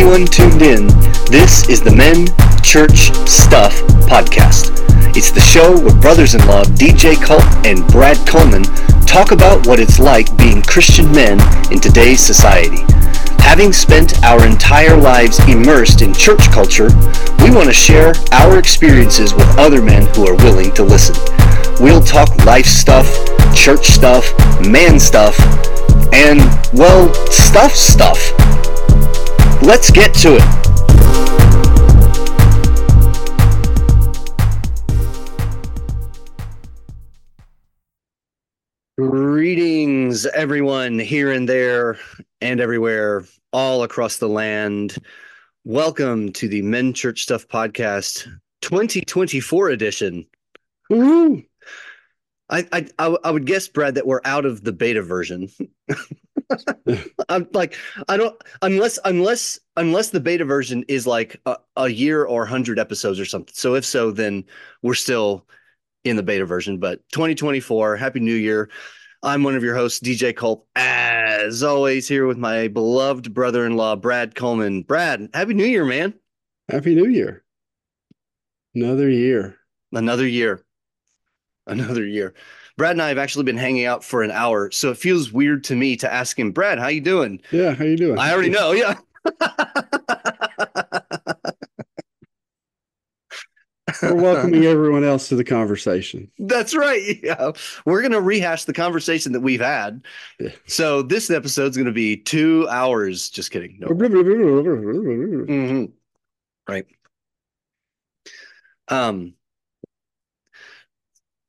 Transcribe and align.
anyone 0.00 0.24
tuned 0.24 0.62
in, 0.62 0.86
this 1.28 1.68
is 1.68 1.82
the 1.82 1.94
Men 1.94 2.24
Church 2.64 3.12
Stuff 3.28 3.74
Podcast. 4.08 4.72
It's 5.14 5.30
the 5.30 5.42
show 5.42 5.78
where 5.78 5.94
brothers 6.00 6.34
in 6.34 6.40
law 6.46 6.64
DJ 6.64 7.20
Culp 7.20 7.44
and 7.66 7.86
Brad 7.88 8.16
Coleman 8.26 8.62
talk 9.04 9.30
about 9.30 9.66
what 9.66 9.78
it's 9.78 9.98
like 9.98 10.34
being 10.38 10.62
Christian 10.62 11.12
men 11.12 11.36
in 11.70 11.80
today's 11.80 12.18
society. 12.20 12.80
Having 13.44 13.74
spent 13.74 14.24
our 14.24 14.46
entire 14.46 14.96
lives 14.96 15.38
immersed 15.46 16.00
in 16.00 16.14
church 16.14 16.48
culture, 16.50 16.88
we 17.44 17.52
want 17.52 17.68
to 17.68 17.74
share 17.74 18.14
our 18.32 18.58
experiences 18.58 19.34
with 19.34 19.46
other 19.58 19.82
men 19.82 20.06
who 20.14 20.26
are 20.26 20.36
willing 20.36 20.72
to 20.76 20.82
listen. 20.82 21.16
We'll 21.78 22.00
talk 22.00 22.34
life 22.46 22.64
stuff, 22.64 23.04
church 23.54 23.84
stuff, 23.84 24.32
man 24.64 24.98
stuff, 24.98 25.36
and, 26.14 26.40
well, 26.72 27.12
stuff 27.26 27.72
stuff. 27.72 28.32
Let's 29.62 29.90
get 29.90 30.14
to 30.14 30.36
it. 30.36 30.60
Greetings, 38.96 40.24
everyone 40.24 40.98
here 40.98 41.30
and 41.30 41.46
there 41.46 41.98
and 42.40 42.58
everywhere, 42.58 43.24
all 43.52 43.82
across 43.82 44.16
the 44.16 44.28
land. 44.28 44.96
Welcome 45.64 46.32
to 46.32 46.48
the 46.48 46.62
Men 46.62 46.94
Church 46.94 47.22
Stuff 47.22 47.46
Podcast 47.46 48.24
2024 48.62 49.68
edition. 49.68 50.26
Woo! 50.88 51.44
I, 52.48 52.66
I 52.72 52.86
I 52.98 53.16
I 53.24 53.30
would 53.30 53.44
guess, 53.44 53.68
Brad, 53.68 53.96
that 53.96 54.06
we're 54.06 54.22
out 54.24 54.46
of 54.46 54.64
the 54.64 54.72
beta 54.72 55.02
version. 55.02 55.50
I'm 57.28 57.48
like, 57.52 57.76
I 58.08 58.16
don't 58.16 58.40
unless 58.62 58.98
unless 59.04 59.58
unless 59.76 60.10
the 60.10 60.20
beta 60.20 60.44
version 60.44 60.84
is 60.88 61.06
like 61.06 61.40
a, 61.46 61.56
a 61.76 61.88
year 61.88 62.24
or 62.24 62.46
hundred 62.46 62.78
episodes 62.78 63.20
or 63.20 63.24
something. 63.24 63.54
So 63.54 63.74
if 63.74 63.84
so, 63.84 64.10
then 64.10 64.44
we're 64.82 64.94
still 64.94 65.46
in 66.04 66.16
the 66.16 66.22
beta 66.22 66.44
version. 66.44 66.78
But 66.78 67.00
2024, 67.12 67.96
Happy 67.96 68.20
New 68.20 68.34
Year. 68.34 68.70
I'm 69.22 69.42
one 69.42 69.54
of 69.54 69.62
your 69.62 69.74
hosts, 69.74 70.00
DJ 70.00 70.34
Culp, 70.34 70.66
as 70.76 71.62
always, 71.62 72.08
here 72.08 72.26
with 72.26 72.38
my 72.38 72.68
beloved 72.68 73.34
brother-in-law, 73.34 73.96
Brad 73.96 74.34
Coleman. 74.34 74.82
Brad, 74.82 75.28
Happy 75.34 75.52
New 75.52 75.66
Year, 75.66 75.84
man. 75.84 76.14
Happy 76.70 76.94
New 76.94 77.06
Year. 77.06 77.44
Another 78.74 79.10
year. 79.10 79.58
Another 79.92 80.26
year. 80.26 80.64
Another 81.66 82.06
year. 82.06 82.34
Brad 82.80 82.92
and 82.92 83.02
I 83.02 83.08
have 83.10 83.18
actually 83.18 83.44
been 83.44 83.58
hanging 83.58 83.84
out 83.84 84.02
for 84.02 84.22
an 84.22 84.30
hour, 84.30 84.70
so 84.70 84.90
it 84.90 84.96
feels 84.96 85.30
weird 85.30 85.64
to 85.64 85.76
me 85.76 85.96
to 85.96 86.10
ask 86.10 86.38
him, 86.38 86.50
Brad, 86.50 86.78
how 86.78 86.88
you 86.88 87.02
doing? 87.02 87.42
Yeah, 87.50 87.74
how 87.74 87.84
you 87.84 87.94
doing? 87.98 88.18
I 88.18 88.32
already 88.32 88.48
know, 88.48 88.72
yeah. 88.72 88.94
We're 94.02 94.14
welcoming 94.14 94.64
everyone 94.64 95.04
else 95.04 95.28
to 95.28 95.36
the 95.36 95.44
conversation. 95.44 96.30
That's 96.38 96.74
right. 96.74 97.20
Yeah. 97.22 97.52
We're 97.84 98.00
going 98.00 98.12
to 98.12 98.20
rehash 98.22 98.64
the 98.64 98.72
conversation 98.72 99.32
that 99.32 99.40
we've 99.40 99.60
had. 99.60 100.02
Yeah. 100.38 100.48
So 100.66 101.02
this 101.02 101.28
episode's 101.28 101.76
going 101.76 101.84
to 101.84 101.92
be 101.92 102.16
two 102.16 102.66
hours. 102.70 103.28
Just 103.28 103.50
kidding. 103.50 103.76
No. 103.78 103.88
Mhm. 105.48 105.92
Right. 106.66 106.86
Um, 108.88 109.34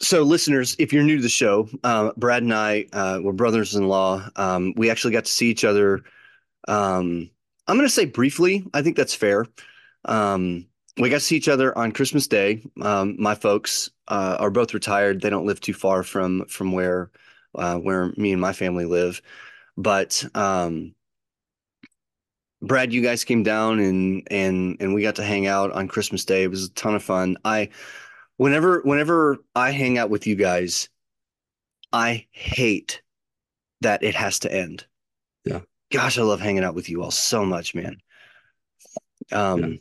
so 0.01 0.23
listeners, 0.23 0.75
if 0.79 0.91
you're 0.91 1.03
new 1.03 1.17
to 1.17 1.21
the 1.21 1.29
show, 1.29 1.69
uh, 1.83 2.11
Brad 2.17 2.43
and 2.43 2.53
I, 2.53 2.87
uh, 2.91 3.19
we're 3.21 3.33
brothers-in-law. 3.33 4.29
Um, 4.35 4.73
we 4.75 4.89
actually 4.89 5.13
got 5.13 5.25
to 5.25 5.31
see 5.31 5.49
each 5.49 5.63
other. 5.63 6.03
Um, 6.67 7.29
I'm 7.67 7.77
going 7.77 7.87
to 7.87 7.93
say 7.93 8.05
briefly. 8.05 8.65
I 8.73 8.81
think 8.81 8.97
that's 8.97 9.13
fair. 9.13 9.45
Um, 10.05 10.67
we 10.97 11.09
got 11.09 11.17
to 11.17 11.25
see 11.25 11.37
each 11.37 11.47
other 11.47 11.77
on 11.77 11.91
Christmas 11.91 12.27
Day. 12.27 12.63
Um, 12.81 13.15
my 13.17 13.35
folks 13.35 13.91
uh, 14.07 14.37
are 14.39 14.49
both 14.49 14.73
retired. 14.73 15.21
They 15.21 15.29
don't 15.29 15.45
live 15.45 15.61
too 15.61 15.73
far 15.73 16.03
from 16.03 16.45
from 16.45 16.71
where 16.71 17.11
uh, 17.55 17.77
where 17.77 18.11
me 18.17 18.31
and 18.31 18.41
my 18.41 18.53
family 18.53 18.85
live. 18.85 19.21
But 19.77 20.25
um, 20.35 20.93
Brad, 22.61 22.91
you 22.91 23.01
guys 23.01 23.23
came 23.23 23.43
down 23.43 23.79
and 23.79 24.27
and 24.29 24.77
and 24.79 24.93
we 24.93 25.01
got 25.01 25.15
to 25.15 25.23
hang 25.23 25.47
out 25.47 25.71
on 25.71 25.87
Christmas 25.87 26.25
Day. 26.25 26.43
It 26.43 26.49
was 26.49 26.65
a 26.65 26.71
ton 26.71 26.95
of 26.95 27.03
fun. 27.03 27.37
I 27.45 27.69
whenever 28.41 28.81
whenever 28.81 29.37
I 29.53 29.69
hang 29.69 29.99
out 29.99 30.09
with 30.09 30.25
you 30.25 30.35
guys, 30.35 30.89
I 31.93 32.25
hate 32.31 33.03
that 33.81 34.01
it 34.01 34.15
has 34.15 34.39
to 34.39 34.51
end. 34.51 34.85
Yeah. 35.45 35.59
Gosh, 35.91 36.17
I 36.17 36.23
love 36.23 36.39
hanging 36.41 36.63
out 36.63 36.73
with 36.73 36.89
you 36.89 37.03
all 37.03 37.11
so 37.11 37.45
much, 37.45 37.75
man. 37.75 37.97
Um, 39.31 39.59
Yeah. 39.63 39.77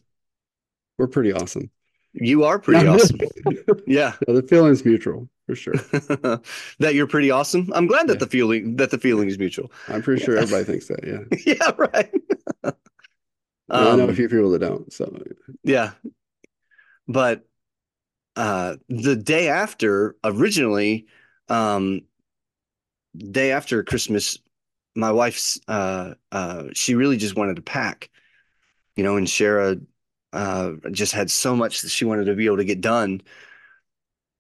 We're 0.98 1.06
pretty 1.06 1.32
awesome. 1.32 1.70
you 2.12 2.44
are 2.44 2.58
pretty 2.58 2.86
awesome. 2.92 3.18
Yeah. 3.86 4.12
So 4.26 4.34
the 4.34 4.42
feeling's 4.46 4.84
mutual 4.84 5.30
for 5.46 5.54
sure. 5.54 5.72
that 6.80 6.92
you're 6.94 7.06
pretty 7.06 7.30
awesome. 7.30 7.72
I'm 7.74 7.86
glad 7.86 8.08
that 8.08 8.14
Yeah. 8.14 8.18
the 8.18 8.26
feeling 8.26 8.76
that 8.76 8.90
the 8.90 8.98
feeling 8.98 9.28
is 9.28 9.38
mutual. 9.38 9.72
I'm 9.88 10.02
pretty 10.02 10.22
sure 10.22 10.36
everybody 10.36 10.64
thinks 10.64 10.88
that. 10.88 11.00
Yeah. 11.06 11.54
yeah, 11.54 11.70
right. 11.78 12.12
And 12.62 12.74
I 13.70 13.96
know 13.96 14.04
Um, 14.04 14.10
a 14.10 14.14
few 14.14 14.28
people 14.28 14.50
that 14.50 14.58
don't. 14.58 14.92
So 14.92 15.16
Yeah. 15.64 15.92
But 17.08 17.46
uh 18.40 18.76
the 18.88 19.14
day 19.14 19.48
after 19.48 20.16
originally 20.24 21.06
um 21.50 22.00
day 23.16 23.52
after 23.52 23.82
Christmas 23.82 24.38
my 24.96 25.12
wife's 25.12 25.60
uh 25.68 26.14
uh 26.32 26.64
she 26.72 26.94
really 26.94 27.18
just 27.18 27.36
wanted 27.36 27.56
to 27.56 27.62
pack 27.62 28.08
you 28.96 29.04
know 29.04 29.16
and 29.16 29.26
Shara 29.26 29.80
uh 30.32 30.72
just 30.90 31.12
had 31.12 31.30
so 31.30 31.54
much 31.54 31.82
that 31.82 31.90
she 31.90 32.06
wanted 32.06 32.24
to 32.24 32.34
be 32.34 32.46
able 32.46 32.56
to 32.56 32.64
get 32.64 32.80
done 32.80 33.20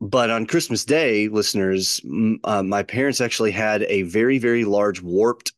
but 0.00 0.30
on 0.30 0.46
Christmas 0.46 0.84
Day 0.84 1.28
listeners 1.28 2.00
m- 2.04 2.40
uh, 2.44 2.62
my 2.62 2.82
parents 2.82 3.20
actually 3.20 3.50
had 3.50 3.82
a 3.82 4.02
very 4.02 4.38
very 4.38 4.64
large 4.64 5.02
warped 5.02 5.52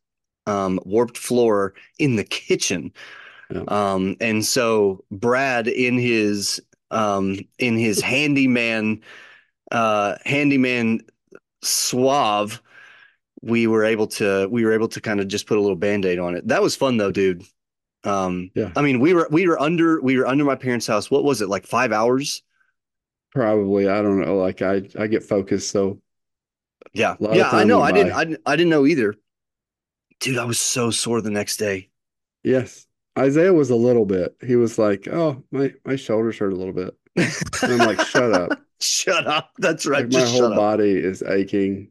um 0.47 0.81
warped 0.85 1.17
floor 1.17 1.75
in 2.01 2.17
the 2.17 2.25
kitchen 2.25 2.93
Yeah. 3.55 3.65
um 3.69 4.17
and 4.21 4.45
so 4.45 5.05
Brad 5.13 5.69
in 5.69 5.97
his 5.97 6.61
um 6.93 7.39
in 7.59 7.79
his 7.79 8.01
handyman 8.01 9.03
uh 9.73 10.17
handyman 10.25 11.01
suave 11.63 12.63
we 13.43 13.67
were 13.67 13.85
able 13.85 14.07
to 14.07 14.49
we 14.51 14.65
were 14.65 14.73
able 14.73 14.89
to 14.89 15.01
kind 15.01 15.21
of 15.21 15.29
just 15.29 15.47
put 15.47 15.59
a 15.59 15.61
little 15.61 15.77
band-aid 15.77 16.19
on 16.19 16.35
it 16.37 16.47
that 16.49 16.63
was 16.63 16.77
fun 16.77 16.97
though 16.97 17.13
dude 17.13 17.45
um 18.05 18.51
Yeah. 18.55 18.71
i 18.77 18.83
mean 18.83 19.01
we 19.01 19.15
were 19.15 19.29
we 19.31 19.47
were 19.49 19.61
under 19.61 20.01
we 20.01 20.17
were 20.19 20.27
under 20.27 20.45
my 20.45 20.57
parents 20.57 20.87
house 20.87 21.11
what 21.11 21.25
was 21.25 21.41
it 21.43 21.49
like 21.49 21.67
five 21.67 21.93
hours 21.93 22.43
probably, 23.31 23.89
I 23.89 24.03
don't 24.03 24.21
know. 24.21 24.37
Like 24.37 24.63
I, 24.63 24.83
I 24.99 25.07
get 25.07 25.23
focused. 25.23 25.71
So 25.71 26.01
yeah 26.93 27.17
A 27.19 27.23
lot 27.23 27.31
of 27.33 27.37
yeah 27.37 27.51
i 27.51 27.65
know 27.65 27.81
i 27.81 27.93
didn't. 27.93 28.13
I 28.13 28.25
didn't 28.25 28.43
i 28.45 28.57
didn't 28.57 28.71
know 28.71 28.87
either 28.87 29.15
dude 30.21 30.39
i 30.39 30.45
was 30.45 30.59
so 30.59 30.91
sore 30.91 31.21
the 31.21 31.31
next 31.31 31.57
day 31.57 31.89
yes, 32.43 32.87
Isaiah 33.19 33.53
was 33.53 33.71
a 33.71 33.77
little 33.77 34.07
bit. 34.07 34.37
He 34.47 34.57
was 34.57 34.79
like, 34.79 35.07
"Oh, 35.09 35.45
my 35.51 35.75
my 35.85 35.97
shoulders 35.97 36.39
hurt 36.39 36.53
a 36.53 36.57
little 36.57 36.73
bit." 36.75 36.97
And 37.63 37.73
I'm 37.73 37.87
like, 37.87 38.01
"Shut 38.07 38.33
up." 38.33 38.59
shut 38.81 39.29
up 39.29 39.53
that's 39.59 39.87
right 39.87 40.03
Like, 40.03 40.13
my 40.13 40.19
just 40.21 40.33
whole 40.33 40.41
shut 40.43 40.53
up 40.53 40.57
body 40.59 40.91
is 40.91 41.23
aching. 41.23 41.89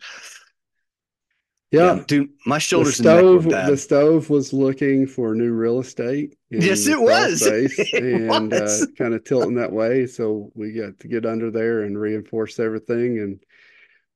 Yeah. 1.71 2.03
dude 2.05 2.31
my 2.45 2.57
The 2.57 2.59
shoulders 2.59 2.99
and 2.99 3.05
neck 3.07 3.19
stove, 3.19 3.43
the 3.49 3.77
stove 3.77 4.29
was 4.29 4.51
looking 4.51 5.07
for 5.07 5.33
new 5.35 5.53
real 5.53 5.79
estate. 5.79 6.35
Yes, 6.49 6.85
it 6.87 6.99
was. 6.99 7.41
It 7.47 7.93
and 7.93 8.51
was. 8.51 8.83
uh, 8.83 8.85
kind 8.97 9.13
of 9.13 9.23
tilting 9.23 9.55
that 9.55 9.71
way. 9.71 10.05
So 10.05 10.51
we 10.53 10.73
got 10.73 10.99
to 10.99 11.07
get 11.07 11.25
under 11.25 11.49
there 11.49 11.83
and 11.83 11.97
reinforce 11.97 12.59
everything 12.59 13.19
and 13.19 13.41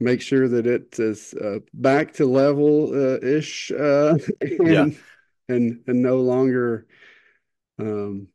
make 0.02 0.22
sure 0.22 0.50
that 0.50 0.68
it 0.68 1.00
is 1.00 1.34
uh, 1.36 1.60
back 1.74 2.13
to 2.16 2.25
level 2.25 2.92
uh, 2.94 3.19
ish 3.25 3.72
uh, 3.72 4.18
and, 4.42 4.68
Yeah. 4.68 4.88
and 5.48 5.81
and 5.88 6.02
no 6.02 6.18
longer 6.18 6.88
um, 7.80 8.27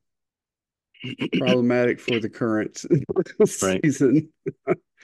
problematic 1.38 2.00
for 2.00 2.19
the 2.20 2.28
current 2.28 2.84
season. 3.46 4.28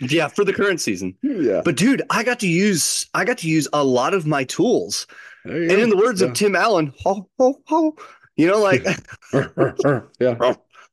yeah 0.01 0.29
for 0.29 0.45
the 0.45 0.53
current 0.53 0.81
season 0.81 1.17
Yeah, 1.23 1.63
But 1.65 1.77
dude, 1.77 2.03
I 2.11 2.23
got 2.23 2.41
to 2.41 2.49
use 2.49 3.07
I 3.15 3.25
got 3.25 3.39
to 3.39 3.49
use 3.49 3.67
a 3.73 3.83
lot 3.83 4.13
of 4.15 4.27
my 4.27 4.45
tools. 4.45 5.07
And 5.45 5.71
in 5.71 5.89
the 5.91 5.97
words 5.97 6.21
Yeah. 6.21 6.29
of 6.29 6.35
Tim 6.35 6.55
Allen, 6.57 6.93
ho 7.03 7.29
ho 7.39 7.61
ho, 7.67 7.97
you 8.37 8.47
know, 8.47 8.59
like 8.61 8.85
yeah, 10.21 10.35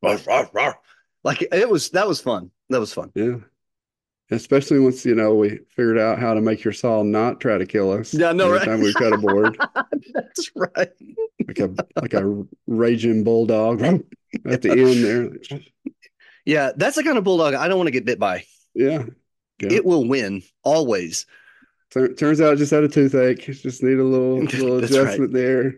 like 1.24 1.42
it 1.52 1.70
was 1.70 1.90
that 1.90 2.08
was 2.08 2.22
fun. 2.22 2.52
That 2.70 2.80
was 2.80 2.94
fun. 2.94 3.12
yeah. 3.16 3.36
Especially 4.34 4.80
once 4.80 5.06
you 5.06 5.16
know 5.16 5.36
we 5.36 5.60
figured 5.76 5.98
out 5.98 6.20
how 6.20 6.34
to 6.34 6.42
make 6.42 6.64
your 6.64 6.74
saw 6.74 7.04
not 7.04 7.40
try 7.40 7.58
to 7.58 7.66
kill 7.66 7.92
us. 7.92 8.14
Yeah, 8.14 8.30
I 8.30 8.34
know, 8.34 8.46
every 8.46 8.58
right? 8.60 8.66
time 8.66 8.82
we 8.82 8.94
cut 8.94 9.14
a 9.14 9.18
board, 9.18 9.58
That's 10.14 10.52
right. 10.56 10.90
like 11.48 11.60
a 11.60 11.74
like 12.02 12.14
a 12.14 12.44
raging 12.68 13.24
bulldog 13.24 13.82
at 14.46 14.62
the 14.62 14.72
end 14.72 15.04
there. 15.52 15.62
Yeah, 16.46 16.72
that's 16.76 16.96
the 16.98 17.04
kind 17.04 17.18
of 17.18 17.24
bulldog 17.24 17.54
I 17.54 17.68
don't 17.68 17.78
want 17.78 17.88
to 17.88 17.92
get 17.92 18.06
bit 18.06 18.20
by. 18.20 18.44
Yeah, 18.74 19.06
Yeah. 19.62 19.72
It 19.72 19.86
will 19.86 20.06
win 20.08 20.42
always. 20.64 21.26
Tur- 21.92 22.14
turns 22.16 22.42
out 22.42 22.54
it 22.54 22.58
just 22.58 22.72
had 22.72 22.84
a 22.84 22.90
toothache. 22.90 23.40
Just 23.44 23.84
need 23.84 24.00
a 24.00 24.04
little 24.04 24.40
little 24.42 24.82
That's 24.82 24.92
right. 24.94 25.02
adjustment 25.04 25.34
there. 25.34 25.76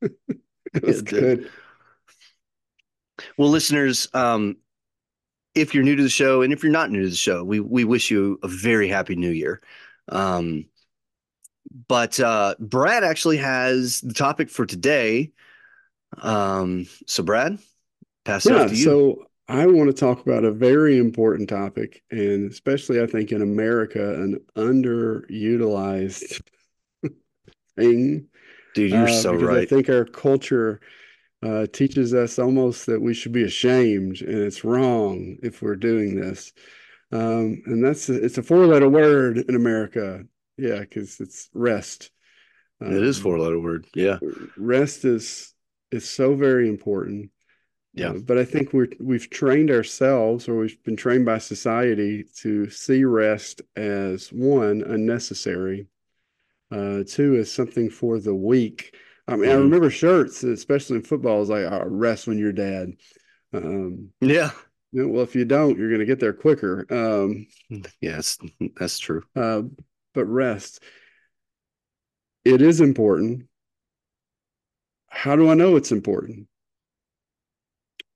it 0.00 0.82
was 0.82 1.02
did. 1.02 1.10
good. 1.10 1.50
Well, 3.36 3.50
listeners, 3.50 4.08
um, 4.14 4.56
if 5.54 5.74
you're 5.74 5.84
new 5.84 5.96
to 5.96 6.02
the 6.02 6.08
show 6.08 6.42
and 6.42 6.52
if 6.52 6.62
you're 6.62 6.72
not 6.72 6.90
new 6.90 7.02
to 7.02 7.08
the 7.10 7.16
show, 7.16 7.44
we 7.44 7.60
we 7.60 7.84
wish 7.84 8.10
you 8.10 8.38
a 8.42 8.48
very 8.48 8.88
happy 8.88 9.16
new 9.16 9.30
year. 9.30 9.60
Um, 10.08 10.66
but 11.88 12.18
uh, 12.20 12.54
Brad 12.58 13.04
actually 13.04 13.36
has 13.38 14.00
the 14.00 14.14
topic 14.14 14.50
for 14.50 14.66
today. 14.66 15.32
Um, 16.18 16.86
so 17.06 17.22
Brad, 17.22 17.58
pass 18.24 18.50
it 18.50 18.54
Yeah, 18.54 18.56
off 18.56 18.70
to 18.70 18.76
you. 18.76 18.96
so 18.96 19.26
I 19.48 19.66
want 19.66 19.88
to 19.88 19.92
talk 19.94 20.20
about 20.20 20.44
a 20.44 20.52
very 20.52 20.98
important 20.98 21.48
topic, 21.48 22.02
and 22.10 22.50
especially 22.50 23.00
I 23.02 23.06
think 23.06 23.32
in 23.32 23.42
America, 23.42 24.14
an 24.22 24.38
underutilized 24.56 26.40
thing. 27.76 28.28
Dude, 28.74 28.92
you're 28.92 29.06
uh, 29.06 29.08
so 29.08 29.34
right. 29.34 29.58
I 29.58 29.66
think 29.68 29.88
our 29.88 30.04
culture 30.04 30.80
uh, 31.42 31.66
teaches 31.72 32.12
us 32.14 32.38
almost 32.38 32.86
that 32.86 33.00
we 33.00 33.14
should 33.14 33.32
be 33.32 33.44
ashamed 33.44 34.20
and 34.20 34.38
it's 34.38 34.64
wrong 34.64 35.36
if 35.42 35.62
we're 35.62 35.76
doing 35.76 36.20
this. 36.20 36.52
Um, 37.12 37.62
and 37.66 37.84
that's 37.84 38.08
a, 38.08 38.22
it's 38.22 38.38
a 38.38 38.42
four-letter 38.42 38.88
word 38.88 39.38
in 39.38 39.54
America. 39.54 40.24
Yeah, 40.56 40.80
because 40.80 41.18
it's 41.20 41.48
rest. 41.54 42.10
it 42.80 43.02
is 43.02 43.16
Um, 43.16 43.22
four 43.22 43.38
letter 43.38 43.58
word. 43.58 43.86
Yeah. 43.94 44.18
rest 44.56 45.04
is 45.04 45.54
is 45.90 46.08
so 46.08 46.34
very 46.34 46.68
important. 46.68 47.30
Yeah. 47.94 48.10
Uh, 48.10 48.18
but 48.18 48.38
I 48.38 48.44
think 48.44 48.72
we're 48.72 48.88
we've 49.00 49.28
trained 49.30 49.70
ourselves, 49.70 50.48
or 50.48 50.56
we've 50.56 50.82
been 50.84 50.96
trained 50.96 51.24
by 51.24 51.38
society 51.38 52.24
to 52.42 52.68
see 52.70 53.04
rest 53.04 53.62
as 53.74 54.28
one 54.28 54.82
unnecessary, 54.82 55.88
uh, 56.70 57.02
two 57.06 57.36
as 57.36 57.50
something 57.50 57.90
for 57.90 58.20
the 58.20 58.34
weak. 58.34 58.94
I 59.30 59.36
mean, 59.36 59.50
I 59.50 59.54
Mhm. 59.54 59.62
remember 59.62 59.90
shirts, 59.90 60.42
especially 60.42 60.96
in 60.96 61.02
football, 61.02 61.42
is 61.42 61.48
like 61.48 61.64
oh, 61.64 61.84
rest 61.86 62.26
when 62.26 62.38
you're 62.38 62.52
dead. 62.52 62.96
Um, 63.52 64.12
Yeah. 64.20 64.50
you 64.92 65.02
know, 65.02 65.08
well, 65.08 65.22
if 65.22 65.34
you 65.36 65.44
don't, 65.44 65.78
you're 65.78 65.88
going 65.88 66.00
to 66.00 66.06
get 66.06 66.20
there 66.20 66.32
quicker. 66.32 66.86
Um, 66.90 67.46
Yes, 68.00 68.38
that's 68.76 68.98
true. 68.98 69.22
uh, 69.36 69.62
but 70.14 70.24
rest, 70.26 70.82
it 72.44 72.60
is 72.60 72.80
important. 72.80 73.46
How 75.08 75.36
do 75.36 75.48
I 75.48 75.54
know 75.54 75.76
it's 75.76 75.92
important? 75.92 76.48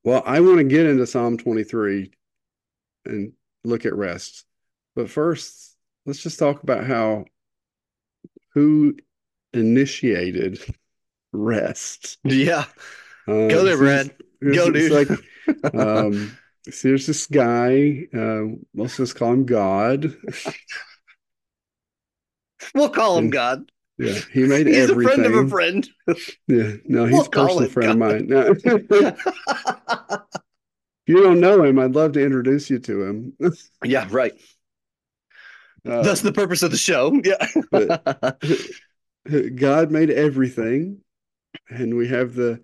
Well, 0.02 0.22
I 0.26 0.40
want 0.40 0.58
to 0.58 0.64
get 0.64 0.87
into 0.87 1.06
Psalm 1.06 1.37
23 1.38 2.11
and 3.05 3.32
look 3.64 3.87
at 3.87 3.94
rest. 3.94 4.44
But 4.94 5.11
first, 5.11 5.76
let's 6.06 6.22
just 6.22 6.38
talk 6.38 6.62
about 6.62 6.84
how 6.84 7.25
who 8.55 8.96
initiated 9.52 10.61
rest. 11.34 12.19
Yeah. 12.25 12.64
Uh, 13.28 13.48
Go 13.48 13.64
there, 13.64 13.76
Brad. 13.78 14.14
Go, 14.42 14.70
dude. 14.70 14.92
like 14.92 15.08
um, 15.75 16.36
so 16.70 16.88
there's 16.88 17.06
this 17.06 17.26
guy. 17.26 18.06
Uh, 18.14 18.56
let's 18.75 18.96
just 18.96 19.16
call 19.16 19.32
him 19.32 19.44
God. 19.46 20.14
we'll 22.75 22.88
call 22.90 23.19
him 23.19 23.25
and- 23.25 23.32
God. 23.32 23.70
Yeah, 23.96 24.19
he 24.32 24.42
made 24.42 24.66
He's 24.66 24.90
everything. 24.90 25.20
He's 25.20 25.20
a 25.20 25.22
friend 25.22 25.26
of 25.26 25.34
a 25.46 25.48
friend. 25.48 25.88
Yeah, 26.48 26.72
no, 26.84 27.04
he's 27.04 27.12
We'll 27.12 27.26
a 27.26 27.31
personal 27.31 27.69
friend 27.70 27.90
of 27.92 27.98
mine. 27.98 28.26
If 31.06 31.06
you 31.06 31.22
don't 31.22 31.38
know 31.38 31.62
him, 31.62 31.78
I'd 31.78 31.94
love 31.94 32.10
to 32.12 32.25
introduce 32.25 32.70
you 32.70 32.80
to 32.80 33.02
him. 33.04 33.34
yeah, 33.84 34.08
right. 34.10 34.32
Uh, 35.87 36.02
That's 36.02 36.22
the 36.22 36.32
purpose 36.32 36.64
of 36.64 36.72
the 36.72 36.76
show. 36.76 37.12
Yeah. 37.22 37.46
God 39.54 39.92
made 39.92 40.10
everything, 40.10 40.98
and 41.68 41.96
we 41.96 42.08
have 42.08 42.34
the 42.34 42.62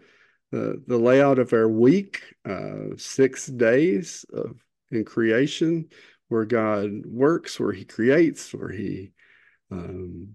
the, 0.50 0.82
the 0.87 0.98
layout 0.98 1.38
of 1.38 1.52
our 1.52 1.69
week, 1.69 2.22
uh, 2.44 2.96
six 2.96 3.46
days 3.46 4.25
of 4.32 4.56
in 4.90 5.04
creation, 5.04 5.88
where 6.28 6.44
God 6.44 7.06
works, 7.06 7.60
where 7.60 7.72
He 7.72 7.84
creates, 7.84 8.52
where 8.52 8.70
He 8.70 9.12
um, 9.70 10.34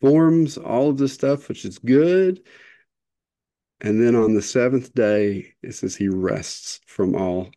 forms 0.00 0.56
all 0.56 0.90
of 0.90 0.98
this 0.98 1.12
stuff, 1.12 1.48
which 1.48 1.64
is 1.64 1.78
good. 1.78 2.42
And 3.80 4.00
then 4.00 4.14
on 4.14 4.34
the 4.34 4.42
seventh 4.42 4.94
day, 4.94 5.54
it 5.62 5.74
says 5.74 5.96
He 5.96 6.08
rests 6.08 6.80
from 6.86 7.16
all 7.16 7.50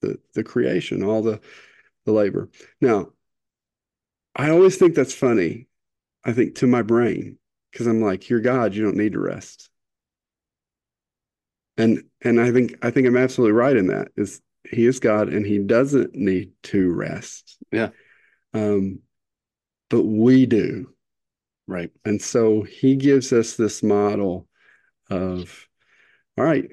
the 0.00 0.18
the 0.34 0.42
creation, 0.42 1.04
all 1.04 1.22
the 1.22 1.40
the 2.04 2.12
labor. 2.12 2.50
Now, 2.80 3.12
I 4.34 4.50
always 4.50 4.76
think 4.76 4.94
that's 4.94 5.14
funny. 5.14 5.68
I 6.24 6.32
think 6.32 6.56
to 6.56 6.66
my 6.66 6.82
brain 6.82 7.38
because 7.74 7.88
I'm 7.88 8.00
like, 8.00 8.30
you're 8.30 8.40
God, 8.40 8.72
you 8.74 8.84
don't 8.84 8.96
need 8.96 9.14
to 9.14 9.18
rest. 9.18 9.68
And 11.76 12.04
and 12.22 12.40
I 12.40 12.52
think 12.52 12.76
I 12.82 12.90
think 12.92 13.08
I'm 13.08 13.16
absolutely 13.16 13.52
right 13.52 13.76
in 13.76 13.88
that. 13.88 14.08
Is 14.16 14.40
he 14.70 14.86
is 14.86 15.00
God 15.00 15.28
and 15.28 15.44
he 15.44 15.58
doesn't 15.58 16.14
need 16.14 16.52
to 16.64 16.92
rest. 16.92 17.58
Yeah. 17.72 17.90
Um, 18.54 19.00
but 19.90 20.02
we 20.04 20.46
do. 20.46 20.94
right. 21.66 21.90
And 22.04 22.20
so 22.22 22.62
he 22.62 22.96
gives 22.96 23.32
us 23.32 23.56
this 23.56 23.82
model 23.82 24.48
of, 25.10 25.68
all 26.38 26.44
right, 26.44 26.70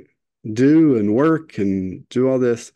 do 0.51 0.97
and 0.97 1.15
work 1.15 1.57
and 1.57 2.07
do 2.09 2.29
all 2.29 2.39
this. 2.39 2.73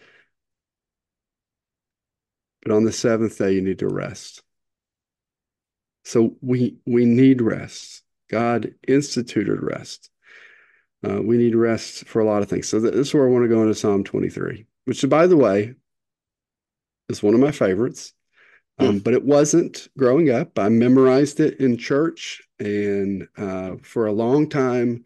But 2.64 2.74
on 2.74 2.84
the 2.84 2.92
seventh 2.92 3.38
day, 3.38 3.54
you 3.54 3.62
need 3.62 3.80
to 3.80 3.88
rest. 3.88 4.44
So 6.06 6.38
we 6.42 6.78
we 6.86 7.06
need 7.06 7.42
rest. 7.42 8.05
God 8.30 8.74
instituted 8.88 9.62
rest. 9.62 10.10
Uh, 11.08 11.22
we 11.22 11.38
need 11.38 11.56
rest 11.56 12.06
for 12.06 12.20
a 12.20 12.26
lot 12.26 12.42
of 12.42 12.50
things. 12.50 12.68
So 12.68 12.80
this 12.80 12.94
is 12.94 13.14
where 13.14 13.28
I 13.28 13.32
want 13.32 13.44
to 13.44 13.50
go 13.50 13.62
into 13.62 13.76
Psalm 13.76 14.04
23, 14.04 14.66
which, 14.86 15.08
by 15.08 15.28
the 15.28 15.38
way, 15.38 15.76
is 17.10 17.22
one 17.22 17.34
of 17.34 17.40
my 17.40 17.52
favorites. 17.52 18.14
Um, 18.78 19.00
but 19.00 19.14
it 19.14 19.24
wasn't 19.24 19.88
growing 19.98 20.30
up. 20.30 20.60
I 20.60 20.68
memorized 20.68 21.40
it 21.40 21.62
in 21.62 21.78
church, 21.78 22.42
and 22.60 23.26
uh, 23.38 23.76
for 23.82 24.08
a 24.08 24.12
long 24.12 24.50
time, 24.50 25.06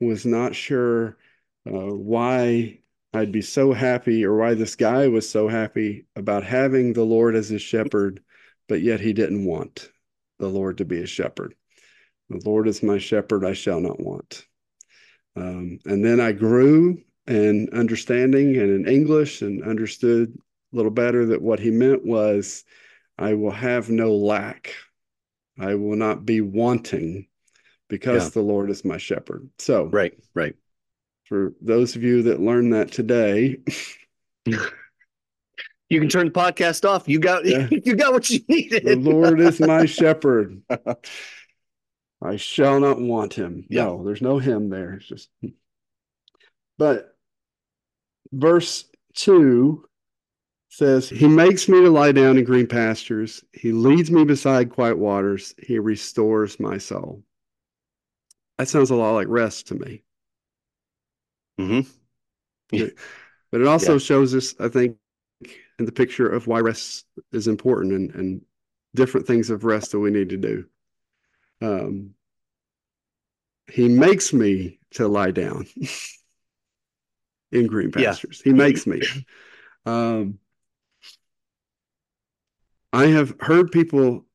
was 0.00 0.24
not 0.24 0.54
sure 0.54 1.18
uh, 1.66 1.94
why 1.94 2.78
I'd 3.12 3.32
be 3.32 3.42
so 3.42 3.72
happy 3.72 4.24
or 4.24 4.36
why 4.36 4.54
this 4.54 4.76
guy 4.76 5.08
was 5.08 5.28
so 5.28 5.48
happy 5.48 6.06
about 6.16 6.44
having 6.44 6.92
the 6.92 7.04
Lord 7.04 7.36
as 7.36 7.48
his 7.48 7.60
shepherd, 7.60 8.22
but 8.68 8.80
yet 8.80 9.00
he 9.00 9.12
didn't 9.12 9.44
want 9.44 9.90
the 10.38 10.48
Lord 10.48 10.78
to 10.78 10.84
be 10.84 11.02
a 11.02 11.06
shepherd. 11.06 11.54
The 12.30 12.40
Lord 12.44 12.68
is 12.68 12.82
my 12.82 12.96
shepherd, 12.98 13.44
I 13.44 13.52
shall 13.52 13.80
not 13.80 14.00
want. 14.00 14.46
Um, 15.36 15.78
and 15.84 16.04
then 16.04 16.20
I 16.20 16.32
grew 16.32 17.02
in 17.26 17.68
understanding 17.72 18.56
and 18.56 18.70
in 18.86 18.88
English 18.92 19.42
and 19.42 19.62
understood 19.64 20.32
a 20.72 20.76
little 20.76 20.90
better 20.92 21.26
that 21.26 21.42
what 21.42 21.58
he 21.60 21.70
meant 21.70 22.04
was 22.06 22.64
I 23.18 23.34
will 23.34 23.50
have 23.50 23.90
no 23.90 24.14
lack. 24.14 24.72
I 25.58 25.74
will 25.74 25.96
not 25.96 26.24
be 26.24 26.40
wanting 26.40 27.26
because 27.88 28.24
Yeah. 28.24 28.30
the 28.30 28.40
Lord 28.42 28.70
is 28.70 28.84
my 28.84 28.96
shepherd. 28.96 29.48
So, 29.58 29.86
Right. 29.86 30.16
Right. 30.34 30.54
for 31.24 31.52
those 31.60 31.96
of 31.96 32.02
you 32.02 32.22
that 32.22 32.40
learned 32.40 32.72
that 32.74 32.92
today, 32.92 33.58
You 34.46 35.98
can 35.98 36.08
turn 36.08 36.26
the 36.26 36.32
podcast 36.32 36.88
off. 36.88 37.08
You 37.08 37.18
got 37.18 37.44
Yeah. 37.44 37.68
you 37.84 37.96
got 37.96 38.12
what 38.12 38.30
you 38.30 38.40
needed. 38.48 38.84
the 38.84 38.96
Lord 38.96 39.40
is 39.40 39.58
my 39.58 39.84
shepherd. 39.86 40.62
I 42.22 42.36
shall 42.36 42.80
not 42.80 43.00
want 43.00 43.34
him. 43.34 43.66
Yeah. 43.70 43.84
No, 43.84 44.04
there's 44.04 44.22
no 44.22 44.38
him 44.38 44.68
there. 44.68 44.94
It's 44.94 45.06
just, 45.06 45.30
but 46.78 47.16
verse 48.32 48.84
two 49.14 49.84
says, 50.68 51.08
He 51.08 51.28
makes 51.28 51.68
me 51.68 51.80
to 51.82 51.90
lie 51.90 52.12
down 52.12 52.38
in 52.38 52.44
green 52.44 52.66
pastures. 52.66 53.44
He 53.52 53.72
leads 53.72 54.10
me 54.10 54.24
beside 54.24 54.70
quiet 54.70 54.98
waters. 54.98 55.54
He 55.58 55.78
restores 55.78 56.60
my 56.60 56.78
soul. 56.78 57.22
That 58.58 58.68
sounds 58.68 58.90
a 58.90 58.94
lot 58.94 59.12
like 59.14 59.28
rest 59.28 59.68
to 59.68 59.74
me. 59.74 60.04
Mm-hmm. 61.58 61.80
But 63.50 63.60
it 63.60 63.66
also 63.66 63.94
Yeah. 63.94 63.98
shows 63.98 64.34
us, 64.34 64.54
I 64.60 64.68
think, 64.68 64.96
in 65.78 65.84
the 65.86 65.92
picture 65.92 66.28
of 66.28 66.46
why 66.46 66.60
rest 66.60 67.06
is 67.32 67.48
important 67.48 67.92
and, 67.94 68.14
and 68.14 68.42
different 68.94 69.26
things 69.26 69.50
of 69.50 69.64
rest 69.64 69.92
that 69.92 70.00
we 70.00 70.10
need 70.10 70.30
to 70.30 70.36
do. 70.36 70.66
Um, 71.60 72.14
he 73.70 73.88
makes 73.88 74.32
me 74.32 74.80
to 74.92 75.06
lie 75.08 75.30
down 75.30 75.66
in 77.52 77.66
green 77.66 77.92
Yeah. 77.96 78.10
pastures. 78.10 78.40
He 78.42 78.52
makes 78.52 78.86
me. 78.86 79.00
Um, 79.86 80.38
I 82.92 83.06
have 83.06 83.34
heard 83.40 83.70
people 83.70 84.26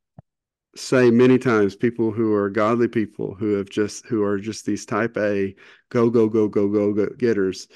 say 0.75 1.09
many 1.11 1.37
times, 1.37 1.75
people 1.75 2.11
who 2.11 2.33
are 2.33 2.49
godly 2.49 2.87
people 2.87 3.35
who 3.35 3.53
have 3.53 3.69
just 3.69 4.05
who 4.07 4.23
are 4.23 4.37
just 4.37 4.65
these 4.65 4.85
type 4.85 5.17
A 5.17 5.55
go 5.89 6.09
go 6.09 6.27
go 6.27 6.47
go 6.47 6.67
go 6.67 6.93
go 6.93 7.07
getters 7.17 7.67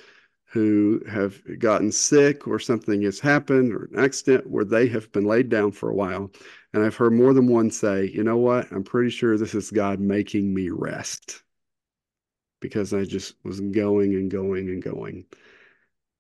who 0.46 1.02
have 1.10 1.42
gotten 1.60 1.92
sick 1.92 2.48
or 2.48 2.60
something 2.60 3.04
has 3.04 3.20
happened 3.20 3.72
or 3.74 3.90
an 3.94 4.00
accident 4.00 4.48
where 4.50 4.66
they 4.66 4.88
have 4.88 5.12
been 5.12 5.26
laid 5.26 5.50
down 5.50 5.72
for 5.72 5.90
a 5.90 5.96
while. 5.96 6.32
And 6.74 6.84
I've 6.84 6.96
heard 6.96 7.14
more 7.14 7.34
than 7.34 7.48
one 7.48 7.72
say, 7.72 8.10
you 8.14 8.24
know 8.24 8.38
what? 8.38 8.72
I'm 8.72 8.84
pretty 8.84 9.10
sure 9.10 9.38
this 9.38 9.56
is 9.56 9.72
God 9.72 10.00
making 10.00 10.54
me 10.54 10.70
rest. 10.70 11.44
because 12.60 12.94
I 12.94 13.06
just 13.06 13.36
was 13.44 13.60
going 13.60 14.14
and 14.16 14.30
going 14.30 14.70
and 14.70 14.82
going 14.84 15.26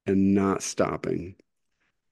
and 0.05 0.33
not 0.33 0.63
stopping. 0.63 1.35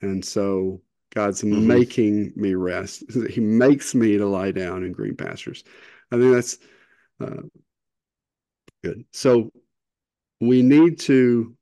And 0.01 0.23
so 0.23 0.81
God's 1.13 1.41
mm-hmm. 1.41 1.67
making 1.67 2.33
me 2.35 2.53
rest. 2.55 3.03
He 3.29 3.41
makes 3.41 3.95
me 3.95 4.17
to 4.17 4.27
lie 4.27 4.51
down 4.51 4.83
in 4.83 4.91
green 4.91 5.15
pastures. 5.15 5.63
I 6.11 6.17
think 6.17 6.33
that's 6.33 6.57
uh, 7.21 7.41
good. 8.83 9.05
So 9.11 9.51
we 10.39 10.61
need 10.61 10.99
to 11.01 11.55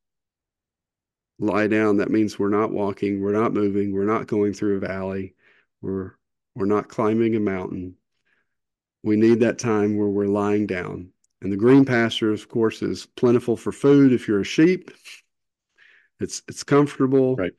lie 1.39 1.67
down. 1.67 1.97
That 1.97 2.11
means 2.11 2.39
we're 2.39 2.49
not 2.49 2.71
walking, 2.71 3.21
we're 3.21 3.31
not 3.33 3.53
moving, 3.53 3.93
we're 3.93 4.05
not 4.05 4.27
going 4.27 4.53
through 4.53 4.77
a 4.77 4.79
valley, 4.79 5.35
we're 5.81 6.13
we're 6.55 6.65
not 6.65 6.89
climbing 6.89 7.35
a 7.35 7.39
mountain. 7.39 7.95
We 9.03 9.17
need 9.17 9.41
that 9.41 9.59
time 9.59 9.97
where 9.97 10.07
we're 10.07 10.27
lying 10.27 10.65
down. 10.65 11.09
And 11.41 11.51
the 11.51 11.57
green 11.57 11.85
pasture, 11.85 12.31
of 12.31 12.47
course, 12.47 12.81
is 12.81 13.05
plentiful 13.05 13.55
for 13.57 13.71
food 13.71 14.13
if 14.13 14.27
you're 14.27 14.39
a 14.39 14.45
sheep. 14.45 14.89
It's 16.19 16.41
it's 16.47 16.63
comfortable. 16.63 17.35
Right. 17.35 17.51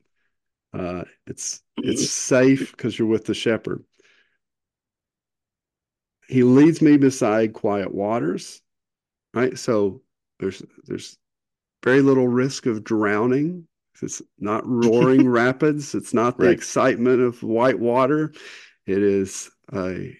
Uh, 0.72 1.04
it's 1.26 1.62
it's 1.76 2.10
safe 2.10 2.72
because 2.72 2.98
you're 2.98 3.06
with 3.06 3.26
the 3.26 3.34
shepherd. 3.34 3.84
He 6.26 6.42
leads 6.42 6.82
me 6.82 6.96
beside 6.96 7.52
quiet 7.52 7.94
waters. 7.94 8.60
Right. 9.32 9.56
So 9.58 10.02
there's 10.40 10.62
there's 10.84 11.18
very 11.84 12.00
little 12.00 12.26
risk 12.26 12.66
of 12.66 12.82
drowning. 12.82 13.68
It's 14.02 14.22
not 14.38 14.66
roaring 14.66 15.28
rapids. 15.28 15.94
It's 15.94 16.14
not 16.14 16.38
the 16.38 16.46
right. 16.46 16.54
excitement 16.54 17.20
of 17.20 17.42
white 17.42 17.78
water. 17.78 18.32
It 18.86 19.02
is 19.02 19.50
a 19.72 20.16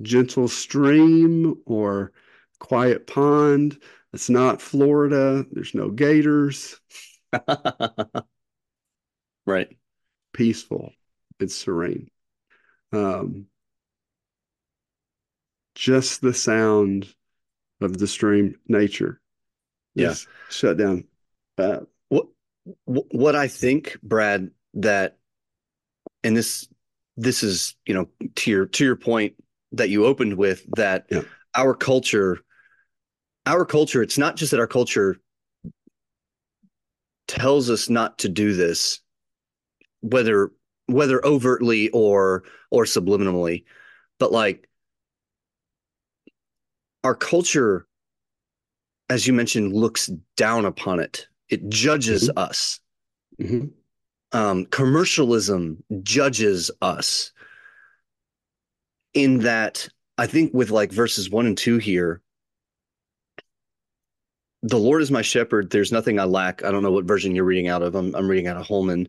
gentle 0.00 0.48
stream 0.48 1.56
or 1.66 2.12
quiet 2.58 3.06
pond. 3.06 3.78
It's 4.12 4.30
not 4.30 4.62
Florida. 4.62 5.44
There's 5.52 5.74
no 5.74 5.90
gators. 5.90 6.80
right. 9.46 9.68
Peaceful. 10.32 10.92
It's 11.38 11.54
serene. 11.54 12.10
Um, 12.92 13.46
just 15.74 16.20
the 16.20 16.34
sound 16.34 17.12
of 17.80 17.96
the 17.98 18.06
stream 18.06 18.56
nature. 18.66 19.20
Yeah. 19.94 20.14
Shut 20.50 20.76
down. 20.76 21.04
Uh, 21.56 21.80
what 22.08 22.26
what 22.84 23.34
I 23.36 23.48
think, 23.48 23.98
Brad, 24.02 24.50
that 24.74 25.18
and 26.22 26.36
this 26.36 26.68
this 27.20 27.42
is 27.42 27.74
you 27.86 27.94
know 27.94 28.08
to 28.34 28.50
your 28.50 28.66
to 28.66 28.84
your 28.84 28.96
point 28.96 29.34
that 29.72 29.90
you 29.90 30.06
opened 30.06 30.34
with 30.34 30.64
that 30.76 31.06
yeah. 31.10 31.22
our 31.54 31.74
culture 31.74 32.38
our 33.46 33.64
culture 33.64 34.02
it's 34.02 34.18
not 34.18 34.36
just 34.36 34.50
that 34.50 34.60
our 34.60 34.66
culture 34.66 35.16
tells 37.28 37.70
us 37.70 37.88
not 37.88 38.18
to 38.18 38.28
do 38.28 38.54
this 38.54 39.00
whether 40.00 40.50
whether 40.86 41.24
overtly 41.24 41.90
or 41.90 42.42
or 42.70 42.84
subliminally 42.84 43.64
but 44.18 44.32
like 44.32 44.68
our 47.04 47.14
culture 47.14 47.86
as 49.10 49.26
you 49.26 49.32
mentioned 49.32 49.72
looks 49.72 50.10
down 50.36 50.64
upon 50.64 51.00
it 51.00 51.26
it 51.50 51.68
judges 51.68 52.28
mm-hmm. 52.28 52.38
us 52.38 52.80
mm-hmm. 53.40 53.66
Um, 54.32 54.66
commercialism 54.66 55.82
judges 56.02 56.70
us 56.80 57.32
in 59.12 59.40
that 59.40 59.88
i 60.18 60.26
think 60.26 60.54
with 60.54 60.70
like 60.70 60.92
verses 60.92 61.28
one 61.28 61.46
and 61.46 61.58
two 61.58 61.78
here 61.78 62.22
the 64.62 64.78
Lord 64.78 65.02
is 65.02 65.10
my 65.10 65.22
shepherd. 65.22 65.70
There's 65.70 65.92
nothing 65.92 66.18
I 66.18 66.24
lack. 66.24 66.64
I 66.64 66.70
don't 66.70 66.82
know 66.82 66.92
what 66.92 67.04
version 67.04 67.34
you're 67.34 67.44
reading 67.44 67.68
out 67.68 67.82
of. 67.82 67.94
I'm, 67.94 68.14
I'm 68.14 68.28
reading 68.28 68.46
out 68.46 68.56
of 68.56 68.66
Holman. 68.66 69.08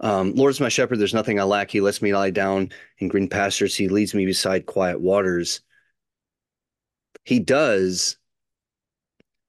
Um, 0.00 0.34
Lord 0.34 0.50
is 0.50 0.60
my 0.60 0.68
shepherd. 0.68 0.98
There's 0.98 1.14
nothing 1.14 1.38
I 1.38 1.44
lack. 1.44 1.70
He 1.70 1.80
lets 1.80 2.02
me 2.02 2.14
lie 2.14 2.30
down 2.30 2.70
in 2.98 3.08
green 3.08 3.28
pastures. 3.28 3.76
He 3.76 3.88
leads 3.88 4.14
me 4.14 4.26
beside 4.26 4.66
quiet 4.66 5.00
waters. 5.00 5.60
He 7.24 7.40
does. 7.40 8.16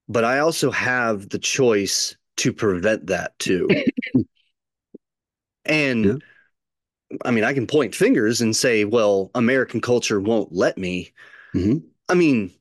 But 0.08 0.24
I 0.24 0.40
also 0.40 0.70
have 0.70 1.30
the 1.30 1.40
choice 1.40 2.16
to 2.38 2.54
prevent 2.54 3.08
that 3.08 3.38
too. 3.40 3.68
and 5.66 6.06
yeah. 6.06 6.14
I 7.24 7.32
mean, 7.32 7.44
I 7.44 7.54
can 7.54 7.68
point 7.68 7.94
fingers 7.94 8.42
and 8.42 8.56
say, 8.56 8.84
well, 8.84 9.32
American 9.36 9.80
culture 9.80 10.20
won't 10.20 10.52
let 10.52 10.78
me. 10.78 11.14
Mm-hmm. 11.54 11.86
I 12.10 12.14
mean, 12.14 12.52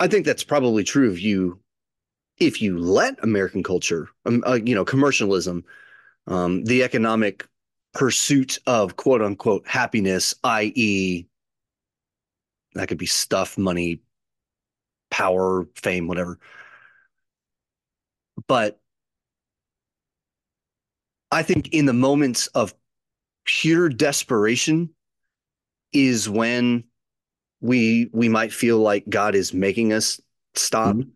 I 0.00 0.08
think 0.08 0.26
that's 0.26 0.44
probably 0.44 0.84
true 0.84 1.10
of 1.10 1.18
you 1.18 1.60
if 2.38 2.60
you 2.60 2.78
let 2.78 3.22
American 3.22 3.62
culture, 3.62 4.08
um, 4.26 4.42
uh, 4.46 4.58
you 4.64 4.74
know, 4.74 4.84
commercialism, 4.84 5.64
um, 6.26 6.64
the 6.64 6.82
economic 6.82 7.46
pursuit 7.92 8.58
of 8.66 8.96
quote 8.96 9.22
unquote 9.22 9.66
happiness, 9.66 10.34
i.e., 10.44 11.26
that 12.74 12.88
could 12.88 12.98
be 12.98 13.06
stuff, 13.06 13.56
money, 13.56 14.00
power, 15.10 15.66
fame, 15.76 16.08
whatever. 16.08 16.38
But 18.48 18.80
I 21.34 21.42
think 21.42 21.68
in 21.72 21.86
the 21.86 21.92
moments 21.92 22.46
of 22.48 22.72
pure 23.44 23.88
desperation 23.88 24.90
is 25.92 26.28
when 26.28 26.84
we 27.60 28.08
we 28.12 28.28
might 28.28 28.52
feel 28.52 28.78
like 28.78 29.08
God 29.08 29.34
is 29.34 29.52
making 29.52 29.92
us 29.92 30.20
stop. 30.54 30.96
Mm-hmm. 30.96 31.10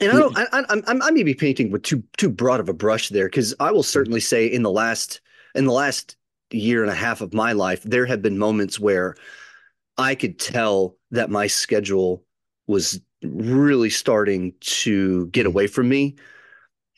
And 0.00 0.10
I 0.10 0.16
don't, 0.16 0.36
I, 0.36 0.46
I, 0.52 1.06
I, 1.08 1.10
may 1.12 1.22
be 1.22 1.34
painting 1.34 1.70
with 1.70 1.82
too 1.82 2.02
too 2.16 2.28
broad 2.28 2.60
of 2.60 2.68
a 2.68 2.74
brush 2.74 3.08
there 3.08 3.28
because 3.28 3.54
I 3.60 3.70
will 3.70 3.82
certainly 3.82 4.20
say 4.20 4.46
in 4.46 4.62
the 4.62 4.70
last 4.70 5.20
in 5.54 5.64
the 5.64 5.72
last 5.72 6.16
year 6.50 6.82
and 6.82 6.90
a 6.90 6.94
half 6.94 7.20
of 7.20 7.32
my 7.32 7.52
life, 7.52 7.82
there 7.82 8.06
have 8.06 8.20
been 8.20 8.36
moments 8.36 8.78
where 8.78 9.14
I 9.96 10.14
could 10.14 10.38
tell 10.38 10.96
that 11.12 11.30
my 11.30 11.46
schedule 11.46 12.24
was 12.66 13.00
really 13.22 13.90
starting 13.90 14.52
to 14.60 15.28
get 15.28 15.46
away 15.46 15.66
from 15.66 15.88
me, 15.88 16.16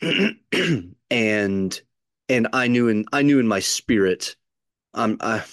and 0.00 0.38
and 1.10 1.80
and 2.28 2.48
I 2.52 2.68
knew 2.68 2.88
in 2.88 3.04
I 3.12 3.22
knew 3.22 3.38
in 3.38 3.46
my 3.46 3.60
spirit, 3.60 4.36
um, 4.94 5.18
I, 5.20 5.44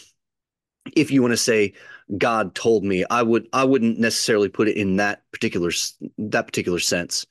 if 0.96 1.12
you 1.12 1.22
want 1.22 1.34
to 1.34 1.38
say 1.38 1.74
God 2.18 2.56
told 2.56 2.84
me. 2.84 3.06
I 3.10 3.22
would 3.22 3.48
I 3.54 3.64
wouldn't 3.64 4.00
necessarily 4.00 4.50
put 4.50 4.68
it 4.68 4.78
in 4.78 4.98
that 4.98 5.24
particular 5.32 5.72
that 6.18 6.46
particular 6.46 6.80
sense. 6.80 7.26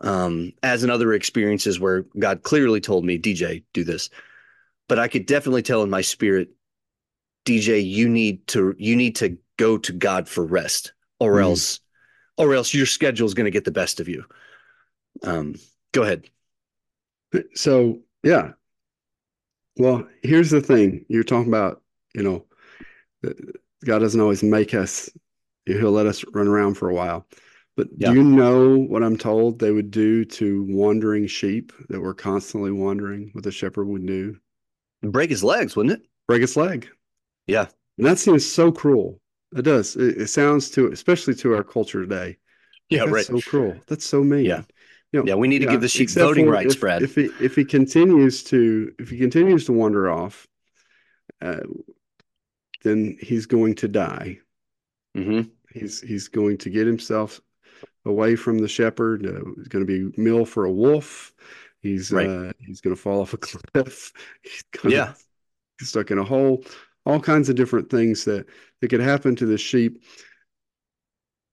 Um, 0.00 0.52
as 0.62 0.84
in 0.84 0.90
other 0.90 1.12
experiences 1.12 1.80
where 1.80 2.04
God 2.18 2.42
clearly 2.42 2.80
told 2.80 3.04
me, 3.04 3.18
DJ, 3.18 3.62
do 3.72 3.84
this. 3.84 4.10
But 4.88 4.98
I 4.98 5.08
could 5.08 5.24
definitely 5.24 5.62
tell 5.62 5.82
in 5.82 5.88
my 5.88 6.02
spirit, 6.02 6.50
DJ, 7.46 7.84
you 7.84 8.08
need 8.08 8.46
to 8.48 8.74
you 8.78 8.96
need 8.96 9.16
to 9.16 9.38
go 9.56 9.78
to 9.78 9.92
God 9.92 10.28
for 10.28 10.44
rest, 10.44 10.92
or 11.20 11.34
mm. 11.34 11.42
else 11.42 11.80
or 12.36 12.54
else 12.54 12.74
your 12.74 12.86
schedule 12.86 13.26
is 13.26 13.34
going 13.34 13.44
to 13.44 13.50
get 13.50 13.64
the 13.64 13.70
best 13.70 14.00
of 14.00 14.08
you. 14.08 14.24
Um, 15.22 15.54
go 15.92 16.02
ahead. 16.02 16.24
So 17.54 18.00
yeah. 18.22 18.52
Well, 19.76 20.06
here's 20.22 20.50
the 20.50 20.60
thing. 20.60 21.04
You're 21.08 21.24
talking 21.24 21.48
about, 21.48 21.82
you 22.14 22.22
know, 22.22 22.46
God 23.84 23.98
doesn't 23.98 24.20
always 24.20 24.42
make 24.42 24.72
us, 24.72 25.10
he'll 25.66 25.90
let 25.90 26.06
us 26.06 26.24
run 26.32 26.46
around 26.46 26.74
for 26.74 26.88
a 26.88 26.94
while. 26.94 27.26
But 27.76 27.88
yeah. 27.96 28.10
do 28.10 28.14
you 28.14 28.22
know 28.22 28.76
what 28.76 29.02
I'm 29.02 29.16
told 29.16 29.58
they 29.58 29.72
would 29.72 29.90
do 29.90 30.24
to 30.24 30.64
wandering 30.68 31.26
sheep 31.26 31.72
that 31.88 32.00
were 32.00 32.14
constantly 32.14 32.70
wandering? 32.70 33.30
What 33.32 33.42
the 33.42 33.50
shepherd 33.50 33.86
would 33.86 34.06
do? 34.06 34.36
Break 35.02 35.30
his 35.30 35.42
legs, 35.42 35.74
wouldn't 35.74 36.00
it? 36.00 36.08
Break 36.28 36.42
his 36.42 36.56
leg. 36.56 36.88
Yeah. 37.48 37.66
And 37.98 38.06
that 38.06 38.18
seems 38.18 38.50
so 38.50 38.70
cruel. 38.70 39.20
It 39.56 39.62
does. 39.62 39.96
It, 39.96 40.22
it 40.22 40.26
sounds 40.28 40.70
to, 40.70 40.92
especially 40.92 41.34
to 41.36 41.54
our 41.54 41.64
culture 41.64 42.00
today. 42.00 42.38
Yeah, 42.90 43.00
That's 43.00 43.10
right. 43.10 43.24
So 43.24 43.40
cruel. 43.40 43.76
That's 43.88 44.06
so 44.06 44.22
mean. 44.22 44.44
Yeah. 44.44 44.62
You 45.14 45.20
know, 45.20 45.26
yeah, 45.28 45.34
we 45.36 45.46
need 45.46 45.60
to 45.60 45.66
yeah, 45.66 45.70
give 45.70 45.80
the 45.80 45.88
sheep 45.88 46.10
voting 46.10 46.48
rights, 46.48 46.74
if, 46.74 46.80
Brad. 46.80 47.02
If 47.02 47.14
he 47.14 47.30
if 47.40 47.54
he 47.54 47.64
continues 47.64 48.42
to 48.44 48.92
if 48.98 49.10
he 49.10 49.16
continues 49.16 49.64
to 49.66 49.72
wander 49.72 50.10
off, 50.10 50.48
uh, 51.40 51.60
then 52.82 53.16
he's 53.20 53.46
going 53.46 53.76
to 53.76 53.86
die. 53.86 54.40
Mm-hmm. 55.16 55.48
He's 55.70 56.00
he's 56.00 56.26
going 56.26 56.58
to 56.58 56.68
get 56.68 56.88
himself 56.88 57.40
away 58.04 58.34
from 58.34 58.58
the 58.58 58.66
shepherd. 58.66 59.24
Uh, 59.24 59.52
he's 59.54 59.68
going 59.68 59.86
to 59.86 60.10
be 60.10 60.20
meal 60.20 60.44
for 60.44 60.64
a 60.64 60.72
wolf. 60.72 61.32
He's 61.78 62.10
right. 62.10 62.26
uh, 62.26 62.52
he's 62.58 62.80
going 62.80 62.96
to 62.96 63.00
fall 63.00 63.20
off 63.20 63.34
a 63.34 63.36
cliff. 63.76 64.12
He's 64.42 64.64
going 64.82 64.96
yeah, 64.96 65.14
get 65.78 65.86
stuck 65.86 66.10
in 66.10 66.18
a 66.18 66.24
hole. 66.24 66.64
All 67.06 67.20
kinds 67.20 67.48
of 67.48 67.54
different 67.54 67.88
things 67.88 68.24
that 68.24 68.46
that 68.80 68.88
could 68.88 68.98
happen 68.98 69.36
to 69.36 69.46
the 69.46 69.58
sheep. 69.58 70.02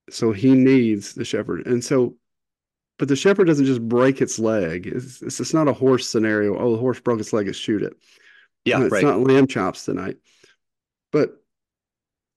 So 0.09 0.31
he 0.31 0.55
needs 0.55 1.13
the 1.13 1.23
shepherd, 1.23 1.67
and 1.67 1.83
so, 1.83 2.15
but 3.01 3.07
the 3.07 3.15
shepherd 3.15 3.45
doesn't 3.45 3.65
just 3.65 3.81
break 3.81 4.21
its 4.21 4.37
leg. 4.37 4.85
It's 4.85 5.23
it's, 5.23 5.39
it's 5.39 5.55
not 5.55 5.67
a 5.67 5.73
horse 5.73 6.07
scenario. 6.07 6.55
Oh, 6.55 6.73
the 6.73 6.77
horse 6.77 6.99
broke 6.99 7.19
its 7.19 7.33
leg. 7.33 7.47
Let's 7.47 7.57
shoot 7.57 7.81
it. 7.81 7.93
Yeah, 8.63 8.77
no, 8.77 8.85
it's 8.85 8.93
right. 8.93 9.03
not 9.03 9.21
lamb 9.21 9.47
chops 9.47 9.85
tonight. 9.85 10.17
But 11.11 11.31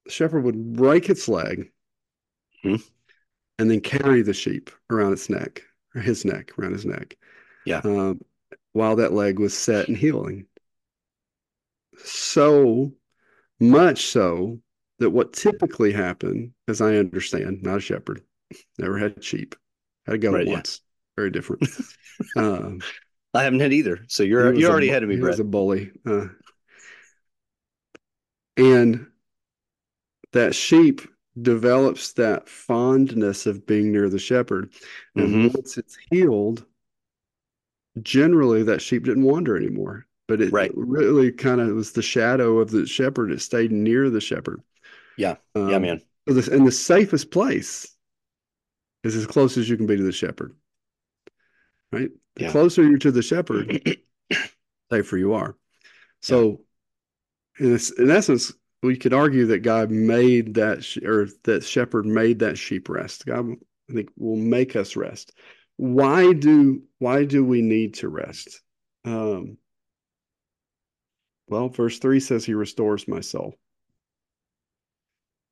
the 0.07 0.11
shepherd 0.11 0.43
would 0.43 0.73
break 0.73 1.11
its 1.11 1.29
leg, 1.29 1.71
mm-hmm. 2.65 2.83
and 3.59 3.71
then 3.71 3.83
carry 3.83 4.23
the 4.23 4.33
sheep 4.33 4.71
around 4.89 5.13
its 5.13 5.29
neck 5.29 5.65
or 5.95 6.01
his 6.01 6.25
neck 6.25 6.59
around 6.59 6.73
his 6.73 6.87
neck. 6.87 7.19
Yeah. 7.67 7.83
Um, 7.85 8.23
while 8.73 8.97
that 8.97 9.13
leg 9.13 9.39
was 9.39 9.55
set 9.55 9.89
and 9.89 9.99
healing. 9.99 10.47
So 11.99 12.91
much 13.61 14.07
so 14.07 14.61
that 14.99 15.11
what 15.11 15.35
typically 15.35 15.93
happened, 15.93 16.53
as 16.69 16.81
I 16.81 16.95
understand, 16.95 17.63
not 17.63 17.77
a 17.77 17.81
shepherd, 17.81 18.23
never 18.79 18.97
had 18.97 19.23
sheep, 19.23 19.57
had 20.07 20.15
a 20.15 20.19
goat 20.19 20.35
Right, 20.35 20.47
yeah. 20.47 20.55
once, 20.55 20.81
very 21.17 21.31
different. 21.31 21.69
um, 22.37 22.81
I 23.33 23.43
haven't 23.45 23.61
had 23.61 23.73
either. 23.73 24.05
So 24.09 24.23
you're 24.23 24.55
you're 24.55 24.71
already 24.71 24.89
bu- 24.89 24.91
ahead 24.91 25.03
of 25.03 25.09
me, 25.09 25.17
he 25.17 25.21
Brett. 25.21 25.33
was 25.33 25.41
a 25.41 25.45
bully. 25.45 25.93
Uh, 26.07 26.27
and 28.57 29.07
that 30.33 30.55
sheep 30.55 31.01
develops 31.41 32.13
that 32.13 32.49
fondness 32.49 33.47
of 33.47 33.67
being 33.67 33.91
near 33.93 34.09
the 34.09 34.19
shepherd. 34.19 34.73
And 35.17 35.35
Mhm. 35.35 35.55
once 35.55 35.77
it's 35.79 35.97
healed, 36.11 36.65
generally 38.03 38.63
that 38.65 38.83
sheep 38.83 39.05
didn't 39.05 39.23
wander 39.25 39.57
anymore. 39.57 40.07
But 40.27 40.41
it 40.41 40.53
Right. 40.53 40.73
really 40.75 41.33
kind 41.33 41.61
of 41.61 41.75
was 41.75 41.93
the 41.93 42.03
shadow 42.03 42.59
of 42.61 42.71
the 42.71 42.87
shepherd. 42.87 43.31
It 43.31 43.41
stayed 43.43 43.73
near 43.73 44.09
the 44.11 44.21
shepherd. 44.21 44.63
Yeah. 45.17 45.37
Um, 45.55 45.69
yeah, 45.71 45.79
man. 45.79 46.03
and 46.27 46.67
the 46.67 46.73
safest 46.73 47.31
place 47.31 47.94
is 49.05 49.15
as 49.15 49.27
close 49.27 49.57
as 49.57 49.69
you 49.69 49.77
can 49.77 49.87
be 49.87 49.97
to 49.97 50.03
the 50.03 50.13
shepherd. 50.13 50.55
Right? 51.93 52.11
The 52.35 52.45
Yeah. 52.45 52.51
closer 52.51 52.83
you're 52.83 52.99
to 52.99 53.13
the 53.13 53.23
shepherd, 53.23 53.97
safer 54.91 55.17
you 55.17 55.35
are. 55.35 55.57
So, 56.21 56.63
in, 57.59 57.71
this, 57.71 57.91
in 57.91 58.11
essence, 58.11 58.53
we 58.83 58.97
could 58.97 59.13
argue 59.13 59.47
that 59.47 59.61
God 59.61 59.91
made 59.91 60.55
that, 60.55 60.97
or 61.05 61.29
that 61.45 61.65
shepherd 61.65 62.07
made 62.07 62.41
that 62.41 62.59
sheep 62.59 62.89
rest. 62.89 63.27
God, 63.27 63.51
I 63.89 63.93
think, 63.93 64.11
will 64.17 64.37
make 64.37 64.75
us 64.75 64.97
rest. 64.97 65.33
Why 65.77 66.33
do 66.33 66.83
why 66.99 67.25
do 67.25 67.45
we 67.45 67.61
need 67.61 67.95
to 67.95 68.09
rest? 68.09 68.63
Um, 69.05 69.59
well, 71.49 71.69
verse 71.69 71.99
three 71.99 72.21
says, 72.21 72.45
"He 72.45 72.55
restores 72.55 73.09
my 73.09 73.21
soul," 73.21 73.59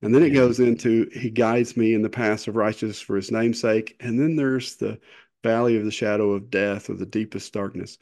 and 0.03 0.15
then 0.15 0.23
it 0.23 0.31
goes 0.31 0.61
into, 0.61 1.09
"He 1.13 1.31
guides 1.31 1.77
me 1.77 1.95
in 1.95 2.03
the 2.03 2.11
paths 2.11 2.49
of 2.49 2.57
righteousness 2.57 3.01
for 3.01 3.17
His 3.17 3.31
namesake. 3.31 3.97
and 4.01 4.19
then 4.21 4.37
there's 4.37 4.77
the 4.77 5.01
valley 5.43 5.77
of 5.77 5.85
the 5.85 5.91
shadow 5.91 6.33
of 6.33 6.51
death 6.51 6.91
or 6.91 6.95
the 6.95 7.07
deepest 7.07 7.53
darkness. 7.53 7.99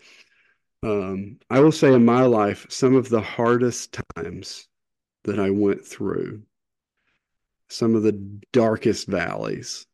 Um, 0.83 1.38
I 1.50 1.61
will 1.61 1.73
say 1.73 1.92
in 1.92 2.04
my 2.04 2.23
life, 2.23 2.66
some 2.71 2.95
of 2.95 3.09
the 3.09 3.21
hardest 3.21 3.99
times 4.16 4.69
that 5.25 5.38
I 5.38 5.50
went 5.50 5.85
through, 5.85 6.42
some 7.69 7.95
of 7.95 8.02
the 8.02 8.12
darkest 8.52 9.07
valleys. 9.07 9.87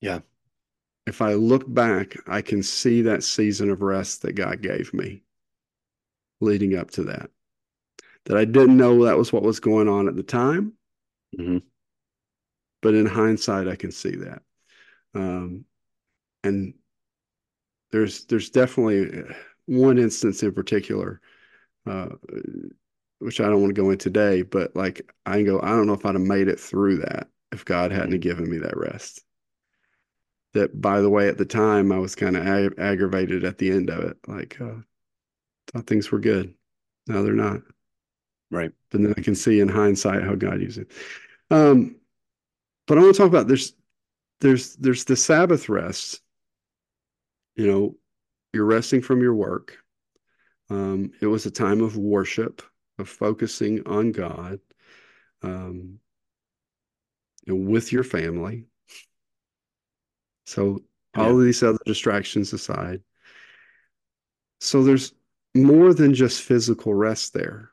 Yeah. 0.00 0.20
If 1.06 1.22
I 1.22 1.34
look 1.34 1.64
back, 1.72 2.16
I 2.26 2.42
can 2.42 2.62
see 2.62 3.02
that 3.02 3.22
season 3.22 3.70
of 3.70 3.82
rest 3.82 4.22
that 4.22 4.34
God 4.34 4.60
gave 4.60 4.92
me 4.92 5.22
leading 6.40 6.76
up 6.76 6.90
to 6.92 7.04
that. 7.04 7.30
That 8.26 8.36
I 8.36 8.44
didn't 8.44 8.76
know 8.76 9.04
that 9.04 9.16
was 9.18 9.32
what 9.32 9.42
was 9.42 9.60
going 9.60 9.88
on 9.88 10.08
at 10.08 10.16
the 10.16 10.22
time, 10.22 10.75
Mhm. 11.38 11.58
but 12.82 12.94
in 12.94 13.06
hindsight, 13.06 13.68
I 13.68 13.76
can 13.76 13.90
see 13.90 14.16
that. 14.16 14.42
Um, 15.14 15.64
and 16.44 16.74
there's 17.90 18.24
there's 18.26 18.50
definitely 18.50 19.22
uh, 19.22 19.32
one 19.66 19.98
instance 19.98 20.42
in 20.42 20.52
particular, 20.52 21.20
uh, 21.86 22.08
which 23.18 23.40
I 23.40 23.44
don't 23.48 23.62
want 23.62 23.74
to 23.74 23.80
go 23.82 23.90
in 23.90 23.98
today, 23.98 24.42
but 24.42 24.74
like 24.76 25.10
I 25.24 25.42
go, 25.42 25.60
I 25.60 25.68
don't 25.70 25.86
know 25.86 25.94
if 25.94 26.04
I'd 26.04 26.14
have 26.14 26.22
made 26.22 26.48
it 26.48 26.60
through 26.60 26.98
that 26.98 27.28
if 27.52 27.64
God 27.64 27.90
hadn't 27.92 28.12
have 28.12 28.20
given 28.20 28.48
me 28.50 28.58
that 28.58 28.76
rest. 28.76 29.22
That, 30.54 30.80
by 30.80 31.00
the 31.00 31.10
way, 31.10 31.28
at 31.28 31.36
the 31.38 31.44
time 31.44 31.92
I 31.92 31.98
was 31.98 32.14
kind 32.14 32.36
of 32.36 32.46
ag- 32.46 32.78
aggravated 32.78 33.44
at 33.44 33.58
the 33.58 33.70
end 33.70 33.90
of 33.90 34.02
it, 34.04 34.16
like 34.26 34.58
uh, 34.60 34.76
thought 35.68 35.86
things 35.86 36.12
were 36.12 36.20
good. 36.20 36.54
No, 37.08 37.22
they're 37.24 37.34
not. 37.34 37.62
Right. 38.50 38.72
But 38.90 39.02
then 39.02 39.14
I 39.16 39.22
can 39.22 39.34
see 39.36 39.60
in 39.60 39.68
hindsight 39.68 40.24
how 40.24 40.36
God 40.36 40.60
used 40.62 40.78
it. 40.78 40.92
Um, 41.50 41.96
but 42.86 42.98
I 42.98 43.02
want 43.02 43.14
to 43.14 43.18
talk 43.18 43.28
about 43.28 43.48
there's 43.48 43.72
there's 44.40 44.76
there's 44.76 45.04
the 45.04 45.16
Sabbath 45.16 45.68
rest. 45.68 46.20
You 47.54 47.66
know, 47.66 47.96
you're 48.52 48.64
resting 48.64 49.02
from 49.02 49.22
your 49.22 49.34
work. 49.34 49.78
Um, 50.68 51.12
it 51.20 51.26
was 51.26 51.46
a 51.46 51.50
time 51.50 51.80
of 51.80 51.96
worship, 51.96 52.62
of 52.98 53.08
focusing 53.08 53.86
on 53.86 54.12
God, 54.12 54.58
um, 55.42 56.00
with 57.46 57.92
your 57.92 58.04
family. 58.04 58.66
So 60.46 60.82
all 61.14 61.38
of 61.38 61.44
these 61.44 61.62
other 61.62 61.78
distractions 61.86 62.52
aside. 62.52 63.02
So 64.60 64.82
there's 64.82 65.12
more 65.54 65.94
than 65.94 66.14
just 66.14 66.42
physical 66.42 66.94
rest 66.94 67.32
there. 67.32 67.70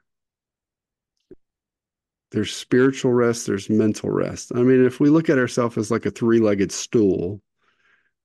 There's 2.34 2.52
spiritual 2.52 3.14
rest, 3.14 3.46
there's 3.46 3.70
mental 3.70 4.10
rest. 4.10 4.52
I 4.56 4.64
mean, 4.64 4.84
if 4.84 5.00
we 5.00 5.10
look 5.10 5.30
at 5.30 5.38
ourselves 5.38 5.78
as 5.78 5.92
like 5.92 6.08
a 6.08 6.12
three-legged 6.12 6.72
stool, 6.72 7.42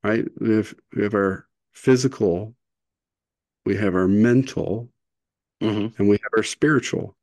right? 0.03 0.25
We 0.41 0.57
have, 0.57 0.75
we 0.97 1.03
have 1.03 1.13
our 1.13 1.47
physical, 1.75 2.55
we 3.67 3.77
have 3.77 3.95
our 3.95 4.09
mental, 4.09 4.91
Mhm. 5.61 5.99
and 5.99 6.09
we 6.09 6.17
have 6.17 6.33
our 6.35 6.43
spiritual. 6.43 7.19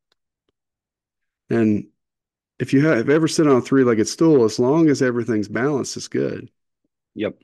And 1.50 1.88
if 2.60 2.72
you 2.72 2.86
have 2.86 3.10
ever 3.10 3.28
sit 3.28 3.48
on 3.48 3.58
a 3.58 3.62
three-legged 3.62 4.08
stool, 4.08 4.46
as 4.46 4.60
long 4.60 4.88
as 4.88 5.02
everything's 5.02 5.48
balanced, 5.48 5.98
it's 5.98 6.08
good. 6.08 6.52
Yep. 7.16 7.42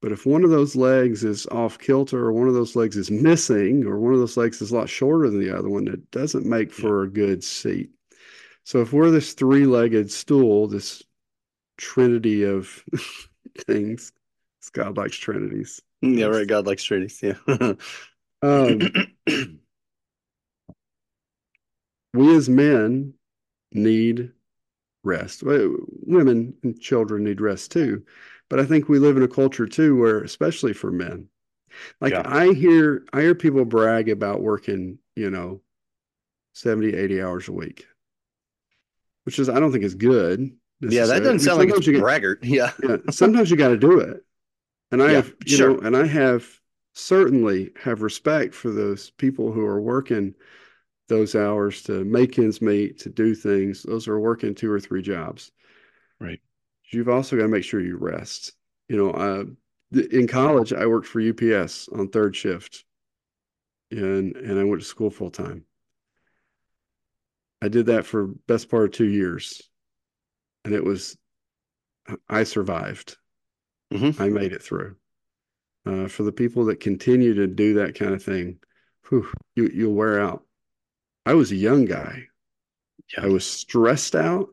But 0.00 0.12
if 0.12 0.24
one 0.24 0.44
of 0.44 0.50
those 0.50 0.76
legs 0.76 1.24
is 1.24 1.46
off 1.48 1.80
kilter, 1.80 2.26
or 2.26 2.32
one 2.32 2.46
of 2.46 2.54
those 2.54 2.76
legs 2.76 2.96
is 2.96 3.10
missing, 3.10 3.84
or 3.86 3.98
one 3.98 4.14
of 4.14 4.20
those 4.20 4.36
legs 4.36 4.62
is 4.62 4.70
a 4.70 4.74
lot 4.76 4.88
shorter 4.88 5.28
than 5.28 5.40
the 5.40 5.50
other 5.50 5.68
one, 5.68 5.88
it 5.88 6.12
doesn't 6.12 6.46
make 6.46 6.72
for 6.72 7.02
a 7.02 7.10
good 7.10 7.42
seat. 7.42 7.90
So 8.64 8.80
if 8.80 8.92
we're 8.92 9.10
this 9.10 9.34
three-legged 9.34 10.10
stool, 10.10 10.68
this 10.68 11.02
trinity 11.78 12.44
of 12.44 12.84
things, 13.58 14.12
God 14.72 14.96
likes 14.96 15.16
trinities. 15.16 15.82
Yeah, 16.00 16.26
right. 16.26 16.46
God 16.46 16.66
likes 16.66 16.84
trinities. 16.84 17.22
Yeah. 17.22 17.36
Um, 18.44 18.80
we 22.14 22.34
as 22.36 22.48
men 22.48 23.14
need 23.72 24.32
rest. 25.04 25.42
Women 25.44 26.54
and 26.62 26.80
children 26.80 27.24
need 27.24 27.40
rest 27.40 27.72
too. 27.72 28.04
But 28.50 28.60
I 28.60 28.66
think 28.66 28.88
we 28.88 28.98
live 29.00 29.16
in 29.16 29.24
a 29.24 29.28
culture 29.28 29.66
too 29.66 29.96
where, 29.98 30.22
especially 30.22 30.72
for 30.74 30.92
men, 30.92 31.28
like 32.00 32.12
Yeah. 32.12 32.22
I 32.26 32.54
hear 32.54 33.04
I 33.12 33.22
hear 33.22 33.34
people 33.36 33.64
brag 33.66 34.08
about 34.10 34.42
working, 34.42 34.98
you 35.16 35.30
know, 35.30 35.62
70, 36.54 36.94
80 36.94 37.22
hours 37.22 37.48
a 37.48 37.52
week. 37.52 37.86
Which 39.24 39.38
is 39.38 39.48
I 39.48 39.60
don't 39.60 39.72
think 39.72 39.84
is 39.84 39.94
good. 39.94 40.50
yeah, 40.80 41.06
that 41.06 41.20
doesn't 41.20 41.40
sound 41.40 41.58
like 41.58 41.68
sometimes 41.68 41.78
it's 41.78 41.86
you 41.86 41.92
get- 41.94 42.02
braggart. 42.02 42.38
Yeah. 42.42 42.72
yeah, 42.82 42.96
sometimes 43.10 43.50
you 43.50 43.56
got 43.56 43.68
to 43.68 43.76
do 43.78 44.00
it. 44.00 44.24
And 44.90 45.02
I 45.02 45.06
Yeah, 45.10 45.16
have, 45.16 45.34
you 45.46 45.56
sure. 45.56 45.70
know, 45.74 45.78
and 45.86 45.96
I 45.96 46.06
have 46.06 46.46
certainly 46.94 47.70
have 47.82 48.02
respect 48.02 48.54
for 48.54 48.70
those 48.70 49.10
people 49.10 49.52
who 49.52 49.64
are 49.64 49.80
working 49.80 50.34
those 51.08 51.34
hours 51.34 51.82
to 51.84 52.04
make 52.04 52.38
ends 52.38 52.60
meet, 52.60 52.98
to 53.00 53.08
do 53.10 53.34
things. 53.34 53.82
Those 53.82 54.08
are 54.08 54.18
working 54.20 54.54
two 54.54 54.70
or 54.70 54.80
three 54.80 55.02
jobs. 55.02 55.50
Right. 56.20 56.40
You've 56.90 57.08
also 57.08 57.36
got 57.36 57.42
to 57.42 57.48
make 57.48 57.64
sure 57.64 57.80
you 57.80 57.96
rest. 57.96 58.52
You 58.88 58.96
know, 58.96 59.10
uh, 59.12 59.44
in 60.10 60.26
college, 60.26 60.72
I 60.72 60.86
worked 60.86 61.06
for 61.06 61.20
UPS 61.20 61.88
on 61.88 62.08
third 62.08 62.34
shift, 62.36 62.84
and 63.90 64.36
and 64.36 64.58
I 64.58 64.64
went 64.64 64.82
to 64.82 64.86
school 64.88 65.10
full 65.10 65.30
time. 65.30 65.64
I 67.62 67.68
did 67.68 67.86
that 67.86 68.04
for 68.04 68.26
best 68.48 68.68
part 68.68 68.86
of 68.86 68.90
two 68.90 69.06
years, 69.08 69.62
and 70.64 70.74
it 70.74 70.84
was, 70.84 71.16
I 72.28 72.42
survived. 72.42 73.16
Mhm. 73.92 74.20
I 74.20 74.28
made 74.28 74.52
it 74.52 74.62
through. 74.62 74.96
Uh, 75.86 76.08
for 76.08 76.22
the 76.24 76.32
people 76.32 76.64
that 76.66 76.80
continue 76.80 77.34
to 77.34 77.46
do 77.46 77.74
that 77.74 77.94
kind 77.94 78.14
of 78.14 78.22
thing, 78.22 78.58
whew, 79.08 79.28
you 79.54 79.70
you'll 79.72 79.94
wear 79.94 80.20
out. 80.20 80.44
I 81.24 81.34
was 81.34 81.52
a 81.52 81.56
young 81.56 81.84
guy. 81.84 82.24
Yeah. 83.16 83.24
I 83.26 83.28
was 83.28 83.46
stressed 83.46 84.14
out. 84.16 84.48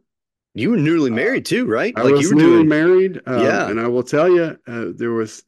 You 0.53 0.71
were 0.71 0.77
newly 0.77 1.09
married 1.11 1.45
too, 1.45 1.65
right? 1.65 1.93
I 1.95 2.01
like 2.03 2.13
was 2.13 2.21
you 2.23 2.35
were 2.35 2.41
newly 2.41 2.63
doing. 2.63 2.67
married. 2.67 3.21
uh, 3.27 3.41
Yeah. 3.43 3.69
And 3.69 3.79
I 3.79 3.87
will 3.87 4.03
tell 4.03 4.29
you, 4.29 4.57
uh, 4.67 4.85
there 4.95 5.11
was, 5.11 5.43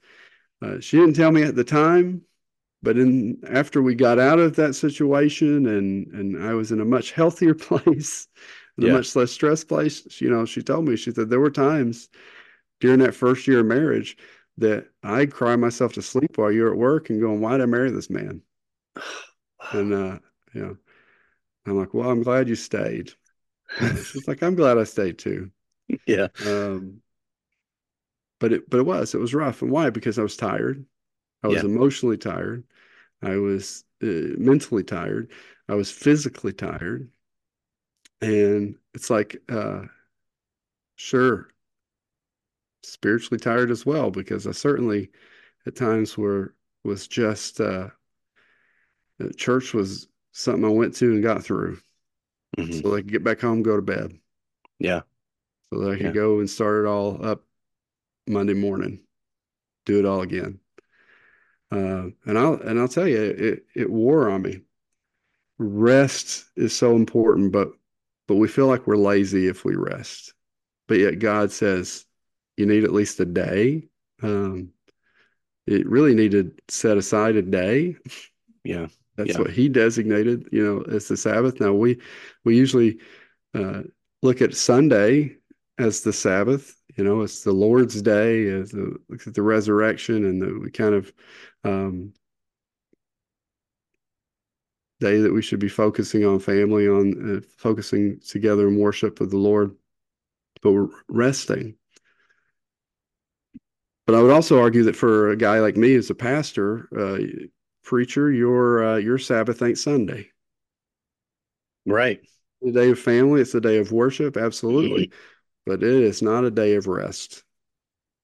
uh, 0.61 0.79
she 0.79 0.97
didn't 0.97 1.15
tell 1.15 1.31
me 1.31 1.43
at 1.43 1.55
the 1.55 1.63
time, 1.63 2.21
but 2.83 2.97
in 2.97 3.39
after 3.47 3.81
we 3.81 3.95
got 3.95 4.19
out 4.19 4.39
of 4.39 4.55
that 4.55 4.73
situation 4.75 5.65
and 5.67 6.07
and 6.13 6.43
I 6.43 6.53
was 6.53 6.71
in 6.71 6.79
a 6.81 6.85
much 6.85 7.11
healthier 7.11 7.53
place, 7.69 8.27
in 8.77 8.83
Yeah. 8.83 8.85
a 8.85 8.89
much 8.89 9.15
less 9.15 9.31
stressed 9.31 9.67
place, 9.67 10.05
she, 10.11 10.25
you 10.25 10.31
know, 10.31 10.45
she 10.45 10.61
told 10.63 10.87
me, 10.87 10.95
she 10.95 11.11
said 11.11 11.29
there 11.29 11.39
were 11.39 11.51
times 11.51 12.09
during 12.81 12.99
that 12.99 13.15
first 13.15 13.47
year 13.47 13.61
of 13.61 13.67
marriage 13.67 14.17
that 14.57 14.87
I'd 15.03 15.33
cry 15.33 15.55
myself 15.57 15.93
to 15.93 16.01
sleep 16.01 16.37
while 16.37 16.51
you're 16.51 16.71
at 16.71 16.77
work 16.77 17.09
and 17.09 17.21
going, 17.21 17.41
why 17.41 17.53
did 17.53 17.63
I 17.63 17.65
marry 17.67 17.91
this 17.91 18.09
man? 18.09 18.41
And 19.71 19.93
uh, 19.93 20.19
you 20.53 20.61
know, 20.61 20.77
I'm 21.65 21.77
like, 21.77 21.93
well, 21.93 22.09
I'm 22.11 22.23
glad 22.23 22.49
you 22.49 22.55
stayed. 22.55 23.13
She's 24.03 24.27
like, 24.27 24.43
I'm 24.43 24.55
glad 24.55 24.77
I 24.79 24.85
stayed 24.85 25.19
too. 25.19 25.51
yeah. 26.05 26.27
Um, 26.45 27.01
but 28.39 28.51
it 28.51 28.69
but 28.69 28.79
it 28.79 28.83
was 28.85 29.13
it 29.15 29.19
was 29.19 29.33
rough. 29.33 29.61
And 29.61 29.71
why? 29.71 29.89
Because 29.89 30.19
I 30.19 30.23
was 30.23 30.35
tired. 30.37 30.85
I 31.43 31.47
was 31.47 31.63
Yeah. 31.63 31.69
emotionally 31.69 32.17
tired. 32.17 32.63
I 33.21 33.37
was 33.37 33.85
uh, 34.03 34.37
mentally 34.37 34.83
tired. 34.83 35.31
I 35.69 35.75
was 35.75 35.91
physically 35.91 36.53
tired. 36.53 37.11
And 38.21 38.77
it's 38.93 39.09
like, 39.09 39.41
uh, 39.49 39.85
sure, 40.95 41.49
spiritually 42.83 43.39
tired 43.39 43.71
as 43.71 43.85
well, 43.85 44.11
because 44.11 44.45
I 44.47 44.51
certainly 44.51 45.11
at 45.65 45.75
times 45.75 46.17
were 46.17 46.55
was 46.83 47.07
just 47.07 47.61
uh, 47.61 47.89
uh, 49.19 49.29
church 49.37 49.73
was 49.73 50.07
something 50.31 50.65
I 50.65 50.69
went 50.69 50.95
to 50.95 51.11
and 51.11 51.23
got 51.23 51.43
through, 51.43 51.79
Mhm. 52.57 52.81
so 52.83 52.95
I 52.95 53.01
could 53.01 53.11
get 53.11 53.23
back 53.23 53.41
home, 53.41 53.63
go 53.63 53.75
to 53.75 53.81
bed, 53.81 54.19
Yeah. 54.79 55.01
so 55.73 55.79
that 55.79 55.91
I 55.91 55.97
could 55.97 56.05
Yeah. 56.05 56.11
go 56.13 56.39
and 56.39 56.49
start 56.49 56.85
it 56.85 56.87
all 56.87 57.23
up 57.25 57.43
Monday 58.27 58.55
morning, 58.55 59.05
do 59.85 59.99
it 59.99 60.05
all 60.05 60.21
again. 60.23 60.60
Uh, 61.71 62.09
and 62.25 62.37
I'll 62.37 62.55
and 62.55 62.79
I'll 62.79 62.87
tell 62.87 63.07
you, 63.07 63.21
it 63.21 63.65
it 63.75 63.89
wore 63.89 64.29
on 64.29 64.41
me. 64.41 64.61
Rest 65.57 66.45
is 66.55 66.75
so 66.75 66.95
important, 66.95 67.51
but 67.51 67.71
but 68.27 68.35
we 68.35 68.47
feel 68.47 68.67
like 68.67 68.87
we're 68.87 68.97
lazy 68.97 69.47
if 69.47 69.63
we 69.63 69.75
rest. 69.75 70.33
But 70.87 70.99
yet 70.99 71.19
God 71.19 71.51
says 71.51 72.05
you 72.57 72.65
need 72.65 72.83
at 72.83 72.93
least 72.93 73.19
a 73.19 73.25
day. 73.25 73.87
Um, 74.21 74.71
it 75.67 75.87
really 75.87 76.15
need 76.15 76.31
to 76.31 76.53
set 76.69 76.97
aside 76.97 77.35
a 77.35 77.41
day. 77.41 77.97
Yeah. 78.63 78.87
That's 79.17 79.31
Yeah. 79.31 79.39
what 79.39 79.51
He 79.51 79.69
designated, 79.69 80.49
you 80.51 80.63
know, 80.63 80.81
as 80.83 81.07
the 81.07 81.17
Sabbath. 81.17 81.59
Now 81.59 81.73
we 81.73 81.99
we 82.43 82.57
usually 82.57 82.99
uh, 83.53 83.83
look 84.21 84.41
at 84.41 84.55
Sunday 84.55 85.37
as 85.77 86.01
the 86.01 86.13
Sabbath. 86.13 86.75
You 86.97 87.03
know, 87.03 87.21
it's 87.21 87.43
the 87.43 87.53
Lord's 87.53 88.01
Day, 88.01 88.47
as 88.47 88.71
the 88.71 88.97
the 89.09 89.41
resurrection, 89.41 90.25
and 90.25 90.41
the 90.41 90.59
we 90.59 90.71
kind 90.71 90.93
of 90.93 91.11
um, 91.63 92.13
day 94.99 95.19
that 95.19 95.33
we 95.33 95.41
should 95.41 95.59
be 95.59 95.67
focusing 95.67 96.25
on 96.25 96.39
family, 96.39 96.87
on 96.87 97.37
uh, 97.37 97.41
focusing 97.57 98.19
together 98.19 98.67
in 98.67 98.77
worship 98.77 99.19
of 99.19 99.31
the 99.31 99.37
Lord, 99.37 99.75
but 100.61 100.71
we're 100.71 100.89
resting. 101.09 101.75
But 104.05 104.15
I 104.15 104.21
would 104.21 104.31
also 104.31 104.59
argue 104.59 104.83
that 104.83 104.95
for 104.95 105.29
a 105.29 105.37
guy 105.37 105.59
like 105.59 105.77
me 105.77 105.95
as 105.95 106.09
a 106.09 106.15
pastor, 106.15 106.87
uh, 106.97 107.19
preacher, 107.83 108.31
your 108.31 108.83
uh, 108.85 108.97
your 108.97 109.17
Sabbath 109.17 109.61
ain't 109.61 109.77
Sunday. 109.77 110.29
Right. 111.85 112.21
The 112.61 112.71
day 112.71 112.91
of 112.91 112.99
family, 112.99 113.41
it's 113.41 113.55
a 113.55 113.61
day 113.61 113.77
of 113.77 113.91
worship, 113.91 114.37
absolutely, 114.37 115.11
but 115.71 115.83
it 115.83 116.03
is 116.03 116.21
not 116.21 116.43
a 116.43 116.51
day 116.51 116.75
of 116.75 116.85
rest 116.85 117.45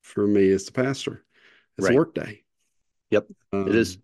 for 0.01 0.27
me 0.27 0.51
as 0.51 0.65
the 0.65 0.71
pastor. 0.73 1.23
It's 1.77 1.85
Right. 1.87 1.93
a 1.93 1.95
work 1.95 2.13
day. 2.13 2.43
Yep, 3.09 3.27
Um, 3.53 3.69
it 3.69 3.75
is. 3.75 3.99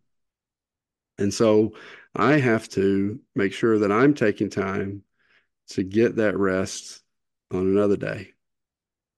And 1.18 1.34
so 1.34 1.74
I 2.16 2.38
have 2.38 2.70
to 2.70 3.20
make 3.36 3.52
sure 3.52 3.80
that 3.80 3.92
I'm 3.92 4.14
taking 4.14 4.50
time 4.50 5.04
to 5.72 5.84
get 5.84 6.16
that 6.16 6.38
rest 6.38 7.04
on 7.52 7.68
another 7.68 7.98
day 7.98 8.32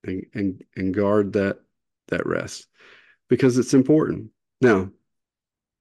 and 0.04 0.26
and 0.34 0.64
and 0.76 0.92
guard 0.92 1.34
that 1.34 1.60
that 2.08 2.26
rest 2.26 2.66
because 3.30 3.60
it's 3.60 3.76
important. 3.76 4.32
Now, 4.60 4.90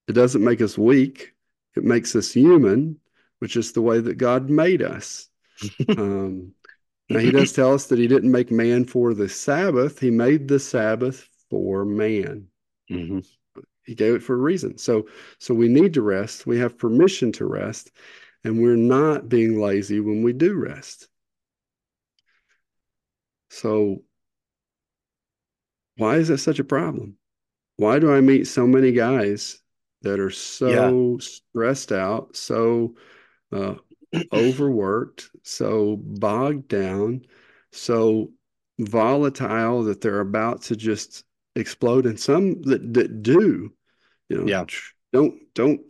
it 0.06 0.12
doesn't 0.12 0.44
make 0.44 0.60
us 0.60 0.76
weak. 0.76 1.32
It 1.76 1.84
makes 1.84 2.14
us 2.14 2.30
human, 2.30 3.00
which 3.38 3.56
is 3.56 3.72
the 3.72 3.80
way 3.80 4.00
that 4.00 4.18
God 4.18 4.50
made 4.50 4.82
us. 4.82 5.30
um, 5.96 6.52
now, 7.08 7.20
He 7.20 7.30
does 7.30 7.52
tell 7.52 7.72
us 7.74 7.86
that 7.86 7.98
He 7.98 8.06
didn't 8.08 8.30
make 8.32 8.50
man 8.50 8.84
for 8.84 9.14
the 9.14 9.28
Sabbath. 9.28 10.00
He 10.00 10.10
made 10.10 10.48
the 10.48 10.58
Sabbath 10.58 11.28
for 11.50 11.84
man. 11.84 12.48
hmm 12.88 13.20
He 13.84 13.94
gave 13.94 14.14
it 14.14 14.22
for 14.22 14.34
a 14.34 14.38
reason. 14.38 14.78
So, 14.78 15.08
so 15.38 15.54
we 15.54 15.68
need 15.68 15.94
to 15.94 16.02
rest. 16.02 16.46
We 16.46 16.58
have 16.58 16.78
permission 16.78 17.32
to 17.32 17.46
rest, 17.46 17.90
and 18.42 18.60
we're 18.62 18.76
not 18.76 19.28
being 19.28 19.60
lazy 19.60 20.00
when 20.00 20.22
we 20.22 20.32
do 20.32 20.54
rest. 20.54 21.08
So, 23.48 24.02
why 25.96 26.16
is 26.16 26.28
that 26.28 26.38
such 26.38 26.58
a 26.58 26.64
problem? 26.64 27.16
Why 27.76 27.98
do 27.98 28.12
I 28.12 28.20
meet 28.20 28.46
so 28.46 28.66
many 28.66 28.92
guys 28.92 29.60
that 30.02 30.20
are 30.20 30.30
so 30.30 31.18
stressed 31.20 31.92
out, 31.92 32.36
so 32.36 32.96
uh, 33.52 33.76
overworked, 34.32 35.30
so 35.42 35.96
bogged 35.98 36.68
down, 36.68 37.22
so 37.72 38.32
volatile 38.78 39.82
that 39.84 40.00
they're 40.00 40.20
about 40.20 40.62
to 40.62 40.76
just 40.76 41.24
explode, 41.56 42.06
and 42.06 42.18
some 42.18 42.60
that, 42.62 42.94
that 42.94 43.22
do, 43.22 43.72
you 44.28 44.36
know, 44.38 44.48
Yeah. 44.48 44.64
don't 45.12 45.34
don't 45.54 45.80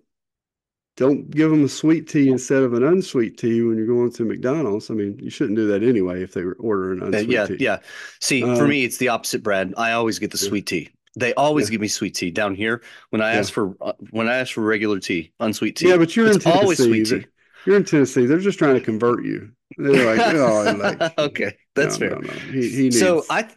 don't 0.97 1.29
give 1.31 1.51
them 1.51 1.65
a 1.65 1.69
sweet 1.69 2.09
tea 2.09 2.29
instead 2.31 2.63
of 2.63 2.73
an 2.73 2.85
unsweet 2.85 3.37
tea 3.37 3.63
when 3.63 3.77
you're 3.77 3.87
going 3.87 4.13
to 4.13 4.25
McDonald's. 4.25 4.91
I 4.91 4.95
mean, 4.95 5.19
you 5.21 5.29
shouldn't 5.31 5.57
do 5.57 5.67
that 5.69 5.83
anyway 5.83 6.23
if 6.23 6.35
they 6.35 6.43
order 6.43 6.93
an 6.93 7.01
Uh, 7.03 7.07
unsweet 7.07 7.29
yeah, 7.29 7.47
tea. 7.47 7.57
yeah. 7.59 7.79
See, 8.21 8.43
for 8.43 8.65
Um, 8.65 8.71
me, 8.71 8.85
it's 8.85 8.99
the 8.99 9.09
opposite, 9.09 9.43
Brad. 9.43 9.75
I 9.77 9.93
always 9.93 10.19
get 10.19 10.31
the 10.31 10.39
Yeah. 10.39 10.49
sweet 10.49 10.67
tea. 10.67 10.91
They 11.17 11.35
always 11.35 11.67
Yeah. 11.67 11.73
give 11.73 11.81
me 11.81 11.89
sweet 11.89 12.15
tea 12.15 12.31
down 12.31 12.55
here. 12.55 12.83
When 13.11 13.23
I 13.23 13.33
Yeah. 13.33 13.39
ask 13.39 13.53
for 13.53 13.77
uh, 13.81 13.93
when 14.11 14.29
I 14.29 14.37
ask 14.37 14.53
for 14.53 14.63
regular 14.63 14.99
tea, 15.01 15.33
unsweet 15.41 15.77
tea, 15.77 15.89
Yeah, 15.89 15.97
but 15.97 16.15
you're 16.17 16.27
in 16.27 16.37
it's 16.37 16.47
always 16.47 16.79
sweet 16.79 17.07
tea. 17.07 17.27
You're 17.67 17.77
in 17.77 17.85
Tennessee. 17.85 18.27
They're 18.27 18.39
just 18.39 18.59
trying 18.59 18.75
to 18.75 18.81
convert 18.81 19.25
you. 19.25 19.51
They're 19.77 20.17
like, 20.17 20.35
oh, 20.35 20.73
like, 20.79 21.19
okay, 21.19 21.57
that's 21.75 21.99
no, 21.99 22.09
fair. 22.09 22.21
No, 22.21 22.27
no. 22.27 22.33
He, 22.53 22.69
he 22.69 22.83
needs. 22.85 22.99
So 22.99 23.25
I, 23.31 23.49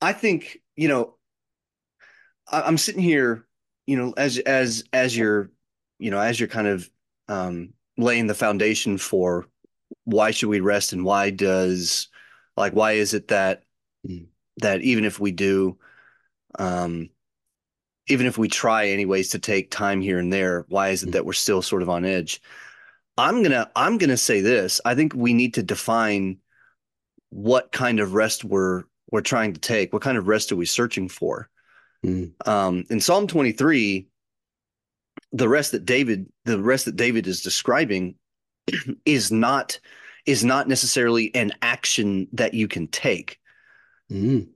I 0.00 0.12
think 0.12 0.60
you 0.76 0.88
know, 0.88 1.14
I, 2.50 2.62
I'm 2.62 2.78
sitting 2.78 3.02
here, 3.02 3.46
you 3.86 3.96
know, 3.96 4.14
as 4.16 4.38
as 4.38 4.84
as 4.92 5.16
you're, 5.16 5.50
you 5.98 6.10
know, 6.10 6.20
as 6.20 6.38
you're 6.38 6.48
kind 6.48 6.68
of 6.68 6.88
um, 7.28 7.72
laying 7.96 8.26
the 8.26 8.34
foundation 8.34 8.98
for 8.98 9.46
why 10.04 10.30
should 10.30 10.48
we 10.48 10.60
rest 10.60 10.92
and 10.92 11.04
why 11.04 11.30
does, 11.30 12.08
like, 12.56 12.72
why 12.72 12.92
is 12.92 13.14
it 13.14 13.28
that 13.28 13.62
Mm. 14.06 14.28
that 14.58 14.82
even 14.82 15.04
if 15.04 15.18
we 15.18 15.32
do, 15.32 15.78
um, 16.58 17.10
even 18.06 18.26
if 18.26 18.38
we 18.38 18.46
try 18.46 18.88
anyways 18.88 19.30
to 19.30 19.38
take 19.38 19.70
time 19.70 20.00
here 20.00 20.18
and 20.18 20.32
there, 20.32 20.64
why 20.68 20.90
is 20.90 21.02
it 21.02 21.08
Mm. 21.08 21.12
that 21.12 21.26
we're 21.26 21.32
still 21.32 21.60
sort 21.62 21.82
of 21.82 21.90
on 21.90 22.04
edge? 22.04 22.40
I'm 23.18 23.42
gonna 23.42 23.70
I'm 23.74 23.98
gonna 23.98 24.16
say 24.16 24.40
this. 24.40 24.80
I 24.84 24.94
think 24.94 25.14
we 25.14 25.32
need 25.32 25.54
to 25.54 25.62
define 25.62 26.38
what 27.30 27.72
kind 27.72 28.00
of 28.00 28.14
rest 28.14 28.44
we're 28.44 28.84
we're 29.10 29.22
trying 29.22 29.52
to 29.54 29.60
take. 29.60 29.92
What 29.92 30.02
kind 30.02 30.18
of 30.18 30.28
rest 30.28 30.52
are 30.52 30.56
we 30.56 30.66
searching 30.66 31.08
for? 31.08 31.48
Mm. 32.04 32.32
Um, 32.46 32.84
in 32.90 33.00
Psalm 33.00 33.26
23, 33.26 34.08
the 35.32 35.48
rest 35.48 35.72
that 35.72 35.84
David 35.84 36.26
the 36.44 36.60
rest 36.60 36.84
that 36.84 36.96
David 36.96 37.26
is 37.26 37.40
describing 37.40 38.16
is 39.04 39.32
not 39.32 39.78
is 40.26 40.44
not 40.44 40.68
necessarily 40.68 41.34
an 41.34 41.52
action 41.62 42.28
that 42.32 42.54
you 42.54 42.68
can 42.68 42.88
take. 42.88 43.38
Mm. 44.10 44.48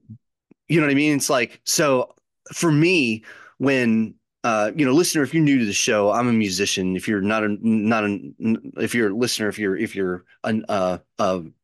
You 0.68 0.81
know 0.81 0.87
what 0.87 0.92
I 0.92 0.94
mean? 0.94 1.16
It's 1.16 1.31
like 1.31 1.61
so 1.64 2.14
for 2.53 2.70
me 2.70 3.25
when 3.59 4.14
uh, 4.42 4.72
you 4.74 4.87
know, 4.87 4.92
listener, 4.92 5.22
if 5.22 5.35
you're 5.35 5.42
new 5.42 5.59
to 5.59 5.66
the 5.66 5.72
show, 5.72 6.11
I'm 6.11 6.29
a 6.29 6.33
musician. 6.33 6.96
If 6.96 7.07
you're 7.07 7.20
not 7.20 7.44
a 7.44 7.57
not 7.61 8.05
a 8.05 8.33
if 8.79 8.94
you're 8.94 9.11
a 9.11 9.14
listener, 9.14 9.48
if 9.48 9.59
you're 9.59 9.76
if 9.76 9.94
you're 9.94 10.24
an 10.44 10.64
uh, 10.68 10.98
um 11.18 11.55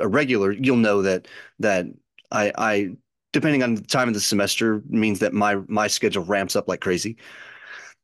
a 0.00 0.08
regular, 0.08 0.52
you'll 0.52 0.76
know 0.76 1.02
that 1.02 1.28
that 1.60 1.86
I 2.30 2.52
I 2.56 2.90
depending 3.32 3.62
on 3.62 3.74
the 3.74 3.82
time 3.82 4.08
of 4.08 4.14
the 4.14 4.20
semester 4.20 4.82
means 4.88 5.20
that 5.20 5.32
my 5.32 5.56
my 5.66 5.86
schedule 5.86 6.24
ramps 6.24 6.56
up 6.56 6.68
like 6.68 6.80
crazy. 6.80 7.16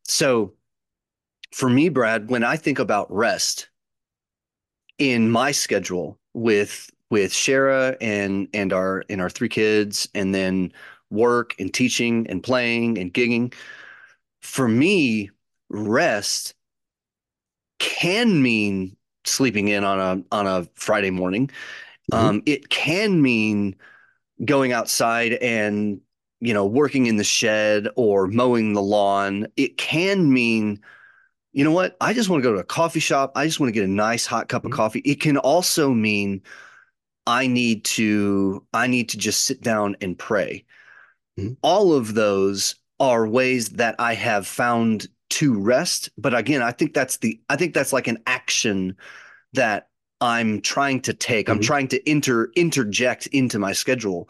So 0.04 0.54
for 1.52 1.68
me, 1.68 1.88
Brad, 1.88 2.30
when 2.30 2.44
I 2.44 2.56
think 2.56 2.78
about 2.78 3.12
rest 3.12 3.68
in 4.98 5.30
my 5.30 5.50
schedule 5.50 6.18
with 6.34 6.90
with 7.10 7.32
Shara 7.32 7.96
and 8.00 8.48
and 8.54 8.72
our 8.72 9.04
and 9.10 9.20
our 9.20 9.30
three 9.30 9.48
kids 9.48 10.08
and 10.14 10.34
then 10.34 10.72
work 11.10 11.54
and 11.58 11.72
teaching 11.72 12.26
and 12.28 12.42
playing 12.42 12.98
and 12.98 13.12
gigging, 13.12 13.54
for 14.42 14.68
me, 14.68 15.30
rest 15.70 16.54
can 17.78 18.42
mean 18.42 18.96
sleeping 19.24 19.68
in 19.68 19.84
on 19.84 19.98
a 20.00 20.34
on 20.34 20.46
a 20.46 20.66
Friday 20.74 21.10
morning. 21.10 21.50
Mhm. 22.12 22.30
Um, 22.30 22.42
it 22.46 22.70
can 22.70 23.22
mean 23.22 23.76
going 24.44 24.72
outside 24.72 25.34
and 25.34 26.00
you 26.40 26.54
know 26.54 26.66
working 26.66 27.06
in 27.06 27.16
the 27.16 27.24
shed 27.24 27.88
or 27.96 28.28
mowing 28.28 28.74
the 28.74 28.82
lawn. 28.82 29.48
It 29.56 29.78
can 29.78 30.32
mean 30.32 30.80
you 31.52 31.64
know 31.64 31.72
what? 31.72 31.96
I 32.00 32.14
just 32.14 32.28
want 32.30 32.42
to 32.42 32.48
go 32.48 32.54
to 32.54 32.60
a 32.60 32.64
coffee 32.64 33.00
shop. 33.00 33.32
I 33.36 33.46
just 33.46 33.60
want 33.60 33.68
to 33.68 33.74
get 33.74 33.84
a 33.84 33.92
nice 33.92 34.26
hot 34.26 34.48
cup 34.48 34.64
of 34.66 34.70
Mhm. 34.70 34.76
coffee. 34.76 35.00
It 35.00 35.20
can 35.20 35.38
also 35.38 35.90
mean 35.92 36.42
I 37.26 37.46
need 37.46 37.84
to 37.86 38.66
I 38.74 38.86
need 38.88 39.10
to 39.10 39.18
just 39.18 39.44
sit 39.44 39.62
down 39.62 39.96
and 40.00 40.18
pray. 40.18 40.64
Mhm. 41.40 41.56
All 41.62 41.92
of 41.92 42.14
those 42.14 42.74
are 42.98 43.26
ways 43.26 43.70
that 43.70 43.94
I 43.98 44.14
have 44.14 44.46
found 44.46 45.08
to 45.30 45.58
rest, 45.58 46.10
but 46.18 46.34
again, 46.34 46.62
I 46.62 46.72
think 46.72 46.92
that's 46.94 47.18
the 47.18 47.40
I 47.48 47.56
think 47.56 47.72
that's 47.74 47.92
like 47.92 48.08
an 48.08 48.18
action 48.26 48.96
that 49.54 49.88
I'm 50.20 50.60
trying 50.60 51.00
to 51.02 51.14
take. 51.14 51.48
I'm 51.48 51.60
Mhm. 51.60 51.62
trying 51.62 51.88
to 51.88 52.10
inter 52.10 52.50
interject 52.56 53.26
into 53.28 53.58
my 53.58 53.72
schedule. 53.72 54.28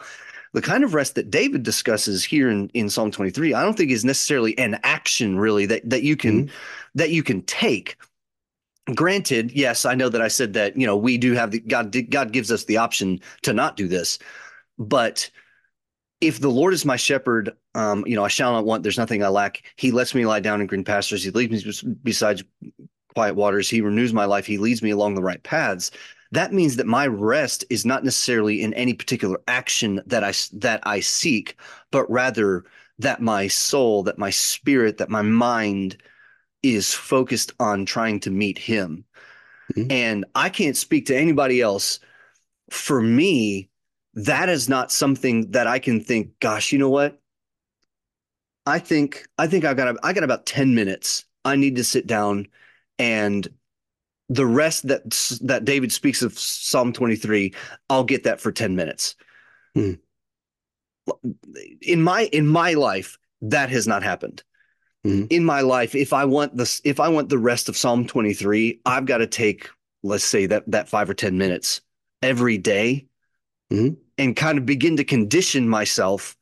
the 0.53 0.61
kind 0.61 0.83
of 0.83 0.93
rest 0.93 1.15
that 1.15 1.29
David 1.31 1.63
discusses 1.63 2.25
here 2.25 2.49
in, 2.49 2.69
in 2.73 2.89
Psalm 2.89 3.09
23, 3.09 3.53
I 3.53 3.63
don't 3.63 3.77
think 3.77 3.89
is 3.89 4.03
necessarily 4.03 4.57
an 4.57 4.77
action 4.83 5.37
really 5.39 5.65
that 5.67 5.89
that 5.89 6.03
you 6.03 6.17
can 6.17 6.47
mm-hmm. 6.47 6.55
that 6.95 7.09
you 7.11 7.23
can 7.23 7.41
take. 7.43 7.95
Granted, 8.95 9.51
yes, 9.53 9.85
I 9.85 9.95
know 9.95 10.09
that 10.09 10.21
I 10.21 10.27
said 10.27 10.53
that, 10.53 10.75
you 10.75 10.85
know, 10.85 10.97
we 10.97 11.17
do 11.17 11.33
have 11.33 11.51
the 11.51 11.59
God 11.61 11.95
God 12.09 12.33
gives 12.33 12.51
us 12.51 12.65
the 12.65 12.77
option 12.77 13.21
to 13.43 13.53
not 13.53 13.77
do 13.77 13.87
this. 13.87 14.19
But 14.77 15.29
if 16.21 16.39
the 16.39 16.49
Lord 16.49 16.73
is 16.73 16.85
my 16.85 16.95
shepherd, 16.95 17.51
um, 17.73 18.03
you 18.07 18.15
know, 18.15 18.23
I 18.23 18.29
shall 18.29 18.53
not 18.53 18.65
want, 18.65 18.83
there's 18.83 18.97
nothing 18.97 19.23
I 19.23 19.27
lack. 19.27 19.63
He 19.75 19.91
lets 19.91 20.13
me 20.13 20.25
lie 20.25 20.39
down 20.39 20.61
in 20.61 20.67
green 20.67 20.83
pastures. 20.83 21.23
He 21.23 21.31
leads 21.31 21.65
me 21.65 21.95
beside 22.03 22.43
quiet 23.15 23.35
waters. 23.35 23.69
He 23.69 23.81
renews 23.81 24.13
my 24.13 24.25
life. 24.25 24.45
He 24.45 24.59
leads 24.59 24.83
me 24.83 24.91
along 24.91 25.15
the 25.15 25.23
right 25.23 25.41
paths. 25.41 25.91
That 26.31 26.53
means 26.53 26.77
that 26.77 26.85
my 26.85 27.07
rest 27.07 27.65
is 27.69 27.85
not 27.85 28.05
necessarily 28.05 28.61
in 28.61 28.73
any 28.75 28.93
particular 28.93 29.41
action 29.47 30.01
that 30.05 30.23
I 30.23 30.31
that 30.53 30.79
I 30.83 31.01
seek, 31.01 31.57
but 31.91 32.09
rather 32.09 32.63
that 32.99 33.19
my 33.19 33.47
soul, 33.47 34.03
that 34.03 34.17
my 34.17 34.29
spirit, 34.29 34.97
that 34.99 35.09
my 35.09 35.23
mind 35.23 35.97
is 36.63 36.93
focused 36.93 37.51
on 37.59 37.85
trying 37.85 38.19
to 38.21 38.29
meet 38.29 38.59
him. 38.59 39.03
Mm-hmm. 39.75 39.91
And 39.91 40.25
I 40.35 40.49
can't 40.49 40.77
speak 40.77 41.07
to 41.07 41.17
anybody 41.17 41.59
else. 41.59 41.99
For 42.69 43.01
me, 43.01 43.70
that 44.13 44.49
is 44.49 44.67
not 44.67 44.91
something 44.91 45.51
that 45.51 45.67
I 45.67 45.79
can 45.79 46.01
think, 46.01 46.39
gosh, 46.39 46.71
you 46.71 46.79
know 46.79 46.89
what? 46.89 47.19
I 48.65 48.79
think 48.79 49.27
I 49.37 49.47
think 49.47 49.65
I've 49.65 49.77
got 49.77 49.97
I 50.03 50.13
got 50.13 50.23
about 50.23 50.45
10 50.45 50.75
minutes. 50.75 51.25
I 51.43 51.55
need 51.55 51.77
to 51.77 51.83
sit 51.83 52.05
down 52.05 52.47
and 52.99 53.47
the 54.29 54.45
rest 54.45 54.87
that 54.87 55.03
that 55.41 55.65
David 55.65 55.91
speaks 55.91 56.21
of 56.21 56.37
Psalm 56.37 56.93
23, 56.93 57.53
I'll 57.89 58.03
get 58.03 58.23
that 58.23 58.39
for 58.39 58.51
10 58.51 58.75
minutes. 58.75 59.15
Hmm. 59.75 59.93
In 61.81 62.01
my 62.01 62.29
in 62.31 62.47
my 62.47 62.73
life, 62.73 63.17
that 63.41 63.69
has 63.69 63.87
not 63.87 64.03
happened. 64.03 64.43
Hmm. 65.03 65.25
In 65.29 65.43
my 65.43 65.61
life, 65.61 65.95
if 65.95 66.13
I 66.13 66.25
want 66.25 66.55
this, 66.55 66.79
if 66.85 66.99
I 66.99 67.09
want 67.09 67.29
the 67.29 67.39
rest 67.39 67.67
of 67.67 67.75
Psalm 67.75 68.05
23, 68.05 68.81
I've 68.85 69.05
got 69.05 69.17
to 69.17 69.27
take, 69.27 69.69
let's 70.03 70.23
say 70.23 70.45
that 70.45 70.63
that 70.67 70.87
five 70.87 71.09
or 71.09 71.13
10 71.13 71.37
minutes 71.37 71.81
every 72.21 72.57
day 72.57 73.07
hmm. 73.71 73.89
and 74.17 74.35
kind 74.35 74.57
of 74.57 74.65
begin 74.65 74.97
to 74.97 75.03
condition 75.03 75.67
myself 75.67 76.37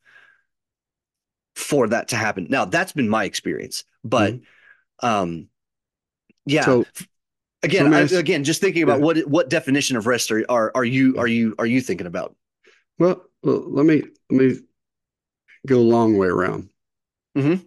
for 1.55 1.87
that 1.87 2.09
to 2.09 2.15
happen. 2.15 2.47
Now, 2.49 2.65
that's 2.65 2.91
been 2.91 3.09
my 3.09 3.25
experience, 3.25 3.83
but 4.03 4.39
um 5.01 5.47
yeah. 6.45 6.65
So, 6.65 6.85
again, 7.63 7.93
I, 7.93 8.01
again, 8.01 8.43
just 8.43 8.61
thinking 8.61 8.83
about 8.83 8.99
yeah. 8.99 9.05
what 9.05 9.17
what 9.27 9.49
definition 9.49 9.97
of 9.97 10.07
rest 10.07 10.31
are, 10.31 10.43
are 10.49 10.71
are 10.73 10.85
you 10.85 11.17
are 11.17 11.27
you 11.27 11.55
are 11.59 11.65
you 11.65 11.81
thinking 11.81 12.07
about? 12.07 12.35
Well, 12.97 13.23
well 13.43 13.63
let 13.69 13.85
me 13.85 14.03
let 14.29 14.41
me 14.41 14.59
go 15.67 15.77
a 15.77 15.81
long 15.81 16.17
way 16.17 16.27
around. 16.27 16.69
Mm-hmm. 17.37 17.63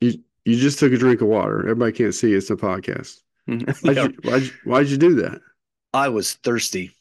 You 0.00 0.22
you 0.44 0.56
just 0.56 0.78
took 0.78 0.92
a 0.92 0.98
drink 0.98 1.20
of 1.20 1.28
water. 1.28 1.60
Everybody 1.60 1.92
can't 1.92 2.14
see 2.14 2.32
it's 2.32 2.50
a 2.50 2.56
podcast. 2.56 3.20
Mm-hmm. 3.48 3.70
Why'd, 3.86 3.96
yeah. 3.96 4.04
you, 4.04 4.30
why'd, 4.30 4.52
why'd 4.64 4.86
you 4.88 4.96
do 4.96 5.14
that? 5.16 5.40
I 5.92 6.08
was 6.08 6.34
thirsty. 6.34 6.92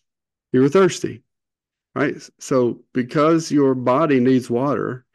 You 0.52 0.62
were 0.62 0.70
thirsty, 0.70 1.24
right? 1.96 2.16
So 2.40 2.82
because 2.94 3.52
your 3.52 3.74
body 3.76 4.20
needs 4.20 4.50
water, 4.50 5.06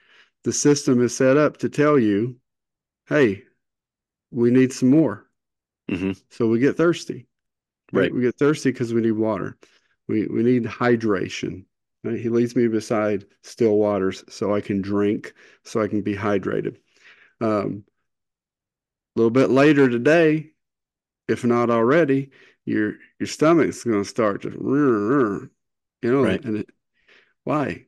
the 0.45 0.53
system 0.53 1.03
is 1.03 1.17
set 1.17 1.37
up 1.37 1.59
to 1.59 1.69
tell 1.69 1.99
you, 1.99 2.37
"Hey, 3.07 3.45
we 4.31 4.51
need 4.51 4.73
some 4.73 4.91
more. 4.91 5.27
Mm-hmm. 5.91 6.13
So 6.31 6.49
we 6.49 6.59
get 6.59 6.77
thirsty. 6.77 7.27
Right. 7.93 8.13
We 8.13 8.23
get 8.23 8.39
thirsty 8.39 8.73
because 8.73 8.93
we 8.93 9.01
need 9.01 9.13
water. 9.13 9.57
We 10.09 10.27
we 10.27 10.43
need 10.43 10.65
hydration. 10.65 11.65
Right? 12.03 12.19
He 12.19 12.29
leads 12.29 12.57
me 12.57 12.69
beside 12.69 13.25
still 13.43 13.77
waters 13.77 14.25
so 14.29 14.55
I 14.55 14.61
can 14.61 14.83
drink, 14.83 15.35
so 15.65 15.81
I 15.81 15.89
can 15.89 16.03
be 16.03 16.15
hydrated. 16.15 16.77
Um, 17.41 17.85
a 19.15 19.19
little 19.19 19.31
bit 19.31 19.51
later 19.51 19.89
today, 19.89 20.51
if 21.29 21.45
not 21.45 21.71
already, 21.71 22.31
your 22.67 22.95
your 23.19 23.27
stomach's 23.27 23.85
going 23.85 24.03
to 24.03 24.09
start 24.09 24.43
to, 24.43 24.51
you 24.51 26.13
know, 26.13 26.23
right. 26.23 26.45
and 26.45 26.59
it, 26.59 26.71
why? 27.45 27.87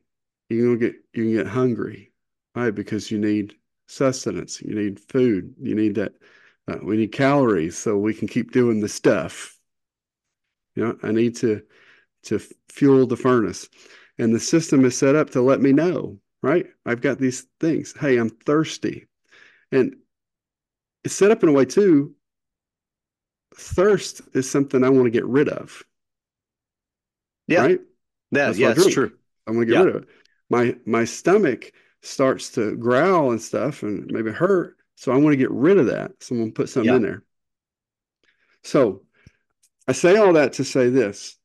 You're 0.49 0.65
gonna 0.65 0.77
get 0.77 0.95
you 1.13 1.23
can 1.25 1.33
get 1.33 1.47
hungry, 1.47 2.11
right? 2.55 2.73
Because 2.73 3.11
you 3.11 3.19
need 3.19 3.53
sustenance. 3.87 4.61
You 4.61 4.73
need 4.73 4.99
food. 4.99 5.53
You 5.61 5.75
need 5.75 5.95
that. 5.95 6.13
Uh, 6.67 6.77
we 6.81 6.97
need 6.97 7.11
calories 7.11 7.77
so 7.77 7.97
we 7.97 8.13
can 8.13 8.27
keep 8.27 8.51
doing 8.51 8.79
the 8.79 8.89
stuff. 8.89 9.59
You 10.75 10.85
know, 10.85 10.97
I 11.03 11.11
need 11.11 11.35
to 11.37 11.61
to 12.23 12.39
fuel 12.69 13.05
the 13.05 13.17
furnace, 13.17 13.69
and 14.17 14.33
the 14.33 14.39
system 14.39 14.85
is 14.85 14.97
set 14.97 15.15
up 15.15 15.29
to 15.31 15.41
let 15.41 15.61
me 15.61 15.73
know. 15.73 16.19
Right, 16.41 16.67
I've 16.85 17.01
got 17.01 17.19
these 17.19 17.45
things. 17.59 17.93
Hey, 17.99 18.17
I'm 18.17 18.29
thirsty, 18.29 19.07
and 19.71 19.95
it's 21.03 21.13
set 21.13 21.31
up 21.31 21.43
in 21.43 21.49
a 21.49 21.51
way 21.53 21.65
too. 21.65 22.15
Thirst 23.55 24.21
is 24.33 24.49
something 24.49 24.83
I 24.83 24.89
want 24.89 25.05
to 25.05 25.11
get 25.11 25.25
rid 25.25 25.49
of. 25.49 25.83
Yeah. 27.47 27.61
Right. 27.61 27.79
Yeah. 27.79 27.85
That's 28.31 28.57
yeah, 28.57 28.71
it's 28.71 28.93
true. 28.93 29.11
I 29.47 29.51
want 29.51 29.61
to 29.61 29.65
get 29.65 29.79
yeah. 29.79 29.85
rid 29.85 29.95
of 29.95 30.03
it. 30.03 30.09
My 30.49 30.75
my 30.85 31.05
stomach 31.05 31.71
starts 32.01 32.51
to 32.51 32.75
growl 32.75 33.31
and 33.31 33.41
stuff 33.41 33.83
and 33.83 34.09
maybe 34.11 34.31
hurt. 34.31 34.77
So 34.95 35.11
I 35.11 35.17
want 35.17 35.33
to 35.33 35.37
get 35.37 35.51
rid 35.51 35.77
of 35.77 35.87
that. 35.87 36.11
Someone 36.21 36.51
put 36.51 36.69
something 36.69 36.89
yeah. 36.89 36.97
in 36.97 37.01
there. 37.01 37.23
So 38.63 39.03
I 39.87 39.93
say 39.93 40.17
all 40.17 40.33
that 40.33 40.53
to 40.53 40.63
say 40.63 40.89
this. 40.89 41.35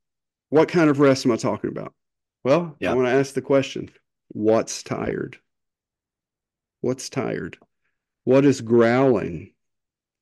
What 0.51 0.69
kind 0.69 0.91
of 0.91 1.01
rest 1.01 1.25
am 1.25 1.33
I 1.33 1.37
talking 1.37 1.71
about? 1.71 1.95
Well, 2.45 2.77
yeah. 2.79 2.91
I 2.91 2.95
want 2.95 3.09
to 3.09 3.15
ask 3.15 3.33
the 3.33 3.43
question 3.43 3.91
what's 4.29 4.83
tired? 4.83 5.39
What's 6.83 7.09
tired? 7.09 7.57
What 8.25 8.45
is 8.45 8.61
growling? 8.61 9.54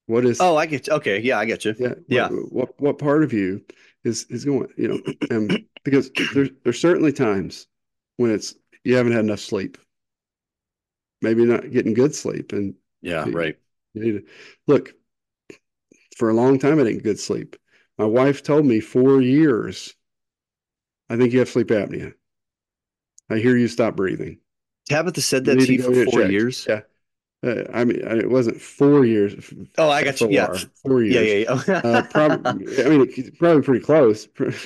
What 0.07 0.25
is 0.25 0.41
Oh, 0.41 0.57
I 0.57 0.67
get 0.67 0.87
you. 0.87 0.95
Okay, 0.95 1.21
yeah, 1.21 1.39
I 1.39 1.45
get 1.45 1.65
you. 1.65 1.75
Yeah. 1.79 1.95
Yeah. 2.09 2.29
What 2.29 2.53
what, 2.53 2.81
what 2.81 2.99
part 2.99 3.23
of 3.23 3.33
you 3.33 3.65
is 4.05 4.25
is 4.31 4.45
going, 4.45 4.69
you 4.77 4.89
know, 4.89 5.01
and 5.31 5.65
because 5.85 6.11
there's 6.35 6.51
there's 6.65 6.81
certainly 6.81 7.13
times 7.13 7.67
when 8.17 8.31
it's 8.31 8.55
you 8.85 8.97
haven't 8.97 9.13
had 9.13 9.25
enough 9.25 9.41
sleep 9.41 9.79
maybe 11.23 11.45
not 11.47 11.71
getting 11.71 11.95
good 11.95 12.15
sleep. 12.15 12.53
And 12.53 12.75
yeah, 13.01 13.25
you, 13.25 13.33
right. 13.33 13.57
You 13.95 14.03
need 14.03 14.13
to 14.13 14.25
look 14.67 14.93
for 16.17 16.29
a 16.29 16.35
long 16.35 16.59
time. 16.59 16.75
I 16.75 16.85
didn't 16.85 16.99
get 16.99 17.05
good 17.05 17.21
sleep. 17.21 17.57
My 17.97 18.05
wife 18.05 18.43
told 18.43 18.67
me 18.67 18.81
four 18.81 19.23
years. 19.23 19.95
I 21.09 21.17
think 21.17 21.33
you 21.33 21.39
have 21.39 21.49
sleep 21.49 21.69
apnea. 21.69 22.13
I 23.31 23.37
hear 23.37 23.57
you 23.57 23.69
stop 23.69 23.97
breathing. 23.97 24.39
Tabitha 24.89 25.21
said 25.21 25.45
that 25.45 25.61
you 25.61 25.67
to 25.67 25.73
you 25.75 25.83
for 26.05 26.11
four 26.11 26.23
years. 26.23 26.67
Yeah. 26.69 26.81
Uh, 27.45 27.65
I 27.73 27.85
mean, 27.85 27.97
it 27.97 28.31
wasn't 28.31 28.61
four 28.61 29.05
years. 29.05 29.35
Oh, 29.77 29.91
I 29.91 30.05
got 30.05 30.21
you. 30.21 30.31
Yeah, 30.31 30.57
four 30.87 31.03
years. 31.03 31.49
Yeah, 31.49 31.55
yeah, 31.55 31.63
yeah. 31.67 31.75
uh, 31.85 32.03
probably. 32.03 32.85
I 32.85 32.89
mean, 32.89 33.33
probably 33.39 33.63
pretty 33.63 33.85
close. 33.85 34.27
probably 34.37 34.63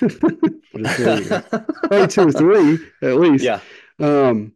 two 2.09 2.29
or 2.29 2.33
three 2.33 2.79
at 3.03 3.17
least. 3.17 3.45
Yeah. 3.45 3.61
Um, 3.99 4.53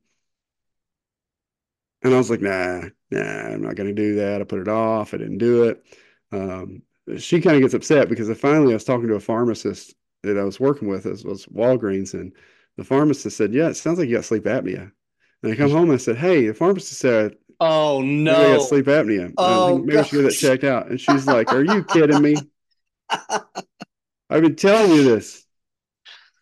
and 2.02 2.14
I 2.14 2.18
was 2.18 2.30
like, 2.30 2.42
nah, 2.42 2.82
nah, 3.10 3.20
I'm 3.20 3.62
not 3.62 3.76
going 3.76 3.88
to 3.88 3.94
do 3.94 4.16
that. 4.16 4.40
I 4.40 4.44
put 4.44 4.60
it 4.60 4.68
off. 4.68 5.14
I 5.14 5.18
didn't 5.18 5.38
do 5.38 5.64
it. 5.64 5.84
Um, 6.32 6.82
she 7.16 7.40
kind 7.40 7.56
of 7.56 7.62
gets 7.62 7.74
upset 7.74 8.08
because 8.08 8.30
I 8.30 8.34
finally 8.34 8.72
I 8.72 8.76
was 8.76 8.84
talking 8.84 9.08
to 9.08 9.14
a 9.14 9.20
pharmacist 9.20 9.94
that 10.22 10.38
I 10.38 10.44
was 10.44 10.60
working 10.60 10.88
with, 10.88 11.06
as 11.06 11.24
was 11.24 11.46
Walgreens, 11.46 12.14
and 12.14 12.32
the 12.76 12.84
pharmacist 12.84 13.36
said, 13.36 13.54
"Yeah, 13.54 13.68
it 13.68 13.74
sounds 13.74 13.98
like 13.98 14.08
you 14.08 14.16
got 14.16 14.24
sleep 14.24 14.44
apnea." 14.44 14.92
And 15.42 15.52
I 15.52 15.56
come 15.56 15.70
home 15.70 15.84
and 15.84 15.92
I 15.92 15.96
said, 15.96 16.16
"Hey, 16.16 16.46
the 16.46 16.54
pharmacist 16.54 17.00
said, 17.00 17.36
oh 17.60 18.02
no, 18.02 18.34
I 18.34 18.56
got 18.56 18.68
sleep 18.68 18.86
apnea. 18.86 19.32
Oh, 19.36 19.78
maybe 19.78 19.92
gosh. 19.92 20.06
I 20.06 20.08
should 20.08 20.16
get 20.16 20.22
that 20.24 20.34
checked 20.34 20.64
out." 20.64 20.88
And 20.88 21.00
she's 21.00 21.26
like, 21.26 21.52
"Are 21.52 21.64
you 21.64 21.84
kidding 21.84 22.22
me? 22.22 22.36
I've 24.30 24.42
been 24.42 24.56
telling 24.56 24.92
you 24.92 25.04
this 25.04 25.44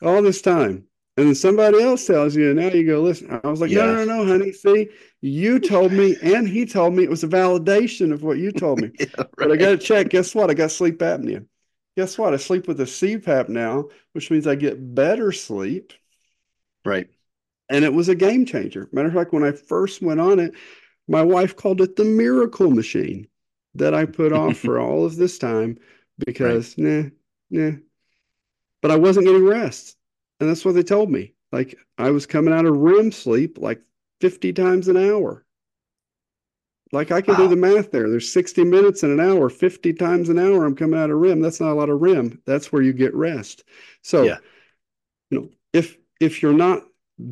all 0.03 0.23
this 0.23 0.43
time." 0.43 0.89
And 1.19 1.27
then 1.27 1.35
somebody 1.35 1.83
else 1.83 2.07
tells 2.07 2.37
you, 2.37 2.53
and 2.53 2.61
now 2.61 2.69
you 2.69 2.87
go 2.87 3.01
listen. 3.01 3.41
I 3.43 3.49
was 3.49 3.61
like, 3.61 3.73
yeah. 3.73 3.87
no, 3.87 4.05
no, 4.05 4.23
no, 4.23 4.25
honey. 4.25 4.53
See, 4.53 4.89
you 5.21 5.59
told 5.59 5.91
me, 5.91 6.15
and 6.23 6.49
he 6.49 6.65
told 6.65 6.95
me 6.95 7.03
it 7.03 7.11
was 7.11 7.25
a 7.25 7.29
validation 7.29 8.13
of 8.13 8.23
what 8.23 8.39
you 8.39 8.53
told 8.53 8.81
me. 8.81 8.93
yeah, 9.01 9.07
right. 9.19 9.29
But 9.37 9.51
I 9.51 9.57
got 9.57 9.71
to 9.71 9.79
check. 9.79 10.11
Guess 10.11 10.33
what? 10.37 10.49
I 10.49 10.55
got 10.55 10.71
sleep 10.71 10.99
apnea. 10.99 11.45
Guess 11.97 12.19
what? 12.19 12.35
I 12.35 12.37
sleep 12.37 12.69
with 12.69 12.81
a 12.81 12.85
CPAP 12.85 13.49
now, 13.49 13.87
which 14.13 14.31
means 14.31 14.47
I 14.47 14.55
get 14.55 14.95
better 14.95 15.33
sleep. 15.33 15.93
Right. 16.85 17.09
And 17.69 17.85
it 17.85 17.93
was 17.93 18.09
a 18.09 18.15
game 18.15 18.47
changer. 18.47 18.89
Matter 18.93 19.09
of 19.09 19.15
fact, 19.15 19.33
when 19.33 19.43
I 19.43 19.51
first 19.51 20.01
went 20.01 20.21
on 20.21 20.39
it, 20.39 20.55
my 21.09 21.23
wife 21.23 21.57
called 21.57 21.81
it 21.81 21.97
the 21.97 22.05
miracle 22.05 22.71
machine 22.71 23.27
that 23.75 23.95
I 23.95 24.05
put 24.05 24.33
off 24.33 24.57
for 24.59 24.79
all 24.79 25.05
of 25.05 25.17
this 25.17 25.39
time 25.39 25.79
because, 26.25 26.77
right. 26.79 27.13
nah, 27.51 27.63
nah. 27.71 27.77
But 28.81 28.91
I 28.93 28.97
wasn't 28.97 29.27
getting 29.27 29.45
rest. 29.45 29.97
And 30.41 30.49
that's 30.49 30.65
what 30.65 30.75
they 30.75 30.83
told 30.83 31.11
me. 31.11 31.35
Like 31.51 31.77
I 31.97 32.11
was 32.11 32.27
coming 32.27 32.55
out 32.55 32.67
of 32.67 32.77
REM 32.77 33.11
sleep 33.11 33.59
like 33.59 33.81
50 34.21 34.53
times 34.53 34.89
an 34.89 34.97
hour. 34.97 35.45
Like 36.93 37.11
I 37.11 37.21
can 37.21 37.35
wow. 37.35 37.41
do 37.41 37.49
the 37.49 37.57
math 37.57 37.91
there. 37.91 38.09
There's 38.09 38.33
60 38.33 38.65
minutes 38.65 39.03
in 39.03 39.11
an 39.11 39.21
hour, 39.21 39.51
50 39.51 39.93
times 39.95 40.29
an 40.29 40.39
hour. 40.39 40.65
I'm 40.65 40.77
coming 40.77 40.99
out 40.99 41.11
of 41.11 41.19
REM. 41.19 41.41
That's 41.41 41.61
not 41.61 41.73
a 41.73 41.75
lot 41.75 41.91
of 41.91 42.01
REM. 42.01 42.41
That's 42.47 42.73
where 42.73 42.83
you 42.83 42.93
get 42.93 43.15
rest. 43.15 43.65
So, 44.03 44.23
yeah. 44.23 44.39
you 45.31 45.41
know, 45.41 45.49
if 45.73 45.97
if 46.21 46.43
you're 46.43 46.53
not 46.53 46.85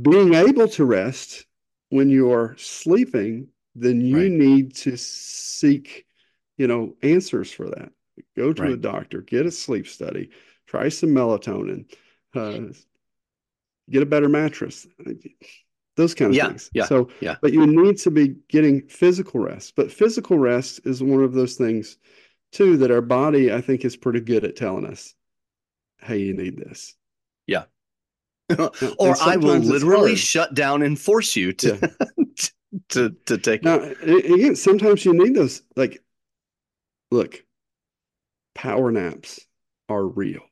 being 0.03 0.35
able 0.35 0.69
to 0.69 0.85
rest 0.85 1.47
when 1.89 2.11
you're 2.11 2.55
sleeping, 2.59 3.49
then 3.77 4.01
you 4.01 4.17
Right. 4.17 4.31
need 4.31 4.75
to 4.77 4.97
seek, 4.97 6.07
you 6.59 6.67
know, 6.67 6.97
answers 7.03 7.53
for 7.53 7.69
that. 7.71 7.93
Go 8.37 8.53
to 8.55 8.73
a 8.73 8.77
doctor, 8.77 9.23
get 9.23 9.47
a 9.47 9.51
sleep 9.51 9.87
study, 9.89 10.31
try 10.67 10.89
some 10.89 11.11
melatonin, 11.11 11.87
uh, 12.35 12.73
get 13.91 14.03
a 14.03 14.07
better 14.07 14.29
mattress, 14.29 14.87
those 15.97 16.15
kind 16.15 16.31
of 16.33 16.37
Yeah, 16.37 16.49
things. 16.49 16.71
yeah, 16.75 16.87
So, 16.87 17.09
yeah. 17.21 17.37
but 17.41 17.53
you 17.53 17.67
need 17.67 17.99
to 17.99 18.11
be 18.11 18.37
getting 18.49 18.87
physical 18.89 19.41
rest. 19.41 19.75
But 19.77 19.93
physical 19.93 20.39
rest 20.39 20.81
is 20.85 21.03
one 21.03 21.23
of 21.23 21.33
those 21.33 21.57
things 21.57 21.97
too 22.53 22.79
that 22.79 22.91
our 22.93 23.03
body, 23.03 23.53
I 23.53 23.61
think, 23.61 23.85
is 23.85 23.97
pretty 23.97 24.21
good 24.21 24.45
at 24.45 24.57
telling 24.57 24.87
us, 24.87 25.15
hey, 26.01 26.19
you 26.19 26.35
need 26.35 26.59
this. 26.59 26.97
Yeah. 27.47 27.65
or 28.99 29.21
I 29.21 29.37
will 29.37 29.59
literally 29.59 30.15
shut 30.15 30.55
down 30.55 30.83
and 30.83 30.99
force 30.99 31.37
you 31.37 31.53
to 31.55 31.83
to 32.91 33.11
to 33.27 33.39
take 33.39 33.63
Now, 33.63 33.81
again, 33.81 34.57
sometimes 34.57 35.05
you 35.05 35.13
need 35.15 35.35
those. 35.35 35.63
Like, 35.77 36.03
look, 37.11 37.43
power 38.55 38.91
naps 38.91 39.41
are 39.89 40.05
real 40.05 40.43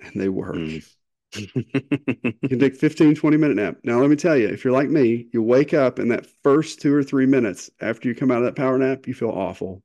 and 0.00 0.20
they 0.20 0.28
work. 0.28 0.56
Mm. 0.56 0.86
You 1.34 2.48
can 2.48 2.58
take 2.58 2.76
15, 2.76 3.14
20 3.14 3.36
minute 3.38 3.56
nap. 3.56 3.76
Now, 3.84 3.98
let 4.00 4.10
me 4.10 4.16
tell 4.16 4.36
you, 4.36 4.48
if 4.48 4.64
you're 4.64 4.72
like 4.72 4.90
me, 4.90 5.28
you 5.32 5.42
wake 5.42 5.72
up 5.72 5.98
in 5.98 6.08
that 6.08 6.26
first 6.42 6.80
two 6.80 6.94
or 6.94 7.02
three 7.02 7.24
minutes 7.26 7.70
after 7.80 8.08
you 8.08 8.14
come 8.14 8.30
out 8.30 8.38
of 8.38 8.44
that 8.44 8.56
power 8.56 8.76
nap, 8.76 9.06
you 9.06 9.14
feel 9.14 9.30
awful. 9.30 9.82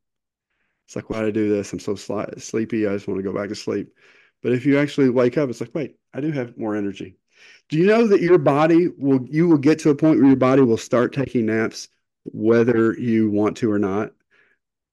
It's 0.87 0.95
like, 0.95 1.09
why 1.09 1.19
did 1.19 1.29
I 1.29 1.31
do 1.31 1.49
this? 1.49 1.71
I'm 1.71 1.79
so 1.79 1.93
sli- 1.93 2.41
sleepy. 2.41 2.87
I 2.87 2.93
just 2.93 3.07
want 3.07 3.17
to 3.19 3.23
go 3.23 3.33
back 3.33 3.49
to 3.49 3.55
sleep. 3.55 3.93
But 4.41 4.53
if 4.53 4.65
you 4.65 4.77
actually 4.77 5.09
wake 5.09 5.37
up, 5.37 5.49
it's 5.49 5.61
like, 5.61 5.73
wait, 5.73 5.97
I 6.13 6.21
do 6.21 6.31
have 6.31 6.57
more 6.57 6.75
energy. 6.75 7.17
Do 7.69 7.77
you 7.77 7.85
know 7.85 8.07
that 8.07 8.21
your 8.21 8.37
body 8.37 8.87
will, 8.97 9.25
you 9.29 9.47
will 9.47 9.57
get 9.57 9.79
to 9.79 9.89
a 9.89 9.95
point 9.95 10.19
where 10.19 10.27
your 10.27 10.35
body 10.37 10.61
will 10.61 10.77
start 10.77 11.13
taking 11.13 11.47
naps, 11.47 11.89
whether 12.25 12.93
you 12.93 13.29
want 13.29 13.57
to 13.57 13.71
or 13.71 13.79
not, 13.79 14.11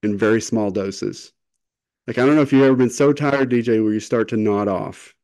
in 0.03 0.17
very 0.19 0.41
small 0.41 0.71
doses? 0.71 1.33
Like, 2.07 2.19
I 2.19 2.27
don't 2.27 2.35
know 2.35 2.43
if 2.43 2.53
you've 2.53 2.65
ever 2.65 2.77
been 2.77 2.91
so 2.91 3.13
tired, 3.13 3.51
DJ, 3.51 3.83
where 3.83 3.93
you 3.93 4.01
start 4.01 4.29
to 4.29 4.37
nod 4.37 4.69
off 4.69 5.15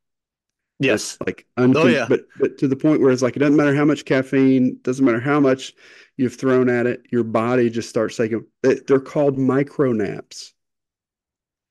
yes. 0.78 1.18
like 1.26 1.46
uncon- 1.58 1.76
Oh, 1.76 1.86
yeah. 1.86 2.06
but 2.08 2.22
but 2.38 2.56
to 2.58 2.66
the 2.68 2.76
point 2.76 3.02
where 3.02 3.10
it's 3.10 3.20
like 3.20 3.36
it 3.36 3.40
doesn't 3.40 3.56
matter 3.56 3.74
how 3.74 3.84
much 3.84 4.06
caffeine 4.06 4.78
doesn't 4.82 5.04
matter 5.04 5.20
how 5.20 5.38
much 5.38 5.74
you've 6.16 6.36
thrown 6.36 6.70
at 6.70 6.86
it 6.86 7.02
your 7.10 7.22
body 7.22 7.68
just 7.68 7.90
starts 7.90 8.16
taking 8.16 8.46
they- 8.62 8.80
they're 8.86 8.98
called 8.98 9.36
micro 9.38 9.92
naps 9.92 10.54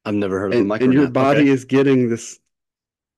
I've 0.05 0.13
never 0.13 0.39
heard 0.39 0.51
of 0.53 0.57
a 0.57 0.59
and, 0.59 0.67
micro 0.67 0.85
and 0.85 0.93
your 0.93 1.09
body 1.09 1.41
Okay. 1.41 1.49
is 1.49 1.65
getting 1.65 2.07
this 2.09 2.39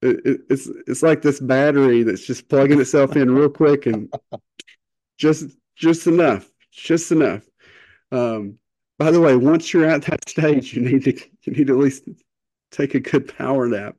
it, 0.02 0.26
it- 0.26 0.42
it's 0.50 0.68
it's 0.88 1.04
like 1.04 1.22
this 1.22 1.40
battery 1.40 2.04
that's 2.04 2.26
just 2.26 2.48
plugging 2.50 2.80
itself 2.82 3.16
in 3.16 3.30
real 3.34 3.50
quick 3.50 3.86
and 3.86 4.12
just 5.18 5.46
just 5.76 6.08
enough 6.08 6.50
just 6.72 7.12
enough 7.12 7.44
um 8.12 8.58
by 8.98 9.12
the 9.12 9.20
way 9.22 9.36
once 9.36 9.74
you're 9.74 9.86
at 9.86 10.04
that 10.04 10.28
stage 10.30 10.74
you 10.74 10.82
need 10.82 11.04
to 11.04 11.14
you 11.44 11.54
need 11.54 11.68
to 11.68 11.74
at 11.74 11.80
least 11.80 12.08
take 12.72 12.96
a 12.96 13.00
good 13.00 13.36
power 13.38 13.68
nap 13.68 13.96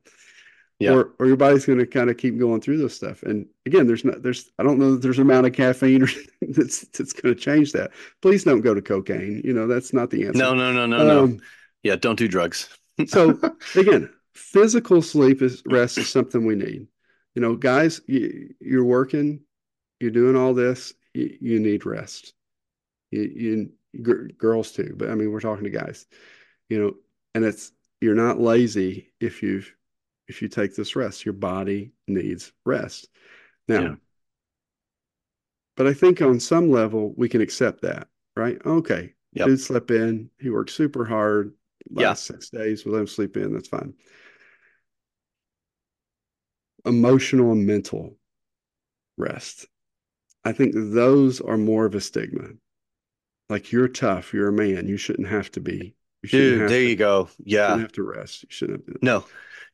Yeah. 0.79 0.93
or 0.93 1.11
or 1.19 1.27
your 1.27 1.37
body's 1.37 1.65
going 1.65 1.79
to 1.79 1.85
kind 1.85 2.09
of 2.09 2.17
keep 2.17 2.37
going 2.39 2.59
through 2.61 2.77
this 2.77 2.95
stuff. 2.95 3.21
And 3.23 3.45
again, 3.67 3.85
there's 3.87 4.03
not 4.03 4.23
there's 4.23 4.49
I 4.57 4.63
don't 4.63 4.79
know 4.79 4.93
that 4.93 5.01
there's 5.03 5.19
an 5.19 5.23
amount 5.29 5.45
of 5.45 5.53
caffeine 5.53 6.03
or 6.03 6.07
that's 6.41 6.81
that's 6.97 7.13
going 7.13 7.33
to 7.35 7.39
change 7.39 7.71
that. 7.73 7.91
Please 8.21 8.43
don't 8.43 8.61
go 8.61 8.73
to 8.73 8.81
cocaine. 8.81 9.41
You 9.45 9.53
know 9.53 9.67
that's 9.67 9.93
not 9.93 10.09
the 10.09 10.25
answer. 10.25 10.39
No, 10.39 10.53
no, 10.55 10.73
no, 10.73 10.85
no, 10.87 11.05
no. 11.05 11.23
Um, 11.25 11.39
Yeah, 11.83 11.95
don't 11.95 12.17
do 12.17 12.27
drugs. 12.27 12.67
so 13.05 13.39
again, 13.75 14.09
physical 14.33 15.01
sleep 15.01 15.41
is 15.41 15.61
rest 15.65 15.97
is 15.97 16.09
something 16.09 16.45
we 16.45 16.55
need. 16.55 16.87
You 17.35 17.41
know, 17.41 17.55
guys, 17.55 18.01
you, 18.07 18.53
you're 18.59 18.83
working, 18.85 19.41
you're 19.99 20.11
doing 20.11 20.35
all 20.35 20.53
this, 20.53 20.93
you, 21.13 21.35
you 21.41 21.59
need 21.59 21.85
rest. 21.85 22.33
You, 23.11 23.21
you 23.21 24.01
gr- 24.01 24.27
girls 24.37 24.71
too, 24.71 24.93
but 24.97 25.09
I 25.09 25.15
mean, 25.15 25.31
we're 25.31 25.39
talking 25.39 25.63
to 25.63 25.69
guys. 25.69 26.05
You 26.69 26.79
know, 26.81 26.93
and 27.35 27.43
it's 27.45 27.71
you're 28.01 28.15
not 28.15 28.39
lazy 28.39 29.13
if 29.19 29.41
you 29.43 29.63
if 30.27 30.41
you 30.41 30.47
take 30.47 30.75
this 30.75 30.95
rest. 30.95 31.25
Your 31.25 31.33
body 31.33 31.91
needs 32.07 32.51
rest. 32.65 33.07
Now, 33.67 33.81
Yeah. 33.81 33.95
but 35.75 35.87
I 35.87 35.93
think 35.93 36.21
on 36.21 36.39
some 36.39 36.69
level 36.69 37.13
we 37.17 37.29
can 37.29 37.41
accept 37.41 37.81
that, 37.81 38.07
right? 38.35 38.59
Okay, 38.65 39.13
Yep. 39.33 39.47
dude 39.47 39.59
slept 39.59 39.91
in. 39.91 40.29
He 40.39 40.49
worked 40.49 40.69
super 40.71 41.05
hard 41.05 41.53
Yeah. 41.89 42.09
last 42.09 42.25
six 42.25 42.49
days. 42.49 42.85
We'll 42.85 42.93
let 42.95 43.01
him 43.01 43.07
sleep 43.07 43.37
in. 43.37 43.53
That's 43.53 43.67
fine. 43.69 43.93
Emotional 46.85 47.51
and 47.51 47.65
mental 47.65 48.17
rest. 49.17 49.67
I 50.43 50.51
think 50.51 50.73
those 50.75 51.39
are 51.41 51.57
more 51.57 51.85
of 51.85 51.95
a 51.95 52.01
stigma. 52.01 52.49
Like 53.49 53.71
you're 53.71 53.87
tough, 53.87 54.33
you're 54.33 54.49
a 54.49 54.53
man. 54.53 54.87
You 54.87 54.97
shouldn't 54.97 55.27
have 55.27 55.51
to 55.51 55.59
be. 55.61 55.95
You 56.23 56.29
Dude, 56.29 56.59
there 56.61 56.67
to, 56.67 56.89
you 56.89 56.95
go. 56.95 57.29
shouldn't 57.47 57.47
Yeah. 57.47 57.77
have 57.77 57.91
to 57.93 58.03
rest. 58.03 58.43
You 58.43 58.47
shouldn't 58.49 58.85
have 58.87 58.95
to. 58.99 59.05
No. 59.05 59.25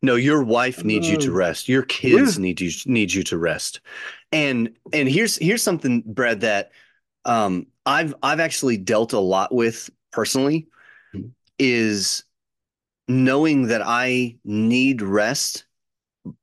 No, 0.02 0.15
your 0.15 0.43
wife 0.43 0.84
needs 0.84 1.10
you 1.10 1.17
to 1.17 1.30
Um, 1.30 1.36
rest. 1.38 1.67
Your 1.69 1.84
kids 1.84 2.39
need 2.39 2.62
you 2.62 2.72
need 2.86 3.13
you 3.13 3.24
to 3.24 3.38
rest. 3.38 3.82
And 4.32 4.78
and 4.93 5.10
here's 5.10 5.36
here's 5.38 5.63
something, 5.63 6.02
Brad, 6.06 6.41
that 6.41 6.72
um 7.26 7.67
I've 7.86 8.15
I've 8.24 8.39
actually 8.39 8.78
dealt 8.78 9.13
a 9.13 9.19
lot 9.19 9.54
with 9.54 9.89
personally 10.12 10.67
Mhm. 11.13 11.32
is 11.60 12.24
knowing 13.08 13.67
that 13.67 13.82
I 13.84 14.38
need 14.45 15.02
rest, 15.02 15.65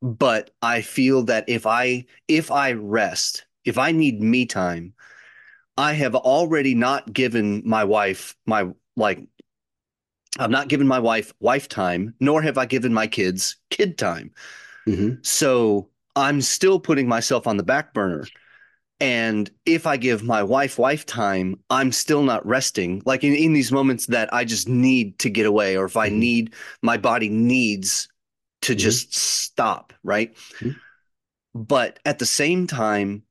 but 0.02 0.50
I 0.62 0.82
feel 0.82 1.24
that 1.24 1.44
if 1.48 1.66
I 1.66 2.06
if 2.28 2.50
I 2.50 2.72
rest, 2.72 3.46
if 3.64 3.78
I 3.78 3.92
need 3.92 4.20
me 4.22 4.46
time, 4.46 4.94
I 5.78 5.94
have 5.94 6.14
already 6.16 6.74
not 6.74 7.12
given 7.12 7.62
my 7.66 7.84
wife 7.84 8.36
my 8.46 8.68
like 8.96 9.26
I've 10.38 10.50
not 10.50 10.68
given 10.68 10.86
my 10.86 10.98
wife 10.98 11.32
wife 11.40 11.68
time, 11.68 12.14
nor 12.20 12.42
have 12.42 12.58
I 12.58 12.66
given 12.66 12.92
my 12.92 13.06
kids 13.06 13.56
kid 13.70 13.96
time. 13.96 14.32
Mhm. 14.86 15.18
So 15.22 15.90
I'm 16.16 16.40
still 16.42 16.80
putting 16.80 17.08
myself 17.08 17.46
on 17.46 17.56
the 17.56 17.62
back 17.64 17.94
burner. 17.94 18.26
And 19.00 19.50
if 19.66 19.86
I 19.86 19.96
give 19.98 20.22
my 20.24 20.42
wife 20.42 20.78
wife 20.78 21.06
time, 21.06 21.60
I'm 21.70 21.92
still 21.92 22.22
not 22.22 22.46
resting. 22.46 23.02
Like 23.06 23.24
in, 23.24 23.34
in 23.34 23.52
these 23.54 23.72
moments 23.72 24.06
that 24.06 24.32
I 24.34 24.44
just 24.44 24.68
need 24.68 25.18
to 25.20 25.30
get 25.30 25.46
away, 25.46 25.76
or 25.76 25.86
if 25.86 25.96
I 25.96 26.08
Mhm. 26.08 26.18
need 26.20 26.54
my 26.82 26.96
body 26.98 27.28
needs 27.28 28.08
to 28.62 28.74
Mhm. 28.74 28.76
just 28.76 29.14
stop, 29.14 29.92
right? 30.02 30.36
Mhm. 30.60 30.80
But 31.54 31.98
at 32.04 32.18
the 32.18 32.26
same 32.26 32.66
time, 32.66 33.22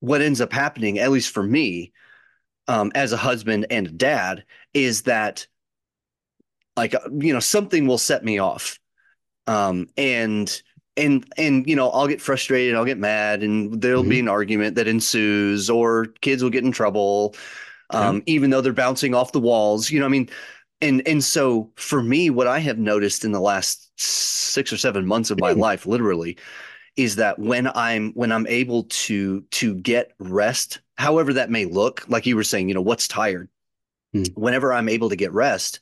what 0.00 0.22
ends 0.22 0.40
up 0.40 0.52
happening, 0.52 0.98
at 0.98 1.10
least 1.10 1.30
for 1.30 1.42
me, 1.42 1.92
um, 2.68 2.92
as 2.94 3.12
a 3.12 3.18
husband 3.18 3.66
and 3.70 3.88
a 3.88 3.92
dad, 3.92 4.44
is 4.74 5.02
that 5.02 5.46
like 6.76 6.94
uh, 6.94 7.00
you 7.18 7.32
know 7.32 7.40
something 7.40 7.86
will 7.86 7.98
set 7.98 8.24
me 8.24 8.38
off 8.38 8.78
um 9.48 9.88
and 9.96 10.62
and 10.96 11.26
and 11.38 11.68
you 11.68 11.76
know 11.76 11.90
i'll 11.90 12.08
get 12.08 12.22
frustrated 12.22 12.74
i'll 12.76 12.84
get 12.84 12.98
mad 12.98 13.42
and 13.42 13.80
there'll 13.82 14.04
be 14.04 14.20
an 14.20 14.28
argument 14.28 14.76
that 14.76 14.88
ensues 14.88 15.70
or 15.70 16.06
kids 16.22 16.42
will 16.42 16.50
get 16.50 16.64
in 16.64 16.72
trouble 16.72 17.34
um 17.90 18.22
even 18.26 18.50
though 18.50 18.60
they're 18.60 18.72
bouncing 18.72 19.14
off 19.14 19.32
the 19.32 19.40
walls 19.40 19.90
you 19.90 20.00
know 20.00 20.06
i 20.06 20.10
mean 20.10 20.28
and 20.84 21.06
and 21.08 21.24
so 21.24 21.70
for 21.76 22.02
me 22.02 22.30
what 22.30 22.46
i 22.46 22.58
have 22.58 22.78
noticed 22.78 23.24
in 23.24 23.32
the 23.32 23.40
last 23.40 23.90
6 23.96 24.72
or 24.72 24.76
7 24.76 25.06
months 25.06 25.30
of 25.30 25.40
my 25.40 25.52
life 25.52 25.86
literally 25.86 26.36
is 26.96 27.16
that 27.16 27.38
when 27.38 27.66
i'm 27.74 28.12
when 28.12 28.30
i'm 28.32 28.46
able 28.46 28.84
to 28.84 29.40
to 29.50 29.74
get 29.76 30.12
rest 30.18 30.80
however 30.96 31.32
that 31.32 31.50
may 31.50 31.64
look 31.64 32.04
like 32.08 32.26
you 32.26 32.36
were 32.36 32.44
saying 32.44 32.68
you 32.68 32.74
know 32.74 32.82
what's 32.82 33.08
tired 33.08 33.48
Hmm. 34.12 34.22
whenever 34.34 34.72
i'm 34.72 34.88
able 34.88 35.08
to 35.08 35.16
get 35.16 35.32
rest 35.32 35.80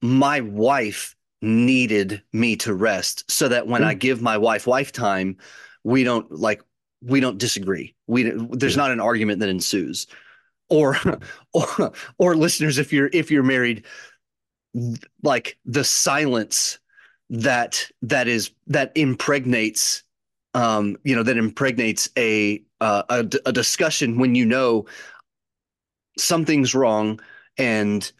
my 0.00 0.40
wife 0.40 1.16
needed 1.42 2.22
me 2.32 2.56
to 2.56 2.74
rest 2.74 3.28
so 3.30 3.48
that 3.48 3.66
when. 3.66 3.82
I 3.84 3.94
give 3.94 4.22
my 4.22 4.36
wife 4.38 4.66
wife 4.66 4.92
time, 4.92 5.36
we 5.84 6.04
don't 6.04 6.30
like 6.30 6.62
we 7.02 7.20
don't 7.20 7.38
disagree. 7.38 7.94
We 8.06 8.24
there's 8.24 8.74
Yeah. 8.74 8.82
not 8.82 8.90
an 8.90 9.00
argument 9.00 9.40
that 9.40 9.48
ensues. 9.48 10.06
Or, 10.70 10.96
or 11.54 11.92
or 12.18 12.36
listeners, 12.36 12.78
if 12.78 12.92
you're 12.92 13.10
if 13.12 13.30
you're 13.30 13.42
married, 13.42 13.84
like 15.22 15.58
the 15.64 15.84
silence 15.84 16.78
that 17.30 17.90
that 18.02 18.28
is 18.28 18.50
that 18.66 18.92
impregnates 18.94 20.02
um 20.54 20.96
you 21.04 21.14
know 21.14 21.22
that 21.22 21.36
impregnates 21.36 22.08
a 22.16 22.62
uh, 22.80 23.02
a, 23.08 23.18
a 23.46 23.52
discussion 23.52 24.18
when 24.18 24.34
you 24.34 24.44
know 24.44 24.86
something's 26.16 26.74
wrong 26.74 27.20
and 27.56 28.12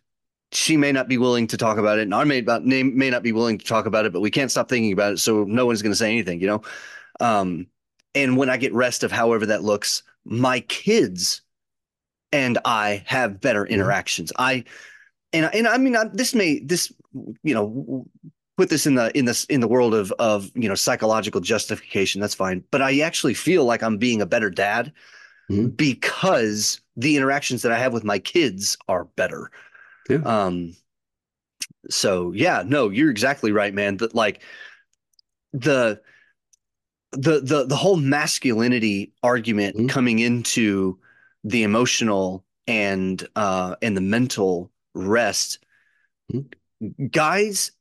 she 0.52 0.76
may 0.76 0.92
not 0.92 1.08
be 1.08 1.18
willing 1.18 1.46
to 1.48 1.56
talk 1.56 1.76
about 1.76 1.98
it, 1.98 2.02
and 2.02 2.14
I 2.14 2.24
may 2.24 2.38
about 2.38 2.64
may, 2.64 2.82
may 2.82 3.10
not 3.10 3.22
be 3.22 3.32
willing 3.32 3.58
to 3.58 3.64
talk 3.64 3.86
about 3.86 4.06
it, 4.06 4.12
but 4.12 4.20
we 4.20 4.30
can't 4.30 4.50
stop 4.50 4.68
thinking 4.68 4.92
about 4.92 5.12
it, 5.12 5.18
so 5.18 5.44
no 5.44 5.66
one's 5.66 5.82
going 5.82 5.92
to 5.92 5.96
say 5.96 6.10
anything, 6.10 6.40
you 6.40 6.46
know. 6.46 6.62
Um, 7.20 7.66
and 8.14 8.36
when 8.36 8.48
I 8.48 8.56
get 8.56 8.72
rest 8.72 9.04
of 9.04 9.12
however 9.12 9.46
that 9.46 9.62
looks, 9.62 10.02
my 10.24 10.60
kids 10.60 11.42
and 12.32 12.58
I 12.64 13.02
have 13.06 13.40
better 13.40 13.64
Mhm. 13.64 13.70
interactions. 13.70 14.32
I 14.38 14.64
and 15.32 15.50
and 15.54 15.68
I 15.68 15.78
mean 15.78 15.96
I, 15.96 16.04
this 16.12 16.34
may 16.34 16.60
this 16.60 16.92
you 17.42 17.54
know 17.54 18.06
put 18.56 18.70
this 18.70 18.86
in 18.86 18.94
the 18.96 19.16
in 19.16 19.24
this 19.24 19.44
in 19.46 19.60
the 19.60 19.68
world 19.68 19.94
of 19.94 20.12
of 20.18 20.50
you 20.54 20.68
know 20.68 20.74
psychological 20.74 21.40
justification 21.40 22.20
that's 22.20 22.34
fine 22.34 22.64
but 22.70 22.82
i 22.82 23.00
actually 23.00 23.34
feel 23.34 23.64
like 23.64 23.82
i'm 23.82 23.98
being 23.98 24.20
a 24.20 24.26
better 24.26 24.50
dad 24.50 24.92
Mhm. 25.50 25.76
because 25.76 26.80
the 26.96 27.16
interactions 27.16 27.62
that 27.62 27.72
i 27.72 27.78
have 27.78 27.92
with 27.92 28.04
my 28.04 28.18
kids 28.18 28.76
are 28.88 29.04
better 29.04 29.50
Yeah. 30.10 30.18
um 30.24 30.74
so 31.88 32.32
yeah 32.32 32.62
no 32.66 32.90
you're 32.90 33.10
exactly 33.10 33.52
right 33.52 33.72
man 33.72 33.96
that 33.98 34.14
like 34.14 34.42
the 35.52 36.00
the 37.12 37.40
the 37.40 37.64
the 37.64 37.76
whole 37.76 37.96
masculinity 37.96 39.12
argument 39.22 39.76
Mhm. 39.76 39.88
coming 39.88 40.18
into 40.18 40.98
the 41.44 41.62
emotional 41.62 42.44
and 42.66 43.26
uh 43.36 43.76
and 43.80 43.96
the 43.96 44.00
mental 44.02 44.70
rest 44.94 45.58
guys 47.10 47.72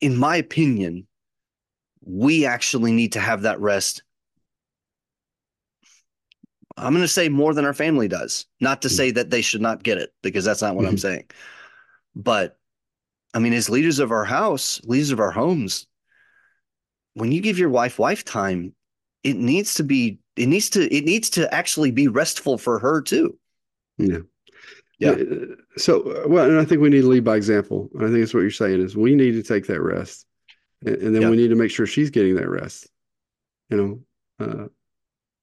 in 0.00 0.16
my 0.16 0.36
opinion 0.36 1.06
we 2.02 2.44
actually 2.44 2.92
need 2.92 3.12
to 3.12 3.20
have 3.20 3.42
that 3.42 3.58
rest 3.60 4.02
i'm 6.76 6.92
going 6.92 7.02
to 7.02 7.08
say 7.08 7.28
more 7.28 7.54
than 7.54 7.64
our 7.64 7.72
family 7.72 8.08
does 8.08 8.46
not 8.60 8.82
to 8.82 8.88
Mhm. 8.88 8.92
say 8.96 9.10
that 9.12 9.30
they 9.30 9.40
should 9.40 9.62
not 9.62 9.82
get 9.82 9.98
it 9.98 10.12
because 10.22 10.44
that's 10.44 10.62
not 10.62 10.76
what 10.76 10.84
i'm 10.86 10.96
Mhm. 10.96 11.00
saying 11.00 11.24
but 12.14 12.58
i 13.32 13.38
mean 13.38 13.52
as 13.52 13.70
leaders 13.70 13.98
of 13.98 14.10
our 14.12 14.24
house 14.24 14.80
leaders 14.84 15.10
of 15.10 15.20
our 15.20 15.30
homes 15.30 15.86
when 17.14 17.32
you 17.32 17.40
give 17.40 17.58
your 17.58 17.70
wife 17.70 17.98
wife 17.98 18.24
time 18.24 18.74
it 19.22 19.36
needs 19.36 19.74
to 19.74 19.82
be 19.84 20.18
it 20.36 20.46
needs 20.46 20.70
to 20.70 20.92
it 20.94 21.04
needs 21.04 21.30
to 21.30 21.52
actually 21.54 21.90
be 21.90 22.08
restful 22.08 22.58
for 22.58 22.78
her 22.78 23.00
too 23.02 23.38
Yeah. 23.98 24.18
Yeah. 24.98 25.16
So, 25.76 26.02
uh, 26.02 26.28
well, 26.28 26.48
and 26.48 26.58
I 26.58 26.64
think 26.64 26.80
we 26.80 26.88
need 26.88 27.02
to 27.02 27.08
lead 27.08 27.24
by 27.24 27.36
example. 27.36 27.90
And 27.94 28.04
I 28.04 28.06
think 28.08 28.20
that's 28.20 28.32
what 28.34 28.40
you're 28.40 28.50
saying 28.50 28.80
is 28.80 28.96
we 28.96 29.14
need 29.14 29.32
to 29.32 29.42
take 29.42 29.66
that 29.66 29.80
rest, 29.82 30.26
and, 30.86 30.96
and 30.96 31.14
then 31.14 31.22
Yeah. 31.22 31.30
we 31.30 31.36
need 31.36 31.48
to 31.48 31.56
make 31.56 31.70
sure 31.72 31.86
she's 31.86 32.10
getting 32.10 32.36
that 32.36 32.48
rest. 32.48 32.88
You 33.70 33.76
know, 33.76 34.00
uh, 34.46 34.68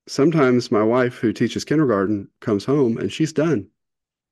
sometimes 0.08 0.72
my 0.72 0.84
wife, 0.84 1.16
who 1.18 1.34
teaches 1.34 1.66
kindergarten, 1.66 2.30
comes 2.40 2.66
home 2.66 2.98
and 2.98 3.12
she's 3.12 3.34
done. 3.34 3.68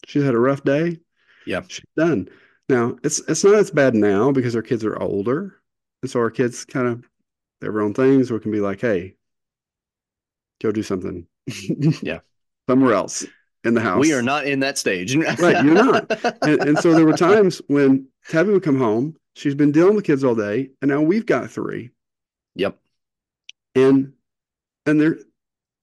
She's 0.06 0.24
had 0.24 0.36
a 0.36 0.40
rough 0.40 0.64
day. 0.64 1.00
Yeah. 1.46 1.64
she's 1.68 1.86
done. 1.98 2.30
Now 2.70 2.98
it's 3.04 3.20
it's 3.28 3.44
not 3.44 3.56
as 3.56 3.72
bad 3.72 3.96
now 3.96 4.32
because 4.32 4.56
our 4.56 4.62
kids 4.62 4.86
are 4.86 5.00
older, 5.02 5.62
and 6.02 6.10
so 6.12 6.20
our 6.20 6.32
kids 6.32 6.66
kind 6.66 6.88
of 6.88 7.10
their 7.62 7.82
own 7.82 7.94
things. 7.94 8.32
Or 8.32 8.38
it 8.38 8.42
can 8.42 8.52
be 8.52 8.62
like, 8.62 8.82
hey, 8.82 9.16
go 10.62 10.72
do 10.72 10.84
something. 10.84 11.26
Yeah. 12.02 12.20
somewhere 12.70 12.94
else 12.94 13.26
in 13.64 13.74
the 13.74 13.82
house. 13.82 14.00
we 14.00 14.14
are 14.14 14.22
not 14.22 14.46
in 14.48 14.60
that 14.62 14.78
stage 14.78 15.16
Right, 15.40 15.64
you're 15.66 15.74
not. 15.74 16.10
and, 16.44 16.62
and 16.62 16.80
so 16.80 16.94
there 16.94 17.06
were 17.06 17.18
times 17.18 17.62
when 17.68 18.08
Tabby 18.30 18.52
would 18.52 18.64
come 18.64 18.78
home. 18.80 19.16
She's 19.36 19.56
been 19.56 19.72
dealing 19.72 19.96
with 19.96 20.06
kids 20.06 20.24
all 20.24 20.36
day, 20.36 20.70
and 20.82 20.90
now 20.92 21.02
we've 21.02 21.26
got 21.26 21.50
three, 21.50 21.92
yep 22.56 22.78
and 23.76 24.14
and 24.86 25.00
they're 25.00 25.18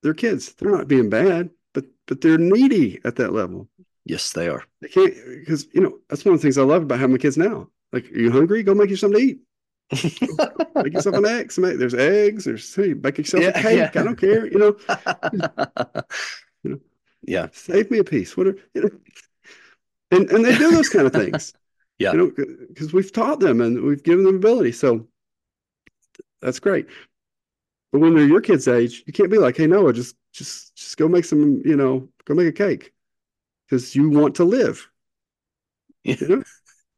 they're 0.03 0.15
kids. 0.15 0.53
They're 0.55 0.71
not 0.71 0.89
being 0.89 1.09
bad, 1.11 1.51
but 1.75 1.85
but 2.07 2.21
they're 2.21 2.39
needy 2.39 3.01
at 3.05 3.17
that 3.17 3.33
level. 3.33 3.69
yes 4.05 4.33
they 4.33 4.49
are 4.49 4.65
They 4.81 4.89
can't 4.89 5.15
because 5.41 5.67
you 5.73 5.81
know 5.81 5.99
that's 6.09 6.25
one 6.25 6.35
of 6.35 6.41
the 6.41 6.43
things 6.43 6.59
I 6.59 6.63
love 6.63 6.83
about 6.83 7.01
having 7.01 7.17
kids 7.19 7.37
now. 7.37 7.69
Like, 7.93 8.11
are 8.13 8.19
you 8.19 8.31
hungry? 8.31 8.63
Go 8.63 8.75
make 8.75 8.91
you 8.91 8.97
something 8.97 9.21
to 9.21 9.27
eat. 9.27 9.39
Make 9.93 10.93
yourself 10.95 11.17
an 11.17 11.27
egg. 11.27 11.53
Egg- 11.59 11.79
There's 11.79 11.95
eggs. 11.95 12.45
There's 12.45 12.75
hey, 12.75 12.95
make 12.95 13.19
yourself 13.19 13.43
Yeah, 13.43 13.51
a 13.51 13.63
cake. 13.63 13.77
yeah. 13.95 14.01
I 14.01 14.05
don't 14.05 14.17
care. 14.17 14.47
You 14.47 14.59
know, 14.59 14.77
You 16.63 16.71
know. 16.71 16.81
yeah 17.23 17.49
save 17.53 17.91
me 17.91 17.99
a 17.99 18.05
piece. 18.05 18.37
Whatever. 18.37 18.59
You 18.75 18.83
know. 18.83 18.91
And 20.11 20.31
and 20.31 20.45
they 20.45 20.57
do 20.57 20.71
those 20.71 20.89
kind 20.89 21.07
of 21.07 21.13
things. 21.13 21.53
Yeah. 21.99 22.13
You 22.13 22.19
know, 22.19 22.31
because 22.69 22.93
we've 22.93 23.11
taught 23.11 23.41
them 23.41 23.63
and 23.63 23.83
we've 23.83 24.03
given 24.03 24.23
them 24.27 24.37
ability. 24.37 24.73
So 24.73 25.09
that's 26.41 26.61
great. 26.61 26.87
But 27.93 28.01
when 28.01 28.15
they're 28.15 28.27
your 28.27 28.41
kids' 28.41 28.69
age, 28.69 29.03
you 29.07 29.13
can't 29.13 29.31
be 29.31 29.39
like, 29.39 29.57
hey 29.57 29.67
Noah, 29.67 29.93
just 29.93 30.17
just 30.33 30.77
just 30.77 30.97
go 30.97 31.09
make 31.09 31.25
some, 31.25 31.63
you 31.65 31.77
know, 31.77 32.09
go 32.25 32.35
make 32.35 32.49
a 32.49 32.53
cake. 32.53 32.93
Because 33.69 33.97
you 33.97 34.11
want 34.11 34.37
to 34.37 34.45
live. 34.45 34.89
You 36.05 36.17
know? 36.29 36.43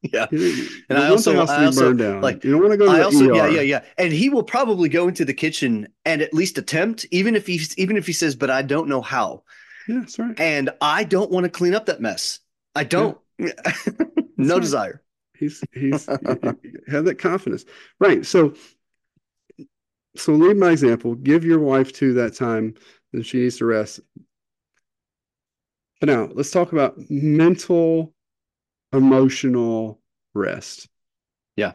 Yeah 0.03 0.26
You, 0.30 0.38
know, 0.38 0.44
you 0.44 0.68
And 0.88 0.99
I 0.99 1.09
also- 1.09 1.32
the 1.32 1.38
house 1.38 1.49
to 1.51 1.55
I 1.57 1.64
also, 1.66 1.92
down. 1.92 2.20
like, 2.20 2.44
you 2.44 2.53
don't 2.53 2.61
want 2.61 2.72
to 2.72 2.76
go 2.78 2.84
to 2.86 2.90
I 2.92 2.99
the 2.99 3.05
also 3.07 3.34
yeah 3.34 3.44
ER. 3.46 3.49
yeah 3.51 3.61
yeah 3.62 3.84
and 3.99 4.12
he 4.12 4.28
will 4.28 4.42
probably 4.44 4.88
go 4.88 5.09
into 5.09 5.24
the 5.24 5.34
kitchen 5.34 5.88
and 6.05 6.22
at 6.22 6.32
least 6.32 6.57
attempt 6.59 7.07
even 7.11 7.34
if 7.34 7.46
he's 7.46 7.76
even 7.78 7.96
if 7.96 8.07
he 8.07 8.12
says 8.12 8.36
but 8.36 8.51
I 8.51 8.62
don't 8.62 8.88
know 8.88 9.01
how 9.03 9.42
Yeah, 9.88 10.01
that's 10.01 10.18
right. 10.18 10.38
and 10.38 10.70
I 10.80 11.05
don't 11.05 11.30
want 11.30 11.44
to 11.44 11.51
clean 11.51 11.74
up 11.74 11.86
that 11.86 12.01
mess 12.01 12.38
I 12.74 12.84
don't 12.84 13.18
no 13.38 14.55
right. 14.55 14.61
desire 14.61 15.03
He's 15.36 15.62
he's 15.72 16.07
have 16.88 17.05
that 17.05 17.18
confidence. 17.20 17.64
Right. 18.01 18.26
So 18.26 18.55
so 20.16 20.32
lead 20.32 20.57
my 20.57 20.72
example. 20.72 21.14
Give 21.14 21.44
your 21.44 21.61
wife 21.61 21.92
to 21.94 22.14
that 22.14 22.34
time 22.34 22.74
that 23.12 23.24
she 23.24 23.38
needs 23.38 23.59
to 23.59 23.64
rest. 23.66 24.01
But 26.01 26.09
now 26.09 26.28
let's 26.32 26.51
talk 26.51 26.72
about 26.72 26.96
mental, 27.09 28.12
emotional 28.93 30.01
rest. 30.34 30.89
Yeah. 31.57 31.72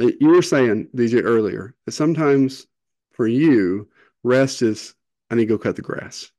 Uh, 0.00 0.10
You 0.20 0.28
were 0.28 0.42
saying, 0.42 0.88
DJ, 0.94 1.22
earlier 1.22 1.74
that 1.86 1.92
sometimes 1.92 2.66
for 3.12 3.26
you, 3.26 3.88
rest 4.22 4.62
is 4.62 4.94
I 5.30 5.34
need 5.34 5.46
to 5.46 5.54
go 5.54 5.58
cut 5.58 5.76
the 5.76 5.82
grass. 5.82 6.30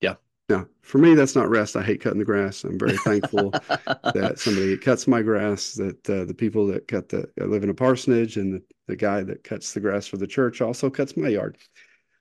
Yeah. 0.00 0.14
Now, 0.48 0.66
for 0.82 0.98
me, 0.98 1.14
that's 1.14 1.34
not 1.34 1.48
rest. 1.48 1.76
I 1.76 1.82
hate 1.82 2.00
cutting 2.00 2.18
the 2.18 2.24
grass. 2.24 2.62
I'm 2.62 2.78
very 2.78 2.96
thankful 2.98 3.50
that 4.04 4.34
somebody 4.36 4.76
cuts 4.76 5.08
my 5.08 5.22
grass, 5.22 5.72
that 5.72 6.08
uh, 6.08 6.24
the 6.24 6.34
people 6.34 6.66
that 6.68 6.86
cut 6.86 7.08
the 7.08 7.28
I 7.40 7.44
live 7.44 7.64
in 7.64 7.70
a 7.70 7.74
parsonage 7.74 8.36
and 8.36 8.54
the, 8.54 8.62
the 8.86 8.96
guy 8.96 9.22
that 9.24 9.42
cuts 9.42 9.72
the 9.72 9.80
grass 9.80 10.06
for 10.06 10.18
the 10.18 10.26
church 10.26 10.60
also 10.60 10.88
cuts 10.90 11.16
my 11.16 11.28
yard. 11.28 11.58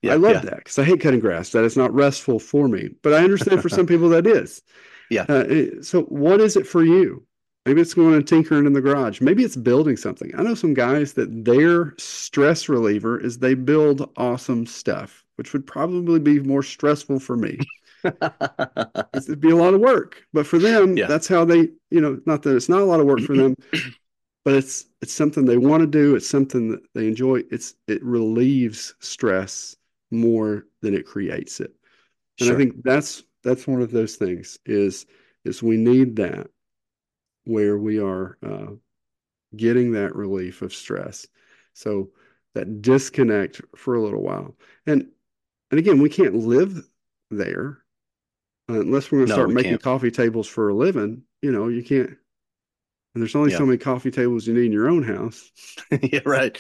Yeah, 0.02 0.14
I 0.14 0.16
love 0.16 0.34
yeah. 0.34 0.50
that 0.50 0.58
because 0.58 0.80
I 0.80 0.84
hate 0.84 1.02
cutting 1.02 1.20
grass. 1.20 1.50
That 1.52 1.64
is 1.64 1.78
not 1.78 1.94
restful 1.94 2.40
for 2.40 2.68
me, 2.68 2.90
but 3.02 3.14
I 3.14 3.24
understand 3.24 3.62
for 3.62 3.70
some 3.70 3.86
people 3.88 4.10
that 4.10 4.28
is. 4.28 4.62
Yeah. 5.10 5.24
Uh, 5.24 5.82
so, 5.82 6.04
what 6.04 6.42
is 6.42 6.56
it 6.56 6.68
for 6.68 6.84
you? 6.84 7.26
Maybe 7.66 7.82
it's 7.82 7.96
going 7.96 8.14
and 8.14 8.28
tinkering 8.28 8.66
in 8.68 8.74
the 8.74 8.82
garage. 8.82 9.22
Maybe 9.22 9.44
it's 9.44 9.56
building 9.56 9.98
something. 9.98 10.32
I 10.38 10.44
know 10.44 10.54
some 10.54 10.74
guys 10.76 11.14
that 11.14 11.46
their 11.46 11.96
stress 11.98 12.70
reliever 12.70 13.20
is 13.20 13.40
they 13.40 13.56
build 13.56 14.10
awesome 14.18 14.68
stuff, 14.68 15.26
which 15.38 15.52
would 15.54 15.66
probably 15.66 16.20
be 16.20 16.40
more 16.40 16.62
stressful 16.62 17.20
for 17.20 17.36
me. 17.36 17.58
It'd 18.04 19.40
be 19.42 19.50
a 19.50 19.56
lot 19.56 19.74
of 19.74 19.82
work, 19.82 20.24
but 20.32 20.46
for 20.46 20.60
them, 20.60 20.96
Yeah. 20.96 21.08
that's 21.08 21.28
how 21.28 21.44
they, 21.44 21.70
you 21.90 22.02
know, 22.02 22.20
not 22.28 22.44
that 22.44 22.56
it's 22.56 22.70
not 22.70 22.82
a 22.82 22.86
lot 22.86 23.00
of 23.00 23.08
work 23.08 23.22
for 23.22 23.36
them, 23.36 23.56
but 24.46 24.54
it's 24.54 24.86
it's 25.02 25.14
something 25.14 25.46
they 25.46 25.58
want 25.58 25.82
to 25.82 25.88
do. 25.88 26.16
It's 26.16 26.30
something 26.30 26.70
that 26.72 26.82
they 26.94 27.08
enjoy. 27.08 27.42
It's 27.50 27.74
it 27.88 28.04
relieves 28.04 28.94
stress 29.00 29.76
more 30.12 30.68
than 30.82 30.94
it 30.94 31.06
creates 31.08 31.60
it. 31.60 31.74
And 32.40 32.52
I 32.52 32.56
think 32.56 32.84
that's 32.84 33.24
that's 33.44 33.66
one 33.66 33.82
of 33.82 33.92
those 33.92 34.18
things 34.18 34.60
is 34.66 35.08
is 35.46 35.64
we 35.64 35.78
need 35.78 36.16
that 36.18 36.48
where 37.46 37.78
we 37.78 38.00
are 38.00 38.38
uh, 38.46 38.68
getting 39.56 39.94
that 39.94 40.16
relief 40.16 40.62
of 40.62 40.74
stress. 40.74 41.28
So 41.74 42.10
that 42.54 42.82
disconnect 42.82 43.62
for 43.76 43.96
a 43.96 44.02
little 44.02 44.22
while. 44.22 44.56
And 44.86 45.08
and 45.72 45.80
again, 45.80 46.02
we 46.02 46.10
can't 46.10 46.36
live 46.36 46.84
there 47.32 47.80
uh, 48.70 48.80
unless 48.80 49.12
we're 49.12 49.20
going 49.20 49.28
to 49.28 49.32
No, 49.32 49.36
start 49.36 49.48
we 49.50 49.56
making 49.56 49.72
can't. 49.72 49.84
coffee 49.84 50.12
tables 50.12 50.48
for 50.48 50.70
a 50.70 50.74
living. 50.74 51.24
You 51.42 51.52
know, 51.52 51.68
you 51.68 51.84
can't. 51.84 52.10
And 52.10 53.22
there's 53.22 53.36
only 53.36 53.52
Yeah. 53.52 53.58
so 53.60 53.66
many 53.66 53.78
coffee 53.78 54.12
tables 54.12 54.46
you 54.48 54.54
need 54.54 54.66
in 54.68 54.72
your 54.72 54.90
own 54.90 55.04
house. 55.04 55.52
yeah, 56.02 56.20
right. 56.26 56.58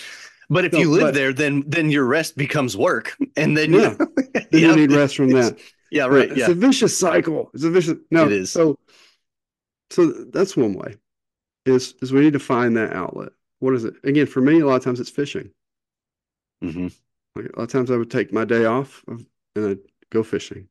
But 0.49 0.65
if 0.65 0.73
No, 0.73 0.79
you 0.79 0.91
live 0.91 1.01
but- 1.01 1.13
there, 1.13 1.33
then 1.33 1.63
then 1.67 1.89
your 1.91 2.05
rest 2.05 2.37
becomes 2.37 2.75
work, 2.77 3.15
and 3.37 3.57
then 3.57 3.73
Yeah. 3.73 3.95
you, 3.99 4.07
Then 4.33 4.47
yeah, 4.51 4.59
you 4.59 4.75
need 4.75 4.91
rest 4.91 5.15
from 5.15 5.29
that. 5.31 5.57
Yeah, 5.91 6.05
right. 6.07 6.29
It's 6.29 6.39
Yeah, 6.39 6.49
a 6.51 6.53
vicious 6.53 6.97
cycle. 6.97 7.51
It's 7.53 7.63
a 7.63 7.69
vicious. 7.71 7.97
No, 8.11 8.25
It 8.25 8.31
is. 8.33 8.51
So, 8.51 8.77
so 9.89 10.07
that's 10.25 10.57
one 10.57 10.73
way. 10.73 10.95
Is 11.65 11.95
is 12.01 12.13
we 12.13 12.21
need 12.21 12.33
to 12.33 12.39
find 12.39 12.77
that 12.77 12.93
outlet. 12.93 13.31
What 13.59 13.75
is 13.75 13.85
it? 13.85 13.95
Again, 14.03 14.27
for 14.27 14.41
me, 14.41 14.61
a 14.61 14.67
lot 14.67 14.77
of 14.77 14.83
times 14.83 14.99
it's 14.99 15.09
fishing. 15.11 15.51
hmm 16.61 16.87
Like 17.35 17.45
a 17.45 17.59
lot 17.59 17.63
of 17.63 17.71
times 17.71 17.91
I 17.91 17.97
would 17.97 18.11
take 18.11 18.33
my 18.33 18.45
day 18.45 18.65
off 18.65 19.03
of, 19.07 19.25
and 19.55 19.65
I'd 19.67 19.79
go 20.09 20.23
fishing. 20.23 20.67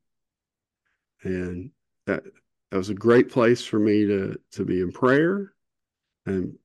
And 1.23 1.71
that 2.05 2.23
that 2.71 2.77
was 2.77 2.89
a 2.89 2.93
great 2.93 3.29
place 3.29 3.63
for 3.65 3.79
me 3.79 4.05
to 4.05 4.39
to 4.51 4.65
be 4.65 4.81
in 4.81 4.91
prayer 4.91 5.53
and 6.25 6.57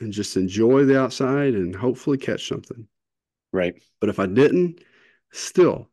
and 0.00 0.12
just 0.12 0.36
enjoy 0.36 0.84
the 0.86 1.00
outside 1.00 1.54
and 1.54 1.76
hopefully 1.76 2.18
catch 2.18 2.48
something. 2.48 2.88
right. 3.52 3.82
But 4.00 4.10
if 4.10 4.18
I 4.18 4.26
didn't, 4.26 4.82
still 5.32 5.88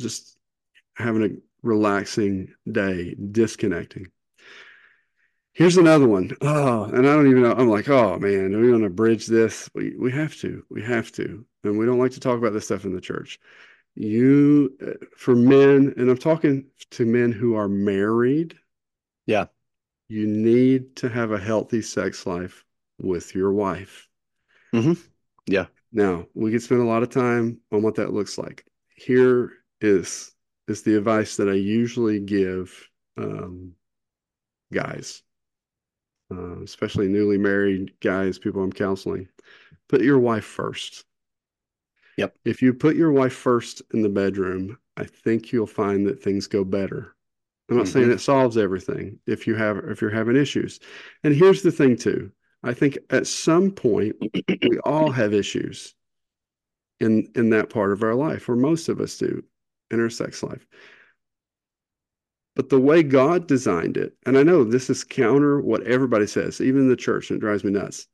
just 0.00 0.38
having 0.96 1.24
a 1.24 1.30
relaxing 1.66 2.54
day, 2.70 3.14
disconnecting. 3.14 4.12
Here's 5.56 5.78
another 5.78 6.06
one. 6.06 6.36
Oh, 6.42 6.84
and 6.84 7.08
I 7.08 7.14
don't 7.14 7.30
even 7.30 7.42
know. 7.42 7.52
I'm 7.52 7.70
like, 7.70 7.88
oh 7.88 8.18
man, 8.18 8.54
are 8.54 8.60
we 8.60 8.68
going 8.68 8.82
to 8.82 8.90
bridge 8.90 9.26
this? 9.26 9.70
We 9.74 9.96
we 9.96 10.12
have 10.12 10.36
to. 10.36 10.62
We 10.68 10.82
have 10.82 11.10
to. 11.12 11.46
And 11.64 11.78
we 11.78 11.86
don't 11.86 11.98
like 11.98 12.10
to 12.12 12.20
talk 12.20 12.36
about 12.36 12.52
this 12.52 12.66
stuff 12.66 12.84
in 12.84 12.94
the 12.94 13.00
church. 13.00 13.40
You, 13.94 14.76
uh, 14.86 15.06
for 15.16 15.34
men, 15.34 15.94
and 15.96 16.10
I'm 16.10 16.18
talking 16.18 16.66
to 16.90 17.06
men 17.06 17.32
who 17.32 17.54
are 17.54 17.70
married. 17.70 18.54
Yeah. 19.24 19.46
You 20.08 20.26
need 20.26 20.94
to 20.96 21.08
have 21.08 21.32
a 21.32 21.38
healthy 21.38 21.80
sex 21.80 22.26
life 22.26 22.62
with 23.00 23.34
your 23.34 23.52
wife. 23.54 24.08
Mm-hmm. 24.74 25.00
Yeah. 25.46 25.66
Now 25.90 26.26
we 26.34 26.50
could 26.50 26.62
spend 26.62 26.82
a 26.82 26.86
lot 26.86 27.02
of 27.02 27.08
time 27.08 27.60
on 27.72 27.80
what 27.80 27.94
that 27.94 28.12
looks 28.12 28.36
like. 28.36 28.66
Here 28.94 29.54
is 29.80 30.34
is 30.68 30.82
the 30.82 30.98
advice 30.98 31.36
that 31.36 31.48
I 31.48 31.54
usually 31.54 32.20
give 32.20 32.90
um, 33.16 33.72
guys, 34.70 35.22
uh, 36.32 36.60
especially 36.62 37.08
newly 37.08 37.38
married 37.38 37.92
guys, 38.00 38.38
people 38.38 38.62
I'm 38.62 38.72
counseling. 38.72 39.28
Put 39.88 40.02
your 40.02 40.18
wife 40.18 40.44
first. 40.44 41.04
Yep. 42.16 42.34
If 42.44 42.62
you 42.62 42.72
put 42.72 42.96
your 42.96 43.12
wife 43.12 43.34
first 43.34 43.82
in 43.92 44.02
the 44.02 44.08
bedroom, 44.08 44.78
I 44.96 45.04
think 45.04 45.52
you'll 45.52 45.66
find 45.66 46.06
that 46.06 46.22
things 46.22 46.46
go 46.46 46.64
better. 46.64 47.14
I'm 47.68 47.76
not 47.76 47.86
mm-hmm. 47.86 47.92
saying 47.92 48.10
it 48.10 48.20
solves 48.20 48.56
everything 48.56 49.18
if 49.26 49.46
you 49.46 49.54
have 49.54 49.78
if 49.88 50.00
you're 50.00 50.10
having 50.10 50.36
issues. 50.36 50.80
And 51.24 51.34
here's 51.34 51.62
the 51.62 51.72
thing 51.72 51.96
too. 51.96 52.30
I 52.62 52.72
think 52.74 52.98
at 53.10 53.26
some 53.26 53.70
point 53.70 54.16
we 54.20 54.78
all 54.84 55.10
have 55.10 55.34
issues 55.34 55.94
in 57.00 57.30
in 57.34 57.50
that 57.50 57.70
part 57.70 57.92
of 57.92 58.02
our 58.02 58.14
life, 58.14 58.48
or 58.48 58.56
most 58.56 58.88
of 58.88 59.00
us 59.00 59.18
do 59.18 59.42
in 59.90 60.00
our 60.00 60.10
sex 60.10 60.42
life. 60.42 60.66
But 62.56 62.70
the 62.70 62.80
way 62.80 63.02
God 63.02 63.46
designed 63.46 63.98
it, 63.98 64.14
and 64.24 64.36
I 64.36 64.42
know 64.42 64.64
this 64.64 64.88
is 64.88 65.04
counter 65.04 65.60
what 65.60 65.82
everybody 65.82 66.26
says, 66.26 66.60
even 66.62 66.88
the 66.88 66.96
church, 66.96 67.30
and 67.30 67.36
it 67.36 67.40
drives 67.40 67.62
me 67.62 67.70
nuts. 67.70 68.08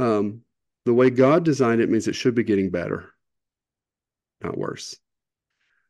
Um, 0.00 0.42
the 0.84 0.92
way 0.92 1.08
God 1.08 1.44
designed 1.44 1.80
it 1.80 1.88
means 1.88 2.08
it 2.08 2.16
should 2.16 2.34
be 2.34 2.42
getting 2.42 2.70
better, 2.70 3.14
not 4.42 4.58
worse. 4.58 4.96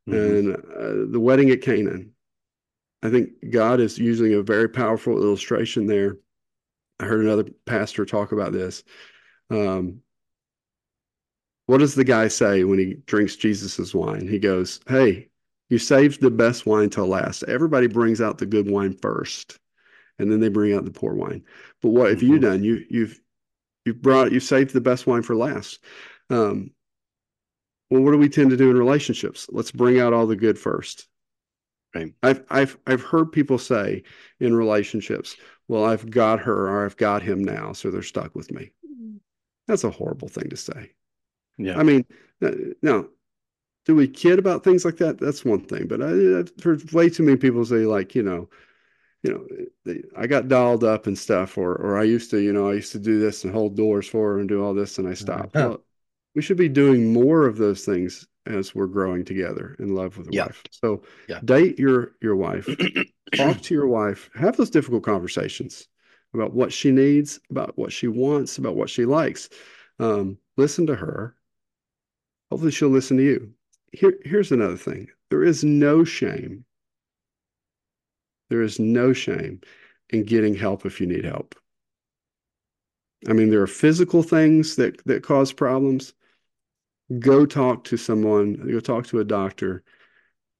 Mm-hmm. 0.09 0.49
And 0.49 0.57
uh, 0.57 1.11
the 1.11 1.20
wedding 1.20 1.51
at 1.51 1.62
Canaan, 1.62 2.12
I 3.03 3.09
think 3.09 3.30
God 3.51 3.80
is 3.80 3.99
using 3.99 4.34
a 4.34 4.42
very 4.42 4.68
powerful 4.68 5.16
illustration 5.16 5.86
there. 5.86 6.18
I 7.01 7.07
heard 7.07 7.24
another 7.24 7.47
pastor 7.64 8.05
talk 8.05 8.32
about 8.32 8.53
this. 8.53 8.84
Um, 9.51 10.01
what 11.64 11.78
does 11.78 11.94
the 11.94 12.05
guy 12.05 12.28
say 12.28 12.62
when 12.62 12.78
he 12.78 12.94
drinks 13.07 13.36
Jesus's 13.36 13.94
wine? 13.94 14.28
He 14.28 14.38
goes, 14.38 14.80
Hey, 14.86 15.28
you 15.68 15.78
saved 15.78 16.20
the 16.20 16.30
best 16.30 16.66
wine 16.66 16.90
till 16.90 17.06
last. 17.06 17.42
Everybody 17.44 17.86
brings 17.86 18.20
out 18.20 18.38
the 18.38 18.46
good 18.46 18.70
wine 18.70 18.92
first, 18.92 19.58
and 20.18 20.30
then 20.30 20.40
they 20.40 20.48
bring 20.48 20.74
out 20.74 20.84
the 20.84 20.90
poor 20.90 21.14
wine. 21.14 21.42
But 21.82 21.90
what 21.90 22.10
have 22.10 22.18
mm-hmm. 22.18 22.32
you 22.32 22.38
done? 22.38 22.64
You 22.64 22.84
you've 22.88 23.20
you've 23.84 24.02
brought 24.02 24.32
you 24.32 24.40
saved 24.40 24.72
the 24.72 24.80
best 24.80 25.06
wine 25.06 25.22
for 25.22 25.34
last. 25.34 25.82
Um, 26.30 26.70
well, 27.90 28.02
what 28.02 28.12
do 28.12 28.18
we 28.18 28.28
tend 28.28 28.50
to 28.50 28.56
do 28.56 28.70
in 28.70 28.78
relationships? 28.78 29.46
Let's 29.50 29.70
bring 29.70 30.00
out 30.00 30.12
all 30.12 30.26
the 30.26 30.36
good 30.36 30.58
first. 30.58 31.06
Right. 31.94 32.12
I've 32.22 32.44
I've 32.50 32.78
I've 32.86 33.02
heard 33.02 33.32
people 33.32 33.58
say 33.58 34.02
in 34.40 34.54
relationships, 34.54 35.36
"Well, 35.68 35.84
I've 35.84 36.10
got 36.10 36.40
her 36.40 36.68
or 36.68 36.84
I've 36.84 36.96
got 36.96 37.22
him 37.22 37.42
now, 37.42 37.72
so 37.72 37.90
they're 37.90 38.02
stuck 38.02 38.34
with 38.34 38.50
me." 38.52 38.72
Mm. 38.84 39.18
That's 39.66 39.84
a 39.84 39.90
horrible 39.90 40.28
thing 40.28 40.50
to 40.50 40.56
say. 40.56 40.90
Yeah. 41.58 41.78
I 41.78 41.84
mean, 41.84 42.04
uh, 42.42 42.50
now, 42.82 43.06
do 43.87 43.95
we 43.95 44.09
kid 44.09 44.39
about 44.39 44.64
things 44.64 44.84
like 44.84 44.97
that? 44.99 45.18
That's 45.18 45.45
one 45.45 45.61
thing. 45.61 45.87
But 45.87 46.03
I, 46.03 46.11
have 46.11 46.53
heard 46.62 46.93
way 46.93 47.09
too 47.09 47.22
many 47.22 47.39
people 47.39 47.64
say, 47.64 47.87
like, 47.87 48.14
you 48.14 48.22
know, 48.22 48.49
you 49.22 49.32
know, 49.32 49.47
they, 49.84 50.03
I 50.16 50.26
got 50.26 50.49
dolled 50.49 50.84
up 50.84 51.07
and 51.07 51.18
stuff, 51.18 51.57
or 51.57 51.74
or 51.76 51.99
I 51.99 52.03
used 52.05 52.30
to, 52.30 52.39
you 52.39 52.53
know, 52.53 52.68
I 52.68 52.74
used 52.74 52.93
to 52.93 52.99
do 52.99 53.18
this 53.18 53.45
and 53.45 53.53
hold 53.53 53.76
doors 53.76 54.07
for 54.07 54.32
her 54.32 54.41
and 54.41 54.49
do 54.49 54.62
all 54.62 54.74
this, 54.74 54.99
and 54.99 55.09
I 55.09 55.14
stopped. 55.14 55.57
Uh-huh. 55.57 55.68
Well, 55.70 55.84
we 56.34 56.43
should 56.43 56.59
be 56.59 56.68
doing 56.68 57.12
more 57.12 57.47
of 57.47 57.57
those 57.57 57.84
things 57.84 58.26
as 58.45 58.74
we're 58.74 58.87
growing 58.87 59.24
together 59.24 59.74
in 59.78 59.95
love 59.95 60.18
with 60.18 60.28
a 60.28 60.32
yeah. 60.32 60.45
wife. 60.45 60.62
So 60.70 61.03
yeah. 61.28 61.41
date 61.45 61.78
your 61.78 62.12
your 62.20 62.37
wife, 62.37 62.68
talk 63.34 63.61
to 63.62 63.74
your 63.74 63.89
wife, 63.89 64.30
have 64.34 64.57
those 64.57 64.70
difficult 64.70 65.03
conversations 65.03 65.89
about 66.34 66.53
what 66.53 66.72
she 66.72 66.91
needs, 66.91 67.41
about 67.51 67.76
what 67.78 67.93
she 67.93 68.09
wants, 68.09 68.59
about 68.59 68.76
what 68.76 68.91
she 68.91 69.07
likes. 69.07 69.49
Um, 69.99 70.39
listen 70.57 70.87
to 70.89 70.95
her 70.95 71.37
Hopefully, 72.51 72.70
she'll 72.70 72.89
listen 72.89 73.16
to 73.16 73.22
you. 73.22 73.53
Here, 73.93 74.18
here's 74.24 74.53
another 74.53 74.76
thing 74.76 75.09
there 75.30 75.45
is 75.45 75.64
no 75.64 76.05
shame. 76.05 76.64
There 78.49 78.62
is 78.62 78.78
no 78.78 79.12
shame 79.12 79.61
in 80.11 80.24
getting 80.24 80.55
help 80.55 80.87
if 80.87 81.01
you 81.01 81.07
need 81.07 81.24
help. 81.24 81.55
I 83.28 83.32
mean, 83.32 83.51
there 83.51 83.62
are 83.62 83.66
physical 83.66 84.22
things 84.22 84.76
that, 84.76 85.05
that 85.07 85.24
cause 85.24 85.53
problems. 85.53 86.12
Go 87.18 87.47
talk 87.47 87.84
to 87.84 87.97
someone, 87.97 88.55
go 88.55 88.80
talk 88.80 89.07
to 89.09 89.20
a 89.20 89.24
doctor, 89.24 89.82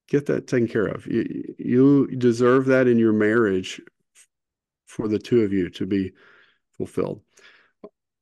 get 0.09 0.27
that 0.27 0.47
taken 0.47 0.69
care 0.69 0.87
of. 0.87 1.07
You, 1.07 1.55
you 1.59 2.07
deserve 2.17 2.67
that 2.67 2.89
in 2.89 2.99
your 2.99 3.13
marriage 3.13 3.81
for 4.87 5.09
the 5.09 5.19
two 5.19 5.43
of 5.43 5.53
you 5.53 5.69
to 5.71 5.87
be 5.87 6.13
fulfilled 6.77 7.21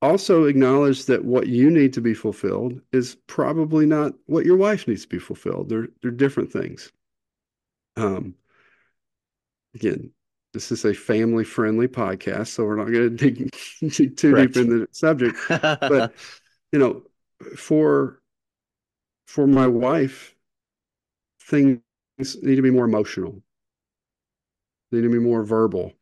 also 0.04 0.44
acknowledge 0.44 1.06
that 1.06 1.24
what 1.24 1.46
you 1.46 1.70
need 1.70 1.92
to 1.94 2.00
be 2.00 2.14
fulfilled 2.14 2.80
is 2.92 3.16
probably 3.26 3.86
not 3.86 4.12
what 4.26 4.44
your 4.44 4.56
wife 4.56 4.86
needs 4.86 5.02
to 5.02 5.08
be 5.08 5.18
fulfilled. 5.18 5.68
They're 5.68 5.88
they're 6.02 6.10
different 6.10 6.52
things. 6.52 6.92
Um, 7.96 8.34
again, 9.74 10.12
this 10.52 10.70
is 10.70 10.84
a 10.84 10.94
family 10.94 11.44
friendly 11.44 11.88
podcast, 11.88 12.48
so 12.48 12.64
we're 12.64 12.76
not 12.76 12.90
going 12.90 13.10
to 13.10 13.10
dig, 13.10 13.50
dig 13.80 14.16
too 14.16 14.32
Correct. 14.32 14.54
deep 14.54 14.64
into 14.64 14.78
the 14.80 14.88
subject. 14.92 15.36
but 15.48 16.14
you 16.72 16.78
know, 16.78 17.02
for 17.56 18.20
for 19.26 19.46
my 19.46 19.66
wife, 19.66 20.34
things 21.40 21.80
need 22.18 22.56
to 22.56 22.62
be 22.62 22.70
more 22.70 22.84
emotional. 22.84 23.42
They 24.90 24.98
need 24.98 25.08
to 25.08 25.12
be 25.12 25.18
more 25.18 25.44
verbal. 25.44 25.92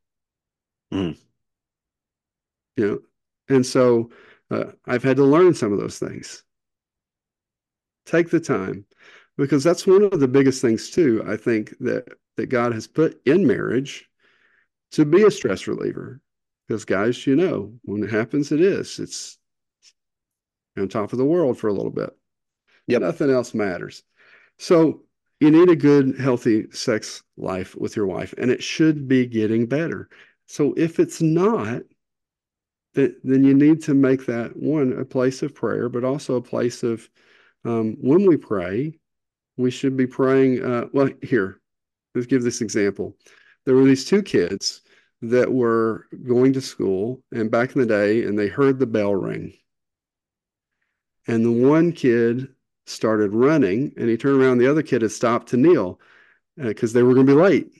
Mm. 0.92 1.16
You 2.76 2.86
know, 2.86 2.98
and 3.48 3.64
so 3.64 4.10
uh, 4.50 4.64
I've 4.86 5.02
had 5.02 5.16
to 5.16 5.24
learn 5.24 5.54
some 5.54 5.72
of 5.72 5.78
those 5.78 5.98
things. 5.98 6.44
Take 8.06 8.30
the 8.30 8.40
time 8.40 8.84
because 9.36 9.64
that's 9.64 9.86
one 9.86 10.02
of 10.02 10.20
the 10.20 10.28
biggest 10.28 10.60
things 10.60 10.90
too 10.90 11.22
i 11.26 11.36
think 11.36 11.74
that 11.80 12.06
that 12.36 12.46
god 12.46 12.72
has 12.72 12.86
put 12.86 13.18
in 13.26 13.46
marriage 13.46 14.06
to 14.92 15.04
be 15.04 15.24
a 15.24 15.30
stress 15.30 15.66
reliever. 15.66 16.20
Because 16.68 16.84
guys 16.84 17.26
you 17.26 17.34
know 17.34 17.74
when 17.82 18.04
it 18.04 18.10
happens 18.10 18.52
it 18.52 18.60
is. 18.60 18.98
It's 18.98 19.38
on 20.78 20.88
top 20.88 21.12
of 21.12 21.18
the 21.18 21.24
world 21.24 21.58
for 21.58 21.68
a 21.68 21.72
little 21.72 21.90
bit. 21.90 22.10
Yep. 22.86 23.02
nothing 23.02 23.30
else 23.30 23.52
matters. 23.52 24.04
So 24.58 25.02
you 25.40 25.50
need 25.50 25.68
a 25.68 25.76
good 25.76 26.18
healthy 26.18 26.70
sex 26.70 27.22
life 27.36 27.74
with 27.74 27.96
your 27.96 28.06
wife 28.06 28.32
and 28.38 28.50
it 28.50 28.62
should 28.62 29.08
be 29.08 29.26
getting 29.26 29.66
better. 29.66 30.08
So 30.46 30.72
if 30.76 31.00
it's 31.00 31.20
not 31.20 31.82
then, 32.94 33.16
then 33.24 33.44
you 33.44 33.54
need 33.54 33.82
to 33.84 33.94
make 33.94 34.26
that 34.26 34.56
one 34.56 34.92
a 34.98 35.04
place 35.04 35.42
of 35.42 35.54
prayer, 35.54 35.88
but 35.88 36.04
also 36.04 36.36
a 36.36 36.42
place 36.42 36.82
of 36.82 37.08
um, 37.64 37.96
when 38.00 38.26
we 38.26 38.36
pray, 38.36 38.98
we 39.56 39.70
should 39.70 39.96
be 39.96 40.06
praying. 40.06 40.64
Uh, 40.64 40.86
well, 40.92 41.08
here, 41.22 41.60
let's 42.14 42.26
give 42.26 42.42
this 42.42 42.60
example. 42.60 43.16
There 43.64 43.74
were 43.74 43.84
these 43.84 44.04
two 44.04 44.22
kids 44.22 44.82
that 45.22 45.52
were 45.52 46.06
going 46.26 46.52
to 46.54 46.60
school, 46.60 47.22
and 47.32 47.50
back 47.50 47.74
in 47.74 47.80
the 47.80 47.86
day, 47.86 48.24
and 48.24 48.38
they 48.38 48.48
heard 48.48 48.78
the 48.78 48.86
bell 48.86 49.14
ring. 49.14 49.54
And 51.28 51.44
the 51.44 51.52
one 51.52 51.92
kid 51.92 52.48
started 52.86 53.32
running, 53.32 53.92
and 53.96 54.08
he 54.08 54.16
turned 54.16 54.42
around. 54.42 54.58
The 54.58 54.70
other 54.70 54.82
kid 54.82 55.02
had 55.02 55.12
stopped 55.12 55.48
to 55.50 55.56
kneel 55.56 56.00
because 56.56 56.92
uh, 56.92 56.98
they 56.98 57.02
were 57.04 57.14
going 57.14 57.26
to 57.26 57.34
be 57.34 57.40
late. 57.40 57.70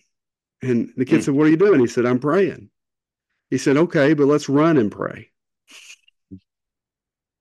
And 0.63 0.93
the 0.97 1.05
kid 1.05 1.21
mm. 1.21 1.25
said, 1.25 1.35
What 1.35 1.49
are 1.49 1.51
you 1.51 1.57
doing? 1.57 1.81
He 1.81 1.89
said, 1.89 2.07
I'm 2.07 2.21
praying. 2.21 2.71
He 3.53 3.59
said, 3.59 3.77
okay, 3.77 4.15
but 4.15 4.29
let's 4.29 4.49
run 4.49 4.79
and 4.79 4.91
pray. 4.91 5.29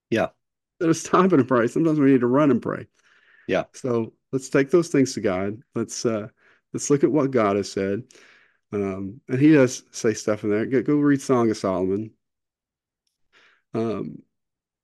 Yeah. 0.09 0.28
Instead 0.82 0.89
of 0.89 0.97
stopping 0.97 1.39
and 1.39 1.47
pray, 1.47 1.68
sometimes 1.68 2.01
we 2.01 2.12
need 2.12 2.20
to 2.20 2.28
run 2.28 2.51
and 2.51 2.62
pray. 2.62 2.88
Yeah. 3.47 3.64
So 3.72 4.12
let's 4.34 4.49
take 4.49 4.70
those 4.72 4.89
things 4.89 5.14
to 5.14 5.22
God. 5.22 5.62
Let's 5.74 6.05
uh 6.05 6.28
let's 6.74 6.89
look 6.89 7.05
at 7.05 7.12
what 7.14 7.32
God 7.32 7.55
has 7.55 7.72
said. 7.72 8.03
Um, 8.74 9.22
and 9.30 9.39
he 9.39 9.53
does 9.53 9.84
say 9.91 10.14
stuff 10.14 10.43
in 10.43 10.49
there. 10.49 10.66
Go, 10.66 10.82
go 10.82 10.95
read 10.97 11.22
Song 11.22 11.49
of 11.49 11.55
Solomon. 11.55 12.12
Um, 13.74 14.18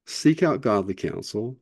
seek 0.05 0.43
out 0.43 0.61
godly 0.61 0.93
counsel. 0.93 1.57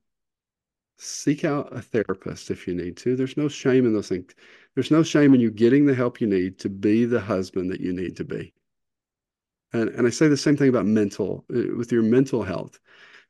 Seek 0.99 1.43
out 1.43 1.75
a 1.75 1.81
therapist 1.81 2.51
if 2.51 2.67
you 2.67 2.75
need 2.75 2.97
to. 2.97 3.15
There's 3.15 3.35
no 3.35 3.47
shame 3.47 3.87
in 3.87 3.93
those 3.93 4.09
things. 4.09 4.31
There's 4.75 4.91
no 4.91 5.01
shame 5.01 5.33
in 5.33 5.39
you 5.39 5.49
getting 5.49 5.87
the 5.87 5.95
help 5.95 6.21
you 6.21 6.27
need 6.27 6.59
to 6.59 6.69
be 6.69 7.05
the 7.05 7.19
husband 7.19 7.71
that 7.71 7.81
you 7.81 7.93
need 7.93 8.15
to 8.17 8.23
be. 8.23 8.53
And, 9.73 9.89
and 9.89 10.07
I 10.07 10.09
say 10.09 10.27
the 10.27 10.37
same 10.37 10.57
thing 10.57 10.69
about 10.69 10.85
mental, 10.85 11.45
uh, 11.53 11.75
with 11.77 11.91
your 11.91 12.03
mental 12.03 12.43
health. 12.43 12.79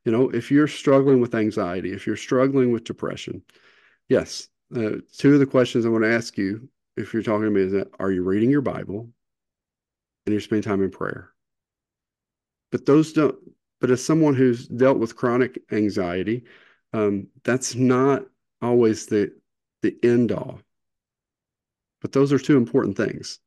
You 0.04 0.12
know, 0.12 0.30
if 0.30 0.50
you're 0.50 0.68
struggling 0.68 1.20
with 1.20 1.34
anxiety, 1.34 1.92
if 1.92 2.06
you're 2.06 2.16
struggling 2.16 2.70
with 2.70 2.84
depression, 2.84 3.42
yes, 4.08 4.48
uh, 4.74 4.96
two 5.12 5.34
of 5.34 5.40
the 5.40 5.46
questions 5.46 5.84
I 5.84 5.88
want 5.88 6.04
to 6.04 6.14
ask 6.14 6.38
you 6.38 6.68
if 6.96 7.12
you're 7.12 7.22
talking 7.22 7.44
to 7.44 7.50
me 7.50 7.62
is 7.62 7.72
that 7.72 7.88
are 7.98 8.10
you 8.10 8.22
reading 8.22 8.50
your 8.50 8.62
Bible 8.62 9.10
and 10.24 10.32
you're 10.32 10.40
spending 10.40 10.62
time 10.62 10.82
in 10.82 10.90
prayer? 10.90 11.30
But 12.70 12.86
those 12.86 13.12
don't, 13.12 13.36
but 13.80 13.90
as 13.90 14.04
someone 14.04 14.34
who's 14.34 14.66
dealt 14.66 14.98
with 14.98 15.16
chronic 15.16 15.62
anxiety, 15.70 16.44
um, 16.92 17.28
that's 17.44 17.74
not 17.74 18.24
always 18.62 19.06
the 19.06 19.32
the 19.82 19.96
end 20.02 20.32
all. 20.32 20.60
But 22.00 22.12
those 22.12 22.32
are 22.32 22.38
two 22.38 22.56
important 22.56 22.96
things 22.96 23.38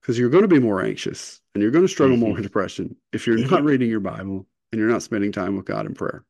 because 0.00 0.18
you're 0.18 0.30
going 0.30 0.42
to 0.42 0.48
be 0.48 0.58
more 0.58 0.82
anxious 0.82 1.41
and 1.54 1.62
you're 1.62 1.70
going 1.70 1.84
to 1.84 1.88
struggle 1.88 2.16
mm-hmm. 2.16 2.26
more 2.26 2.34
with 2.34 2.42
depression 2.42 2.96
if 3.12 3.26
you're 3.26 3.38
not 3.38 3.64
reading 3.64 3.90
your 3.90 4.00
Bible 4.00 4.46
and 4.70 4.78
you're 4.80 4.90
not 4.90 5.02
spending 5.02 5.32
time 5.32 5.56
with 5.56 5.66
God 5.66 5.86
in 5.86 5.94
prayer. 5.94 6.24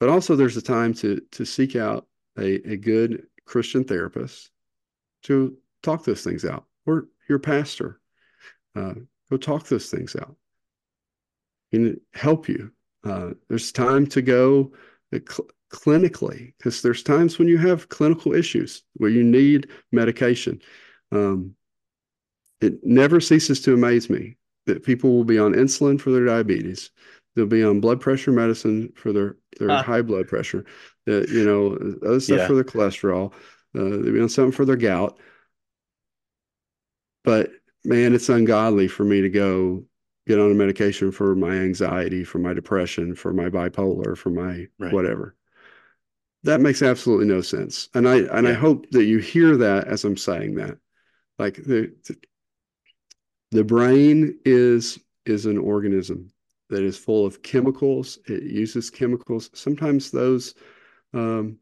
But 0.00 0.08
also 0.08 0.36
there's 0.36 0.56
a 0.56 0.62
time 0.62 0.94
to 0.94 1.20
to 1.32 1.44
seek 1.44 1.74
out 1.74 2.06
a, 2.38 2.72
a 2.72 2.76
good 2.76 3.26
Christian 3.46 3.84
therapist 3.84 4.50
to 5.24 5.56
talk 5.82 6.04
those 6.04 6.22
things 6.22 6.44
out, 6.44 6.66
or 6.86 7.08
your 7.28 7.38
pastor. 7.38 8.00
Uh, 8.76 8.94
go 9.30 9.36
talk 9.36 9.66
those 9.66 9.90
things 9.90 10.14
out 10.14 10.36
and 11.72 12.00
help 12.14 12.48
you. 12.48 12.70
Uh, 13.04 13.30
there's 13.48 13.72
time 13.72 14.06
to 14.06 14.22
go 14.22 14.72
cl- 15.12 15.48
clinically 15.72 16.54
because 16.58 16.80
there's 16.82 17.02
times 17.02 17.38
when 17.38 17.48
you 17.48 17.58
have 17.58 17.88
clinical 17.88 18.34
issues 18.34 18.82
where 18.94 19.10
you 19.10 19.24
need 19.24 19.68
medication. 19.92 20.60
Um, 21.12 21.54
it 22.60 22.84
never 22.84 23.20
ceases 23.20 23.60
to 23.62 23.74
amaze 23.74 24.10
me 24.10 24.36
that 24.66 24.84
people 24.84 25.14
will 25.14 25.24
be 25.24 25.38
on 25.38 25.54
insulin 25.54 26.00
for 26.00 26.10
their 26.10 26.24
diabetes. 26.24 26.90
They'll 27.34 27.46
be 27.46 27.62
on 27.62 27.80
blood 27.80 28.00
pressure 28.00 28.32
medicine 28.32 28.92
for 28.96 29.12
their, 29.12 29.36
their 29.58 29.82
high 29.82 30.02
blood 30.02 30.26
pressure, 30.28 30.64
that, 31.06 31.28
you 31.28 31.44
know, 31.44 31.74
other 32.06 32.20
stuff 32.20 32.38
yeah. 32.38 32.46
for 32.46 32.54
their 32.54 32.64
cholesterol. 32.64 33.32
Uh, 33.76 34.02
they'll 34.02 34.12
be 34.12 34.20
on 34.20 34.28
something 34.28 34.52
for 34.52 34.64
their 34.64 34.76
gout. 34.76 35.18
But 37.24 37.50
man, 37.84 38.14
it's 38.14 38.28
ungodly 38.28 38.88
for 38.88 39.04
me 39.04 39.20
to 39.22 39.28
go 39.28 39.84
get 40.26 40.38
on 40.38 40.50
a 40.50 40.54
medication 40.54 41.12
for 41.12 41.34
my 41.34 41.54
anxiety, 41.54 42.24
for 42.24 42.38
my 42.38 42.52
depression, 42.52 43.14
for 43.14 43.32
my 43.32 43.48
bipolar, 43.48 44.16
for 44.16 44.30
my 44.30 44.66
right. 44.78 44.92
whatever. 44.92 45.36
That 46.44 46.60
makes 46.60 46.82
absolutely 46.82 47.26
no 47.26 47.40
sense. 47.40 47.88
And 47.94 48.08
I 48.08 48.18
and 48.18 48.46
yeah. 48.46 48.52
I 48.52 48.54
hope 48.54 48.90
that 48.90 49.04
you 49.04 49.18
hear 49.18 49.56
that 49.56 49.88
as 49.88 50.04
I'm 50.04 50.16
saying 50.16 50.56
that. 50.56 50.78
Like 51.38 51.56
the, 51.56 51.94
the 53.50 53.64
brain 53.64 54.38
is 54.44 54.98
is 55.26 55.46
an 55.46 55.58
organism 55.58 56.30
that 56.70 56.82
is 56.82 56.98
full 56.98 57.24
of 57.24 57.42
chemicals. 57.42 58.18
It 58.26 58.42
uses 58.42 58.90
chemicals. 58.90 59.50
Sometimes 59.54 60.10
those 60.10 60.54
um, 61.14 61.58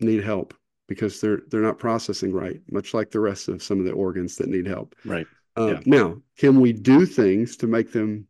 need 0.00 0.22
help 0.22 0.54
because 0.88 1.20
they're 1.20 1.42
they're 1.48 1.62
not 1.62 1.78
processing 1.78 2.32
right, 2.32 2.60
much 2.70 2.94
like 2.94 3.10
the 3.10 3.20
rest 3.20 3.48
of 3.48 3.62
some 3.62 3.78
of 3.78 3.84
the 3.84 3.92
organs 3.92 4.36
that 4.36 4.48
need 4.48 4.66
help. 4.66 4.94
Right. 5.04 5.26
Uh, 5.56 5.66
yeah. 5.66 5.80
Now, 5.86 6.16
can 6.36 6.60
we 6.60 6.72
do 6.72 7.06
things 7.06 7.56
to 7.58 7.66
make 7.66 7.92
them 7.92 8.26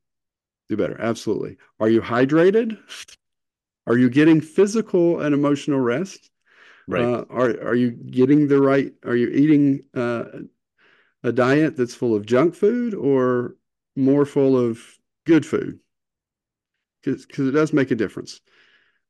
do 0.68 0.76
better? 0.76 1.00
Absolutely. 1.00 1.58
Are 1.80 1.88
you 1.88 2.00
hydrated? 2.00 2.78
Are 3.86 3.96
you 3.96 4.08
getting 4.08 4.40
physical 4.40 5.20
and 5.20 5.34
emotional 5.34 5.80
rest? 5.80 6.30
Right. 6.88 7.02
Uh, 7.02 7.24
are 7.30 7.50
are 7.62 7.74
you 7.74 7.90
getting 7.90 8.48
the 8.48 8.60
right? 8.60 8.92
Are 9.04 9.16
you 9.16 9.28
eating 9.28 9.82
uh, 9.94 10.24
a 11.26 11.32
diet 11.32 11.76
that's 11.76 11.94
full 11.94 12.14
of 12.14 12.24
junk 12.24 12.54
food 12.54 12.94
or 12.94 13.56
more 13.96 14.24
full 14.24 14.56
of 14.56 14.80
good 15.26 15.44
food? 15.44 15.80
Because 17.02 17.48
it 17.48 17.52
does 17.52 17.72
make 17.72 17.90
a 17.90 17.96
difference. 17.96 18.40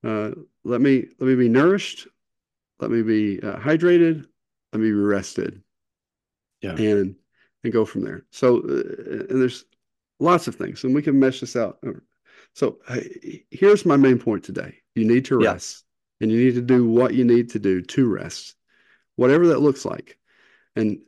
Uh, 0.02 0.30
let 0.64 0.80
me 0.80 1.06
let 1.18 1.28
me 1.28 1.34
be 1.34 1.48
nourished. 1.48 2.08
Let 2.80 2.90
me 2.90 3.02
be 3.02 3.40
uh, 3.40 3.58
hydrated. 3.58 4.26
Let 4.72 4.80
me 4.80 4.88
be 4.88 4.92
rested. 4.92 5.62
Yeah. 6.62 6.72
And 6.72 7.16
and 7.64 7.72
go 7.72 7.84
from 7.84 8.02
there. 8.02 8.24
So, 8.30 8.58
uh, 8.58 9.26
and 9.28 9.40
there's 9.40 9.64
lots 10.18 10.48
of 10.48 10.54
things, 10.54 10.84
and 10.84 10.94
we 10.94 11.02
can 11.02 11.18
mesh 11.18 11.40
this 11.40 11.56
out. 11.56 11.78
So, 12.54 12.78
here's 13.50 13.84
my 13.84 13.96
main 13.96 14.18
point 14.18 14.44
today 14.44 14.78
you 14.94 15.04
need 15.04 15.26
to 15.26 15.38
rest, 15.38 15.84
yeah. 16.18 16.24
and 16.24 16.32
you 16.32 16.44
need 16.44 16.54
to 16.54 16.62
do 16.62 16.88
what 16.88 17.14
you 17.14 17.24
need 17.24 17.50
to 17.50 17.58
do 17.58 17.82
to 17.82 18.08
rest, 18.08 18.54
whatever 19.16 19.48
that 19.48 19.60
looks 19.60 19.84
like. 19.84 20.18
And 20.74 21.00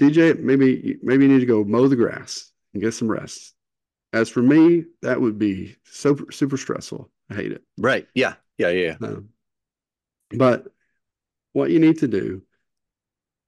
DJ, 0.00 0.38
maybe 0.38 0.96
maybe 1.02 1.26
you 1.26 1.32
need 1.32 1.40
to 1.40 1.46
go 1.46 1.62
mow 1.62 1.86
the 1.86 1.96
grass 1.96 2.50
and 2.72 2.82
get 2.82 2.94
some 2.94 3.10
rest. 3.10 3.54
As 4.12 4.30
for 4.30 4.42
me, 4.42 4.84
that 5.02 5.20
would 5.20 5.38
be 5.38 5.76
super 5.84 6.32
super 6.32 6.56
stressful. 6.56 7.10
I 7.30 7.34
hate 7.34 7.52
it. 7.52 7.62
Right. 7.76 8.08
Yeah. 8.14 8.34
Yeah. 8.58 8.70
Yeah. 8.70 8.96
Um, 9.02 9.28
but 10.30 10.68
what 11.52 11.70
you 11.70 11.78
need 11.78 11.98
to 11.98 12.08
do 12.08 12.42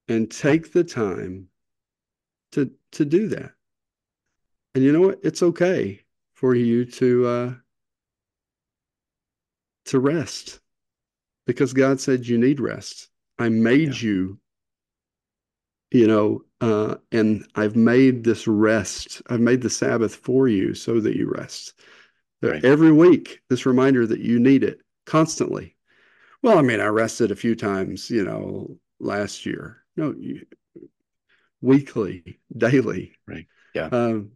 and 0.09 0.30
take 0.30 0.72
the 0.72 0.84
time 0.84 1.48
to 2.53 2.70
to 2.92 3.05
do 3.05 3.28
that. 3.28 3.53
And 4.74 4.84
you 4.84 4.92
know 4.92 5.00
what? 5.00 5.20
It's 5.22 5.42
okay 5.42 6.00
for 6.34 6.55
you 6.55 6.84
to 6.84 7.26
uh, 7.26 7.55
to 9.86 9.98
rest 9.98 10.61
because 11.46 11.72
God 11.72 12.00
said 12.00 12.26
you 12.26 12.38
need 12.38 12.61
rest. 12.61 13.09
I 13.38 13.48
made 13.48 13.94
yeah. 13.94 14.09
you, 14.09 14.38
you 15.93 16.07
know, 16.07 16.43
uh, 16.61 16.97
and 17.11 17.47
I've 17.55 17.76
made 17.76 18.24
this 18.24 18.47
rest. 18.47 19.22
I've 19.28 19.40
made 19.40 19.62
the 19.62 19.70
Sabbath 19.70 20.14
for 20.14 20.49
you 20.49 20.74
so 20.74 21.01
that 21.01 21.16
you 21.16 21.30
rest. 21.30 21.74
Right. 22.40 22.64
Every 22.64 22.93
week, 22.93 23.40
this 23.49 23.66
reminder 23.66 24.07
that 24.07 24.20
you 24.20 24.40
need 24.40 24.64
it 24.64 24.80
constantly. 25.07 25.76
Well, 26.43 26.59
I 26.59 26.62
mean, 26.62 26.80
I 26.80 26.86
rested 26.86 27.30
a 27.30 27.36
few 27.36 27.55
times, 27.55 28.11
you 28.11 28.24
know, 28.24 28.78
last 28.99 29.47
year. 29.47 29.84
No, 29.97 30.14
you, 30.18 30.45
weekly, 31.61 32.38
daily. 32.57 33.12
Right. 33.26 33.47
Yeah. 33.74 33.86
Um, 33.86 34.32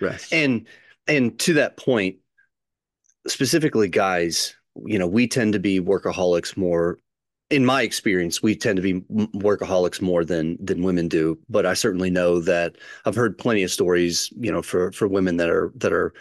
rest. 0.00 0.32
And 0.32 0.66
and 1.06 1.38
to 1.40 1.54
that 1.54 1.76
point, 1.76 2.16
specifically, 3.26 3.88
guys, 3.88 4.56
you 4.84 4.98
know, 4.98 5.06
we 5.06 5.28
tend 5.28 5.52
to 5.52 5.58
be 5.58 5.80
workaholics 5.80 6.56
more. 6.56 6.98
In 7.50 7.64
my 7.64 7.82
experience, 7.82 8.42
we 8.42 8.54
tend 8.54 8.76
to 8.76 8.82
be 8.82 9.00
workaholics 9.38 10.02
more 10.02 10.24
than 10.24 10.62
than 10.64 10.82
women 10.82 11.08
do. 11.08 11.38
But 11.48 11.64
I 11.64 11.74
certainly 11.74 12.10
know 12.10 12.40
that 12.40 12.76
I've 13.04 13.14
heard 13.14 13.38
plenty 13.38 13.62
of 13.62 13.70
stories, 13.70 14.30
you 14.38 14.52
know, 14.52 14.62
for 14.62 14.92
for 14.92 15.08
women 15.08 15.38
that 15.38 15.48
are 15.48 15.72
that 15.76 15.92
are 15.92 16.12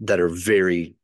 that 0.00 0.20
are 0.20 0.28
very 0.28 0.94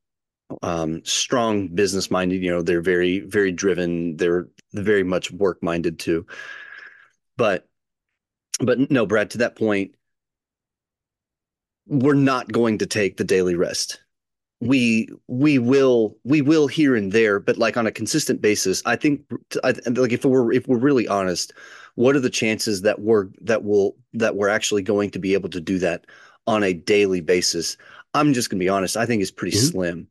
um, 0.62 1.05
strong 1.05 1.68
business 1.68 2.11
minded. 2.11 2.43
You 2.43 2.51
know, 2.51 2.62
they're 2.62 2.82
very 2.82 3.20
very 3.20 3.51
driven. 3.53 4.16
They're 4.16 4.49
very 4.74 5.03
much 5.03 5.30
work 5.32 5.62
minded 5.62 5.99
too. 5.99 6.26
But 7.36 7.68
but 8.61 8.90
no, 8.90 9.07
Brad, 9.07 9.30
to 9.30 9.38
that 9.38 9.57
point, 9.57 9.95
we're 11.86 12.14
not 12.14 12.51
going 12.53 12.78
to 12.78 12.86
take 12.86 13.16
the 13.16 13.24
daily 13.24 13.55
rest. 13.57 14.01
We 14.68 15.08
we 15.28 15.58
will 15.58 16.16
we 16.24 16.40
will 16.40 16.66
here 16.66 16.94
and 16.94 17.12
there, 17.12 17.40
but 17.40 17.58
like 17.58 17.76
on 17.76 17.86
a 17.86 17.92
consistent 17.92 18.40
basis. 18.40 18.82
I 18.86 18.96
think 18.96 19.22
I, 19.64 19.74
like 19.86 20.12
if 20.12 20.24
we're 20.24 20.52
if 20.52 20.66
we're 20.68 20.78
really 20.78 21.08
honest, 21.08 21.52
what 21.94 22.16
are 22.16 22.20
the 22.20 22.30
chances 22.30 22.82
that 22.82 23.00
we're 23.00 23.28
that 23.40 23.64
will 23.64 23.96
that 24.14 24.36
we're 24.36 24.48
actually 24.48 24.82
going 24.82 25.10
to 25.10 25.18
be 25.18 25.34
able 25.34 25.48
to 25.50 25.60
do 25.60 25.78
that 25.80 26.06
on 26.46 26.62
a 26.62 26.72
daily 26.72 27.20
basis? 27.20 27.76
I'm 28.14 28.32
just 28.32 28.50
gonna 28.50 28.60
be 28.60 28.68
honest. 28.68 28.96
I 28.96 29.06
think 29.06 29.22
it's 29.22 29.30
pretty 29.30 29.56
mm-hmm. 29.56 29.66
slim 29.66 30.08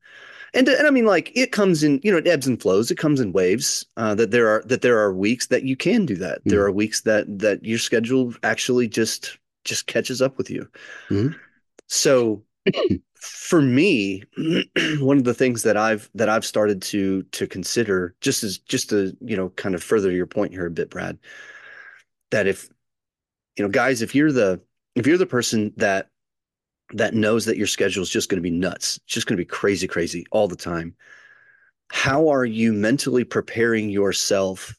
and 0.53 0.67
and 0.67 0.87
I 0.87 0.91
mean 0.91 1.05
like 1.05 1.31
it 1.35 1.51
comes 1.51 1.83
in 1.83 1.99
you 2.03 2.11
know 2.11 2.17
it 2.17 2.27
ebbs 2.27 2.47
and 2.47 2.61
flows. 2.61 2.91
It 2.91 2.97
comes 2.97 3.19
in 3.19 3.31
waves. 3.31 3.85
Uh, 3.97 4.15
that 4.15 4.31
there 4.31 4.47
are 4.47 4.63
that 4.65 4.81
there 4.81 4.99
are 4.99 5.13
weeks 5.13 5.47
that 5.47 5.63
you 5.63 5.75
can 5.75 6.05
do 6.05 6.15
that. 6.17 6.39
Mm-hmm. 6.39 6.49
There 6.49 6.63
are 6.63 6.71
weeks 6.71 7.01
that 7.01 7.25
that 7.39 7.63
your 7.63 7.79
schedule 7.79 8.33
actually 8.43 8.87
just 8.87 9.37
just 9.63 9.87
catches 9.87 10.21
up 10.21 10.37
with 10.37 10.49
you. 10.49 10.67
Mm-hmm. 11.09 11.37
So 11.87 12.43
for 13.22 13.61
me, 13.61 14.24
one 14.99 15.17
of 15.17 15.24
the 15.24 15.34
things 15.34 15.63
that 15.63 15.78
I've 15.78 16.09
that 16.15 16.28
I've 16.28 16.45
started 16.45 16.82
to 16.84 17.24
to 17.24 17.47
consider 17.47 18.15
just 18.19 18.43
as 18.43 18.57
just 18.57 18.89
to 18.89 19.15
you 19.22 19.38
know 19.38 19.49
kind 19.49 19.76
of 19.76 19.84
further 19.84 20.11
your 20.11 20.26
point 20.26 20.51
here 20.51 20.65
a 20.65 20.72
bit, 20.72 20.89
Brad, 20.89 21.19
that 22.32 22.47
if 22.47 22.67
you 23.55 23.63
know 23.63 23.69
guys, 23.69 24.01
if 24.01 24.15
you're 24.15 24.32
the 24.32 24.61
if 24.95 25.05
you're 25.05 25.19
the 25.19 25.28
person 25.28 25.72
that 25.78 26.09
that 26.93 27.13
knows 27.13 27.45
that 27.45 27.57
your 27.57 27.67
schedule 27.67 28.01
is 28.01 28.09
just 28.09 28.28
going 28.28 28.39
to 28.39 28.41
be 28.41 28.49
nuts, 28.49 28.99
just 29.05 29.28
going 29.28 29.38
to 29.38 29.41
be 29.41 29.45
crazy, 29.45 29.88
crazy 29.88 30.26
all 30.32 30.47
the 30.47 30.55
time. 30.55 30.95
How 31.91 32.30
are 32.30 32.45
you 32.45 32.74
mentally 32.74 33.24
preparing 33.24 33.89
yourself 33.89 34.74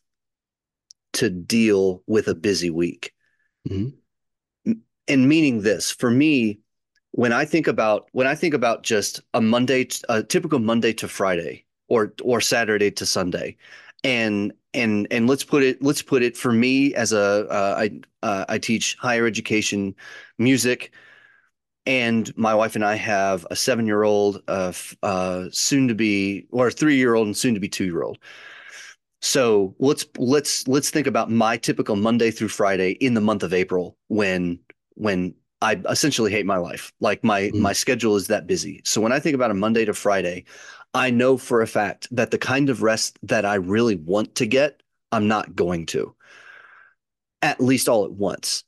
to 1.15 1.31
deal 1.31 2.03
with 2.07 2.27
a 2.27 2.35
busy 2.35 2.71
week? 2.71 3.13
Mm-hmm. 3.69 4.73
And 5.09 5.29
meaning 5.29 5.63
this 5.63 5.91
for 5.91 6.11
me, 6.11 6.62
when 7.13 7.33
I 7.33 7.45
think 7.45 7.67
about 7.67 8.09
when 8.13 8.27
I 8.27 8.35
think 8.35 8.55
about 8.55 8.83
just 8.83 9.21
a 9.35 9.41
Monday, 9.41 9.89
a 10.09 10.23
typical 10.23 10.59
Monday 10.59 10.93
to 10.95 11.09
Friday, 11.09 11.65
or 11.89 12.13
or 12.23 12.41
Saturday 12.41 12.91
to 12.91 13.07
Sunday, 13.07 13.57
and 14.05 14.53
and 14.75 15.07
and 15.11 15.29
let's 15.29 15.45
put 15.45 15.63
it 15.63 15.83
let's 15.83 16.03
put 16.03 16.23
it 16.23 16.37
for 16.37 16.53
me 16.53 16.95
as 16.95 17.13
a 17.13 17.47
uh, 17.51 17.75
I 17.79 18.01
uh, 18.23 18.45
I 18.49 18.59
teach 18.59 18.97
higher 19.01 19.27
education 19.27 19.95
music 20.39 20.93
and 21.87 22.37
my 22.37 22.55
wife 22.55 22.75
and 22.75 22.85
I 22.85 22.95
have 22.95 23.47
a 23.51 23.57
seven 23.57 23.87
year 23.87 24.03
old, 24.03 24.43
uh, 24.49 24.73
uh, 25.03 25.47
soon 25.51 25.89
to 25.89 25.95
be, 25.95 26.47
or 26.51 26.71
three 26.71 26.97
year 26.97 27.15
old 27.15 27.27
and 27.27 27.37
soon 27.37 27.55
to 27.55 27.61
be 27.61 27.69
two 27.69 27.85
year 27.85 28.03
old. 28.03 28.19
So 29.21 29.75
let's 29.79 30.05
let's 30.19 30.67
let's 30.67 30.91
think 30.91 31.07
about 31.07 31.31
my 31.31 31.57
typical 31.57 31.97
Monday 31.97 32.31
through 32.31 32.49
Friday 32.49 32.93
in 32.93 33.15
the 33.15 33.21
month 33.21 33.43
of 33.43 33.55
April 33.55 33.97
when 34.09 34.59
when 34.95 35.35
I 35.63 35.81
essentially 35.89 36.31
hate 36.31 36.45
my 36.47 36.57
life. 36.59 36.93
Like 37.01 37.25
my 37.25 37.43
mm. 37.43 37.61
my 37.61 37.73
schedule 37.73 38.17
is 38.17 38.27
that 38.27 38.47
busy. 38.47 38.83
So 38.85 39.01
when 39.01 39.13
I 39.13 39.21
think 39.21 39.35
about 39.35 39.51
a 39.51 39.55
Monday 39.55 39.85
to 39.85 39.95
Friday, 39.95 40.45
I 40.93 41.11
know 41.11 41.39
for 41.39 41.63
a 41.63 41.67
fact 41.67 42.09
that 42.11 42.31
the 42.31 42.39
kind 42.39 42.69
of 42.69 42.83
rest 42.83 43.19
that 43.23 43.47
I 43.47 43.55
really 43.55 43.97
want 43.97 44.35
to 44.37 44.47
get, 44.47 44.83
I'm 45.13 45.29
not 45.29 45.55
going 45.55 45.87
to. 45.87 46.15
At 47.41 47.61
least 47.61 47.89
all 47.89 48.05
at 48.05 48.13
once. 48.13 48.65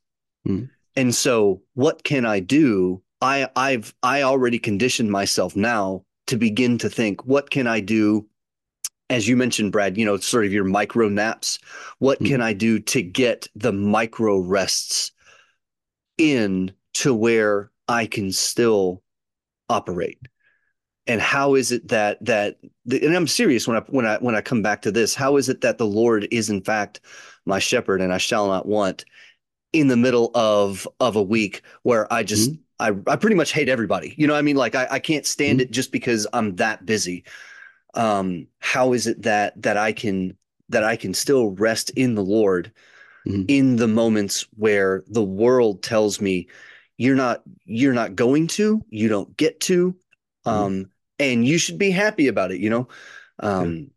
Mm. 0.48 0.70
And 0.96 1.14
so 1.14 1.62
what 1.74 2.04
can 2.04 2.24
I 2.24 2.40
do 2.40 3.02
I 3.24 3.48
I've 3.56 3.94
I 4.02 4.22
already 4.22 4.58
conditioned 4.58 5.10
myself 5.10 5.56
now 5.56 6.04
to 6.26 6.36
begin 6.36 6.78
to 6.78 6.90
think, 6.90 7.24
what 7.24 7.50
can 7.50 7.66
I 7.66 7.80
do? 7.80 8.26
As 9.10 9.26
you 9.28 9.36
mentioned, 9.36 9.72
Brad, 9.72 9.96
you 9.96 10.04
know, 10.04 10.18
sort 10.18 10.44
of 10.46 10.52
your 10.52 10.64
micro 10.64 11.08
naps. 11.08 11.58
What 11.98 12.20
Mhm. 12.20 12.26
can 12.26 12.40
I 12.42 12.52
do 12.52 12.78
to 12.78 13.02
get 13.02 13.48
the 13.54 13.72
micro 13.72 14.38
rests 14.38 15.12
in 16.18 16.72
to 16.94 17.14
where 17.14 17.70
I 17.88 18.06
can 18.06 18.32
still 18.32 19.02
operate? 19.68 20.18
And 21.06 21.20
how 21.20 21.54
is 21.54 21.70
it 21.70 21.88
that 21.88 22.24
that 22.24 22.56
and 22.90 23.14
I'm 23.14 23.26
serious 23.26 23.68
when 23.68 23.76
I 23.76 23.80
when 23.88 24.06
I 24.06 24.16
when 24.18 24.34
I 24.34 24.40
come 24.40 24.62
back 24.62 24.82
to 24.82 24.90
this, 24.90 25.14
how 25.14 25.36
is 25.36 25.48
it 25.48 25.60
that 25.60 25.76
the 25.78 25.86
Lord 25.86 26.26
is 26.30 26.48
in 26.48 26.62
fact 26.62 27.00
my 27.44 27.58
shepherd 27.58 28.00
and 28.00 28.12
I 28.12 28.18
shall 28.18 28.46
not 28.46 28.66
want 28.66 29.04
in 29.74 29.88
the 29.88 29.96
middle 29.96 30.30
of 30.34 30.88
of 31.00 31.16
a 31.16 31.22
week 31.22 31.62
where 31.82 32.10
I 32.12 32.22
just 32.22 32.52
I, 32.80 32.92
I 33.06 33.16
pretty 33.16 33.36
much 33.36 33.52
hate 33.52 33.68
everybody. 33.68 34.14
You 34.16 34.26
know 34.26 34.32
what 34.32 34.38
I 34.38 34.42
mean? 34.42 34.56
Like 34.56 34.74
I, 34.74 34.86
I 34.92 34.98
can't 34.98 35.26
stand 35.26 35.60
it 35.60 35.70
just 35.70 35.92
because 35.92 36.26
I'm 36.32 36.56
that 36.56 36.86
busy. 36.86 37.24
Um, 37.94 38.48
how 38.58 38.92
is 38.94 39.06
it 39.06 39.22
that 39.22 39.60
that 39.62 39.76
I 39.76 39.92
can 39.92 40.36
that 40.70 40.84
I 40.84 40.96
can 40.96 41.12
still 41.12 41.50
rest 41.50 41.90
in 41.90 42.14
the 42.14 42.24
Lord 42.24 42.72
Mhm. 43.26 43.44
in 43.48 43.76
the 43.76 43.88
moments 43.88 44.46
where 44.56 45.04
the 45.06 45.22
world 45.22 45.82
tells 45.82 46.20
me 46.20 46.48
you're 46.96 47.16
not 47.16 47.42
you're 47.64 47.94
not 47.94 48.14
going 48.16 48.46
to, 48.48 48.84
you 48.90 49.08
don't 49.08 49.36
get 49.36 49.60
to, 49.60 49.96
um, 50.46 50.90
and 51.18 51.46
you 51.46 51.58
should 51.58 51.78
be 51.78 51.90
happy 51.90 52.28
about 52.28 52.52
it, 52.52 52.60
you 52.60 52.70
know? 52.70 52.88
Um 53.40 53.90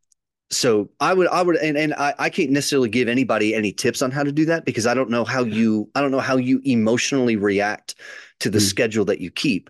so 0.52 0.90
I 1.02 1.14
would 1.14 1.28
I 1.28 1.42
would 1.42 1.58
and, 1.58 1.78
and 1.78 1.94
I, 1.96 2.14
I 2.20 2.30
can't 2.30 2.52
necessarily 2.52 2.90
give 2.90 3.10
anybody 3.10 3.56
any 3.56 3.74
tips 3.74 4.02
on 4.02 4.12
how 4.12 4.24
to 4.24 4.32
do 4.32 4.46
that 4.46 4.66
because 4.66 4.88
I 4.88 4.94
don't 4.94 5.10
know 5.10 5.26
how 5.26 5.44
you 5.44 5.90
I 5.96 6.02
don't 6.02 6.12
know 6.12 6.20
how 6.22 6.38
you 6.38 6.62
emotionally 6.66 7.36
react 7.36 7.96
to 8.40 8.50
the 8.50 8.60
Mm. 8.60 8.70
schedule 8.70 9.06
that 9.06 9.20
you 9.22 9.32
keep. 9.32 9.70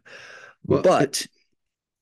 Well, 0.68 0.84
but 0.84 1.28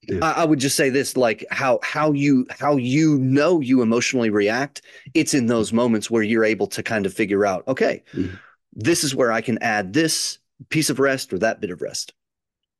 yeah. 0.07 0.19
I, 0.21 0.31
I 0.43 0.45
would 0.45 0.59
just 0.59 0.75
say 0.75 0.89
this 0.89 1.17
like 1.17 1.45
how 1.51 1.79
how 1.83 2.11
you 2.11 2.45
how 2.49 2.77
you 2.77 3.17
know 3.19 3.59
you 3.59 3.81
emotionally 3.81 4.29
react, 4.29 4.81
it's 5.13 5.33
in 5.33 5.47
those 5.47 5.73
moments 5.73 6.11
where 6.11 6.23
you're 6.23 6.45
able 6.45 6.67
to 6.67 6.83
kind 6.83 7.05
of 7.05 7.13
figure 7.13 7.45
out, 7.45 7.67
okay, 7.67 8.03
Mhm. 8.13 8.39
this 8.73 9.03
is 9.03 9.15
where 9.15 9.31
I 9.31 9.41
can 9.41 9.57
add 9.59 9.93
this 9.93 10.39
piece 10.69 10.89
of 10.89 10.99
rest 10.99 11.33
or 11.33 11.39
that 11.39 11.61
bit 11.61 11.71
of 11.71 11.81
rest. 11.81 12.13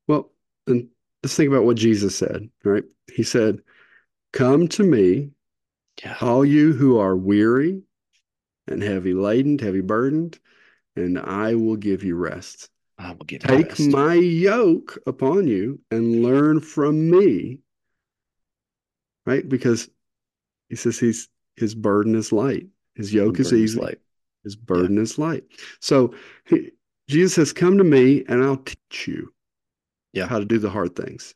Well, 0.07 0.32
and 0.67 0.88
let's 1.23 1.36
think 1.36 1.49
about 1.49 1.65
what 1.65 1.78
Jesus 1.78 2.15
said, 2.15 2.49
right? 2.63 2.84
He 3.13 3.23
said, 3.23 3.59
Come 4.34 4.67
to 4.69 4.84
me, 4.84 5.32
Yeah. 6.03 6.15
all 6.21 6.43
you 6.45 6.73
who 6.73 6.97
are 6.99 7.15
weary 7.15 7.82
and 8.67 8.82
heavy 8.82 9.13
laden, 9.13 9.59
heavy 9.59 9.82
burdened, 9.82 10.39
and 10.95 11.19
I 11.19 11.55
will 11.55 11.76
give 11.76 12.03
you 12.03 12.15
rest. 12.15 12.69
I 12.97 13.09
will 13.11 13.26
give 13.26 13.43
you 13.43 13.49
Take 13.49 13.69
rest. 13.69 13.82
my 13.89 14.13
yoke 14.13 14.97
upon 15.05 15.47
you 15.47 15.80
and 15.91 16.23
learn 16.23 16.61
from 16.61 17.09
me. 17.09 17.59
Right? 19.26 19.47
Because 19.47 19.89
he 20.69 20.76
says 20.76 20.99
he's 20.99 21.30
his 21.55 21.73
burden 21.76 22.15
is 22.15 22.32
light. 22.32 22.67
His 22.95 23.13
yoke 23.13 23.39
is 23.39 23.51
easy. 23.53 23.80
light. 23.80 23.99
His 24.43 24.55
burden 24.55 24.97
is 24.97 25.17
light. 25.17 25.43
So 25.80 26.13
he, 26.45 26.71
Jesus 27.07 27.33
says, 27.35 27.53
Come 27.53 27.77
to 27.77 27.83
me 27.83 28.23
and 28.27 28.43
I'll 28.43 28.57
teach 28.57 29.07
you 29.07 29.33
Yeah. 30.13 30.27
how 30.27 30.39
to 30.39 30.45
do 30.45 30.59
the 30.59 30.69
hard 30.69 30.95
things. 30.95 31.35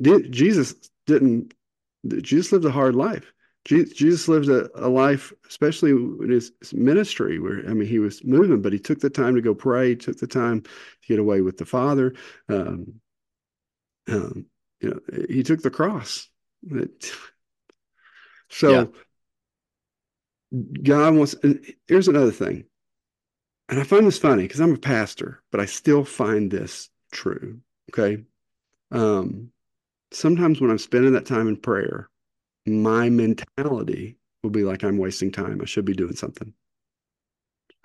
Did, 0.00 0.32
Jesus 0.32 0.74
didn't, 1.06 1.54
Jesus 2.22 2.52
lived 2.52 2.64
a 2.64 2.70
hard 2.70 2.94
life. 2.94 3.32
Je- 3.66 3.84
Jesus 3.84 4.26
lived 4.28 4.48
a, 4.48 4.70
a 4.74 4.88
life, 4.88 5.32
especially 5.46 5.90
in 5.90 6.30
his 6.30 6.52
his 6.60 6.72
ministry, 6.72 7.38
where, 7.38 7.58
I 7.68 7.74
mean, 7.74 7.86
he 7.88 7.98
was 7.98 8.24
moving, 8.24 8.62
but 8.62 8.72
he 8.72 8.78
took 8.78 9.00
the 9.00 9.10
time 9.10 9.34
to 9.34 9.42
go 9.42 9.54
pray, 9.54 9.90
he 9.90 9.96
took 9.96 10.16
the 10.16 10.26
time 10.26 10.62
to 10.62 10.70
get 11.06 11.18
away 11.18 11.42
with 11.42 11.58
the 11.58 11.66
Father. 11.66 12.14
Um, 12.48 13.00
um, 14.08 14.46
you 14.80 14.90
know, 14.90 15.00
he 15.28 15.42
took 15.42 15.60
the 15.60 15.70
cross. 15.70 16.28
It- 16.70 17.12
so, 18.48 18.70
Yeah. 18.70 18.84
God 20.82 21.14
wants, 21.14 21.34
and 21.42 21.64
here's 21.86 22.08
another 22.08 22.32
thing. 22.32 22.64
And 23.70 23.78
I 23.78 23.84
find 23.84 24.04
this 24.04 24.18
funny 24.18 24.42
because 24.42 24.60
I'm 24.60 24.74
a 24.74 24.78
pastor, 24.78 25.42
but 25.52 25.60
I 25.60 25.64
still 25.64 26.04
find 26.04 26.50
this 26.50 26.90
true. 27.12 27.60
Okay. 27.90 28.24
Um, 28.90 29.52
sometimes 30.10 30.60
when 30.60 30.70
I'm 30.70 30.78
spending 30.78 31.12
that 31.12 31.24
time 31.24 31.46
in 31.46 31.56
prayer, 31.56 32.10
my 32.66 33.08
mentality 33.08 34.16
will 34.42 34.50
be 34.50 34.64
like 34.64 34.82
I'm 34.82 34.98
wasting 34.98 35.30
time. 35.30 35.60
I 35.62 35.66
should 35.66 35.84
be 35.84 35.94
doing 35.94 36.16
something. 36.16 36.52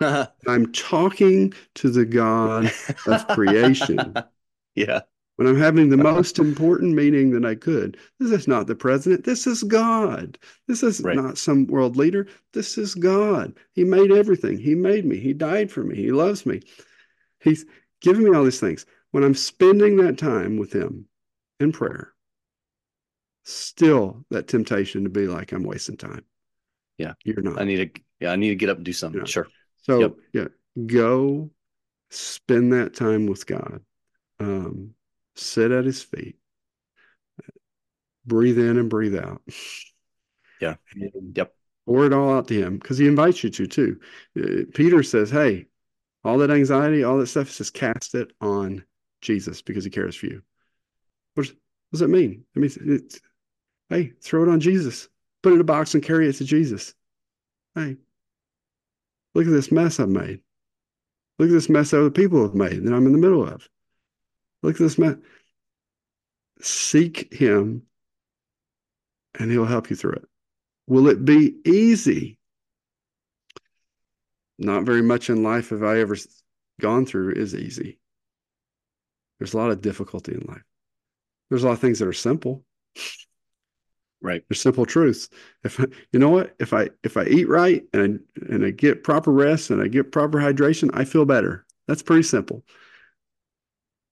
I'm 0.00 0.72
talking 0.72 1.54
to 1.76 1.88
the 1.88 2.04
God 2.04 2.72
of 3.06 3.28
creation 3.28 4.14
yeah. 4.74 5.02
When 5.36 5.46
I'm 5.46 5.58
having 5.58 5.88
the 5.90 5.96
most 5.96 6.38
important 6.38 6.94
meeting 6.94 7.30
that 7.32 7.44
I 7.44 7.54
could. 7.54 7.98
This 8.18 8.32
is 8.32 8.48
not 8.48 8.66
the 8.66 8.74
president. 8.74 9.24
This 9.24 9.46
is 9.46 9.62
God. 9.62 10.38
This 10.66 10.82
is 10.82 11.00
Right. 11.00 11.14
not 11.16 11.38
some 11.38 11.66
world 11.66 11.96
leader. 11.96 12.26
This 12.52 12.78
is 12.78 12.94
God. 12.94 13.54
He 13.72 13.84
made 13.84 14.10
everything. 14.10 14.58
He 14.58 14.74
made 14.74 15.04
me. 15.04 15.18
He 15.18 15.32
died 15.32 15.70
for 15.70 15.84
me. 15.84 15.96
He 15.96 16.10
loves 16.10 16.46
me. 16.46 16.62
He's 17.40 17.64
giving 18.00 18.24
me 18.24 18.34
all 18.36 18.44
these 18.44 18.60
things. 18.60 18.86
When 19.12 19.22
I'm 19.24 19.34
spending 19.34 19.96
that 19.98 20.18
time 20.18 20.56
with 20.56 20.72
Him 20.72 21.06
in 21.60 21.72
prayer, 21.72 22.12
still 23.44 24.24
that 24.30 24.48
temptation 24.48 25.04
to 25.04 25.10
be 25.10 25.26
like, 25.26 25.52
I'm 25.52 25.62
wasting 25.62 25.96
time. 25.96 26.24
Yeah. 26.98 27.12
You're 27.24 27.42
not. 27.42 27.60
I 27.60 27.64
need 27.64 27.94
to 27.94 28.00
yeah, 28.20 28.32
I 28.32 28.36
need 28.36 28.48
to 28.48 28.56
get 28.56 28.70
up 28.70 28.78
and 28.78 28.86
do 28.86 28.92
something. 28.92 29.24
Sure. 29.26 29.46
So 29.82 30.00
Yep. 30.00 30.14
yeah, 30.32 30.46
go 30.86 31.50
spend 32.10 32.72
that 32.72 32.94
time 32.94 33.26
with 33.26 33.46
God. 33.46 33.82
Um, 34.40 34.94
sit 35.36 35.70
at 35.70 35.84
his 35.84 36.02
feet. 36.02 36.36
Breathe 38.26 38.58
in 38.58 38.78
and 38.78 38.90
breathe 38.90 39.16
out. 39.16 39.42
Yeah. 40.60 40.76
And 40.94 41.36
Yep. 41.36 41.54
Pour 41.84 42.06
it 42.06 42.12
all 42.12 42.32
out 42.32 42.48
to 42.48 42.54
him 42.54 42.78
because 42.78 42.98
he 42.98 43.06
invites 43.06 43.44
you 43.44 43.50
to 43.50 43.66
too. 43.66 44.00
Uh, 44.36 44.64
Peter 44.74 45.02
says, 45.02 45.30
Hey, 45.30 45.66
all 46.24 46.38
that 46.38 46.50
anxiety, 46.50 47.04
all 47.04 47.18
that 47.18 47.28
stuff, 47.28 47.54
just 47.54 47.74
cast 47.74 48.14
it 48.14 48.32
on 48.40 48.84
Jesus 49.20 49.62
because 49.62 49.84
he 49.84 49.90
cares 49.90 50.16
for 50.16 50.26
you. 50.26 50.42
What 51.34 51.52
does, 51.92 52.00
that 52.00 52.08
mean? 52.08 52.44
It 52.54 52.58
means 52.58 52.76
it's, 52.78 53.20
hey, 53.88 54.12
throw 54.20 54.42
it 54.42 54.48
on 54.48 54.58
Jesus. 54.58 55.08
Put 55.42 55.52
it 55.52 55.56
in 55.56 55.60
a 55.60 55.64
box 55.64 55.94
and 55.94 56.02
carry 56.02 56.28
it 56.28 56.32
to 56.34 56.44
Jesus. 56.44 56.94
Hey, 57.76 57.96
look 59.34 59.46
at 59.46 59.52
this 59.52 59.70
mess 59.70 60.00
I've 60.00 60.08
made. 60.08 60.40
Look 61.38 61.50
at 61.50 61.52
this 61.52 61.68
mess 61.68 61.92
other 61.92 62.10
people 62.10 62.42
have 62.42 62.54
made 62.54 62.82
that 62.82 62.94
I'm 62.94 63.06
in 63.06 63.12
the 63.12 63.18
middle 63.18 63.46
of. 63.46 63.68
Look 64.62 64.76
at 64.76 64.78
this 64.80 64.98
man. 64.98 65.22
Seek 66.60 67.32
him 67.32 67.82
and 69.38 69.50
he'll 69.50 69.66
help 69.66 69.90
you 69.90 69.96
through 69.96 70.12
it. 70.12 70.24
Will 70.86 71.08
it 71.08 71.24
be 71.24 71.56
easy? 71.64 72.38
Not 74.58 74.84
very 74.84 75.02
much 75.02 75.28
in 75.28 75.42
life 75.42 75.70
have 75.70 75.82
I 75.82 75.98
ever 76.00 76.16
gone 76.80 77.06
through 77.06 77.32
is 77.32 77.54
easy. 77.54 77.98
There's 79.38 79.54
a 79.54 79.58
lot 79.58 79.70
of 79.70 79.82
difficulty 79.82 80.32
in 80.32 80.46
life. 80.48 80.62
There's 81.50 81.62
a 81.62 81.66
lot 81.66 81.72
of 81.72 81.80
things 81.80 81.98
that 81.98 82.08
are 82.08 82.12
simple. 82.12 82.64
Right. 84.22 84.42
There's 84.48 84.62
simple 84.62 84.86
truths. 84.86 85.28
If 85.62 85.78
I, 85.78 85.84
you 86.10 86.18
know 86.18 86.30
what, 86.30 86.54
if 86.58 86.72
I 86.72 86.88
if 87.04 87.16
I 87.16 87.24
eat 87.24 87.48
right 87.48 87.84
and 87.92 88.20
I, 88.40 88.54
and 88.54 88.64
I 88.64 88.70
get 88.70 89.04
proper 89.04 89.30
rest 89.30 89.70
and 89.70 89.82
I 89.82 89.88
get 89.88 90.10
proper 90.10 90.38
hydration, 90.38 90.90
I 90.94 91.04
feel 91.04 91.26
better. 91.26 91.66
That's 91.86 92.02
pretty 92.02 92.22
simple. 92.22 92.64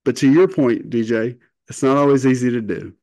But 0.05 0.17
to 0.19 0.31
your 0.31 0.49
point, 0.49 0.91
DJ, 0.91 1.39
it's 1.69 1.83
not 1.83 1.97
always 1.97 2.27
easy 2.27 2.51
to 2.51 2.61
do. 2.61 2.95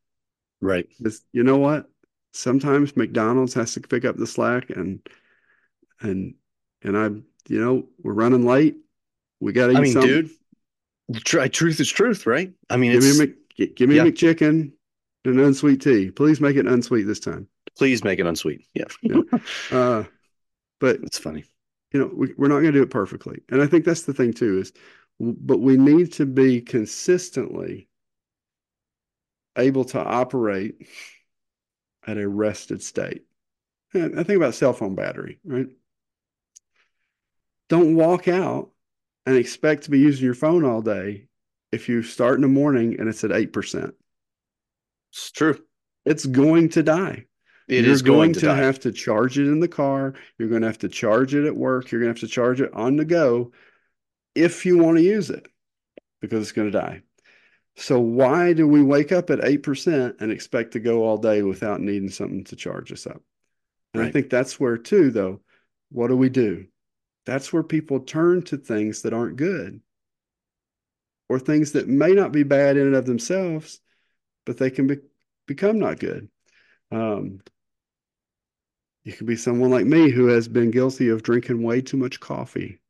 Right. 0.62 0.88
It's, 1.00 1.22
you 1.34 1.44
know 1.44 1.58
what? 1.58 1.90
Sometimes 2.34 2.96
McDonald's 2.96 3.54
has 3.56 3.74
to 3.74 3.82
pick 3.82 4.06
up 4.06 4.18
the 4.18 4.28
slack 4.28 4.70
and 4.70 5.00
and 6.02 6.36
and 6.84 6.98
I, 6.98 7.06
you 7.50 7.60
know, 7.64 7.88
we're 8.04 8.14
running 8.14 8.46
late. 8.46 8.78
We 9.40 9.54
got 9.54 9.68
to 9.68 9.74
eat 9.74 9.78
I 9.78 9.82
mean, 9.82 9.94
something. 9.94 10.30
dude, 11.12 11.26
tr- 11.26 11.46
truth 11.48 11.80
is 11.80 11.90
truth, 11.90 12.26
right? 12.26 12.52
I 12.70 12.78
mean, 12.78 12.92
give 12.92 13.04
me 13.04 13.10
a 13.10 13.14
Mc, 13.14 13.76
give 13.76 13.90
me 13.90 13.96
yeah. 13.96 14.04
a 14.04 14.06
McChicken 14.06 14.72
and 15.26 15.40
an 15.40 15.40
unsweet 15.40 15.82
tea. 15.82 16.12
Please 16.12 16.42
make 16.42 16.56
it 16.58 16.68
unsweet 16.68 17.08
this 17.08 17.20
time. 17.20 17.48
please 17.78 18.04
make 18.04 18.20
it 18.20 18.26
unsweet. 18.28 18.66
Yeah. 18.74 18.86
Yeah. 19.02 19.22
Uh, 19.72 20.04
but 20.80 20.98
It's 21.04 21.18
funny. 21.20 21.46
you 21.94 22.00
know, 22.00 22.12
we, 22.14 22.34
we're 22.38 22.48
not 22.48 22.56
going 22.62 22.74
to 22.74 22.80
do 22.80 22.84
it 22.84 22.90
perfectly. 22.90 23.42
And 23.50 23.62
I 23.62 23.68
think 23.68 23.86
that's 23.86 24.04
the 24.04 24.14
thing 24.14 24.34
too 24.34 24.60
is, 24.60 24.74
but 25.22 25.60
we 25.60 25.78
need 25.78 26.14
to 26.14 26.26
be 26.26 26.62
consistently 26.62 27.88
able 29.56 29.86
to 29.86 30.00
operate 30.00 30.88
at 32.08 32.18
a 32.18 32.28
rested 32.28 32.82
state. 32.82 33.24
And 33.94 34.20
I 34.20 34.24
think 34.24 34.38
about 34.38 34.56
cell 34.56 34.74
phone 34.74 34.96
battery, 34.96 35.40
right? 35.46 35.68
Don't 37.70 37.96
walk 37.96 38.28
out 38.28 38.72
and 39.26 39.36
expect 39.36 39.84
to 39.84 39.92
be 39.92 40.00
using 40.00 40.26
your 40.26 40.34
phone 40.34 40.66
all 40.66 40.82
day 40.82 41.28
if 41.72 41.88
you 41.88 42.02
start 42.02 42.36
in 42.36 42.42
the 42.42 42.48
morning 42.48 43.00
and 43.00 43.08
it's 43.08 43.24
at 43.24 43.32
8%. 43.32 43.92
It's 45.12 45.32
true. 45.32 45.60
It's 46.06 46.26
going 46.26 46.70
to 46.70 46.84
die. 46.84 47.26
It 47.68 47.86
You're 47.86 47.94
is 47.94 48.02
going, 48.02 48.34
to, 48.34 48.40
die. 48.40 48.56
have 48.56 48.80
to 48.82 48.92
charge 48.92 49.38
it 49.38 49.48
in 49.48 49.60
the 49.60 49.68
car. 49.68 50.16
You're 50.40 50.50
going 50.50 50.62
to 50.62 50.68
have 50.68 50.80
to 50.80 50.90
charge 50.90 51.36
it 51.36 51.46
at 51.46 51.56
work. 51.56 51.92
You're 51.92 52.02
going 52.02 52.14
to 52.14 52.20
have 52.20 52.28
to 52.28 52.34
charge 52.34 52.60
it 52.60 52.74
on 52.74 52.96
the 52.96 53.06
go 53.06 53.52
if 54.36 54.66
you 54.66 54.78
want 54.78 54.98
to 54.98 55.04
use 55.04 55.30
it. 55.30 55.48
because 56.22 56.42
it's 56.42 56.52
going 56.52 56.72
to 56.72 56.80
die. 56.80 57.02
So 57.76 58.00
why 58.00 58.54
do 58.54 58.68
we 58.68 58.84
wake 58.84 59.12
up 59.12 59.30
at 59.30 59.40
8% 59.40 60.22
and 60.22 60.32
expect 60.32 60.74
to 60.74 60.80
go 60.80 61.04
all 61.04 61.18
day 61.18 61.42
without 61.42 61.82
needing 61.82 62.10
something 62.10 62.44
to 62.46 62.56
charge 62.56 62.92
us 62.92 63.08
up? 63.08 63.22
And 63.94 64.02
right. 64.02 64.10
I 64.10 64.12
think 64.12 64.30
that's 64.30 64.60
where 64.60 64.78
too, 64.78 65.10
though, 65.12 65.42
what 65.90 66.08
do 66.08 66.18
we 66.18 66.30
do? 66.30 66.68
That's 67.26 67.52
where 67.52 67.64
people 67.64 68.00
turn 68.02 68.42
to 68.44 68.58
things 68.58 69.04
that 69.04 69.14
aren't 69.14 69.38
good 69.38 69.82
or 71.30 71.40
things 71.40 71.72
that 71.72 71.88
may 71.88 72.12
not 72.12 72.32
be 72.32 72.44
bad 72.44 72.78
in 72.78 72.88
and 72.88 72.96
of 72.96 73.06
themselves, 73.06 73.80
but 74.46 74.58
they 74.58 74.70
can 74.70 74.88
be, 74.88 74.98
become 75.48 75.80
not 75.80 76.00
good. 76.00 76.28
Um, 76.92 77.40
you 79.04 79.14
could 79.14 79.28
be 79.28 79.38
someone 79.38 79.72
like 79.72 79.86
me 79.86 80.12
who 80.12 80.28
has 80.28 80.48
been 80.48 80.72
guilty 80.72 81.08
of 81.08 81.24
drinking 81.24 81.64
way 81.64 81.82
too 81.82 81.98
much 81.98 82.20
coffee, 82.20 82.81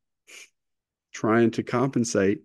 trying 1.12 1.51
to 1.51 1.64
compensate 1.64 2.43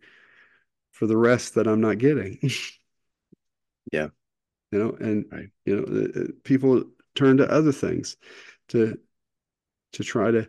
for 0.92 1.06
the 1.06 1.16
rest 1.16 1.54
that 1.54 1.66
I'm 1.66 1.80
not 1.80 1.98
getting. 1.98 2.38
yeah. 3.92 4.08
You 4.72 4.78
know, 4.78 4.96
and 4.98 5.24
right. 5.30 5.48
you 5.64 5.76
know, 5.76 6.22
uh, 6.22 6.32
people 6.42 6.84
turn 7.14 7.36
to 7.38 7.50
other 7.50 7.72
things 7.72 8.16
to 8.68 8.98
to 9.92 10.04
try 10.04 10.30
to 10.30 10.48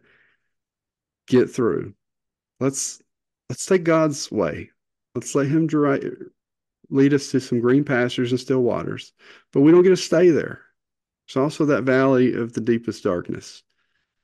get 1.28 1.49
through. 1.49 1.93
Let's 2.59 3.01
let's 3.49 3.65
take 3.65 3.84
God's 3.84 4.32
way. 4.32 4.72
Let's 5.13 5.36
let 5.36 5.47
Him 5.47 5.68
dry, 5.68 5.99
lead 6.89 7.13
us 7.13 7.32
to 7.32 7.39
some 7.39 7.59
green 7.59 7.84
pastures 7.84 8.32
and 8.32 8.39
still 8.39 8.61
waters. 8.61 9.13
But 9.53 9.61
we 9.61 9.72
don't 9.72 9.84
get 9.84 9.89
to 9.89 9.97
stay 9.97 10.30
there. 10.30 10.61
It's 11.28 11.38
also 11.38 11.65
that 11.65 11.84
valley 11.84 12.34
of 12.34 12.53
the 12.53 12.61
deepest 12.61 13.03
darkness. 13.03 13.63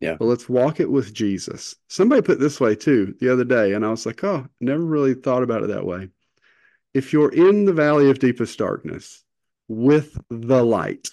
Yeah. 0.04 0.18
But 0.20 0.26
let's 0.26 0.50
walk 0.50 0.82
it 0.82 0.92
with 0.92 1.14
Jesus. 1.14 1.76
Somebody 1.88 2.22
put 2.22 2.38
this 2.38 2.60
way 2.60 2.76
too 2.76 3.16
the 3.22 3.32
other 3.32 3.46
day, 3.46 3.72
and 3.72 3.86
I 3.86 3.90
was 3.90 4.06
like, 4.06 4.22
oh, 4.24 4.46
never 4.60 4.84
really 4.84 5.14
thought 5.14 5.44
about 5.44 5.64
it 5.64 5.70
that 5.70 5.86
way. 5.86 6.10
If 6.94 7.14
you're 7.14 7.34
in 7.34 7.64
the 7.64 7.72
valley 7.72 8.10
of 8.10 8.20
deepest 8.20 8.60
darkness 8.60 9.24
with 9.70 10.18
the 10.30 10.62
light, 10.62 11.08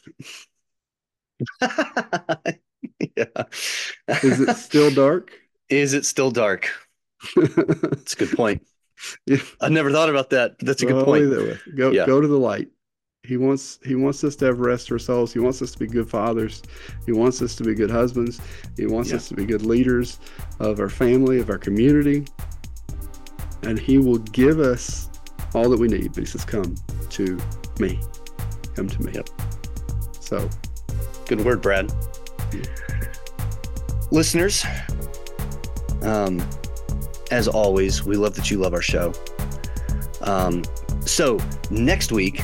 yeah. 3.16 3.44
Is 4.08 4.40
it 4.40 4.56
still 4.56 4.90
dark? 4.90 5.30
Is 5.68 5.94
it 5.94 6.04
still 6.04 6.32
dark? 6.32 6.68
That's 7.36 8.14
a 8.14 8.16
good 8.16 8.36
point. 8.36 8.66
Yeah. 9.24 9.38
I 9.60 9.68
never 9.68 9.92
thought 9.92 10.10
about 10.10 10.30
that. 10.30 10.58
That's 10.58 10.82
a 10.82 10.86
good 10.86 11.04
point. 11.04 11.30
Go 11.76 11.92
yeah. 11.92 12.06
go 12.06 12.20
to 12.20 12.26
the 12.26 12.38
light. 12.38 12.68
He 13.22 13.36
wants 13.36 13.78
he 13.84 13.94
wants 13.94 14.24
us 14.24 14.34
to 14.36 14.46
have 14.46 14.60
rest 14.60 14.88
for 14.88 14.94
our 14.94 14.98
souls. 14.98 15.32
He 15.32 15.40
wants 15.40 15.60
us 15.60 15.72
to 15.72 15.78
be 15.78 15.86
good 15.86 16.08
fathers. 16.08 16.62
He 17.04 17.12
wants 17.12 17.42
us 17.42 17.54
to 17.56 17.64
be 17.64 17.74
good 17.74 17.90
husbands. 17.90 18.40
He 18.76 18.86
wants 18.86 19.10
yeah. 19.10 19.16
us 19.16 19.28
to 19.28 19.34
be 19.34 19.44
good 19.44 19.62
leaders 19.62 20.18
of 20.58 20.80
our 20.80 20.88
family, 20.88 21.38
of 21.38 21.50
our 21.50 21.58
community. 21.58 22.24
And 23.62 23.78
he 23.78 23.98
will 23.98 24.18
give 24.18 24.58
us 24.58 25.10
all 25.54 25.68
that 25.68 25.78
we 25.78 25.88
need. 25.88 26.14
But 26.14 26.20
he 26.20 26.24
says, 26.24 26.46
Come 26.46 26.74
to 27.10 27.38
me. 27.78 28.00
Come 28.74 28.88
to 28.88 29.02
me. 29.02 29.12
Yep. 29.12 29.28
So 30.20 30.48
good 31.26 31.44
word, 31.44 31.60
Brad. 31.60 31.92
Yeah. 32.54 32.62
Listeners, 34.10 34.64
um, 36.02 36.42
as 37.30 37.46
always, 37.48 38.02
we 38.02 38.16
love 38.16 38.34
that 38.36 38.50
you 38.50 38.58
love 38.58 38.72
our 38.72 38.82
show. 38.82 39.12
Um, 40.22 40.64
so 41.04 41.38
next 41.70 42.12
week, 42.12 42.42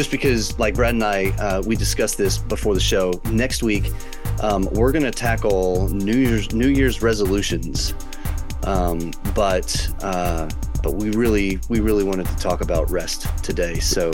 just 0.00 0.10
because 0.10 0.58
like 0.58 0.74
Brad 0.76 0.94
and 0.94 1.04
I, 1.04 1.26
uh, 1.32 1.62
we 1.66 1.76
discussed 1.76 2.16
this 2.16 2.38
before 2.38 2.72
the 2.72 2.80
show. 2.80 3.20
Next 3.26 3.62
week, 3.62 3.92
um, 4.42 4.66
we're 4.72 4.92
going 4.92 5.04
to 5.04 5.10
tackle 5.10 5.90
New 5.90 6.16
Year's 6.16 6.54
New 6.54 6.68
Year's 6.68 7.02
resolutions, 7.02 7.92
um, 8.62 9.12
but 9.34 9.92
uh, 10.02 10.48
but 10.82 10.94
we 10.94 11.10
really 11.10 11.60
we 11.68 11.80
really 11.80 12.02
wanted 12.02 12.24
to 12.28 12.36
talk 12.36 12.62
about 12.62 12.90
rest 12.90 13.26
today. 13.44 13.78
So 13.78 14.10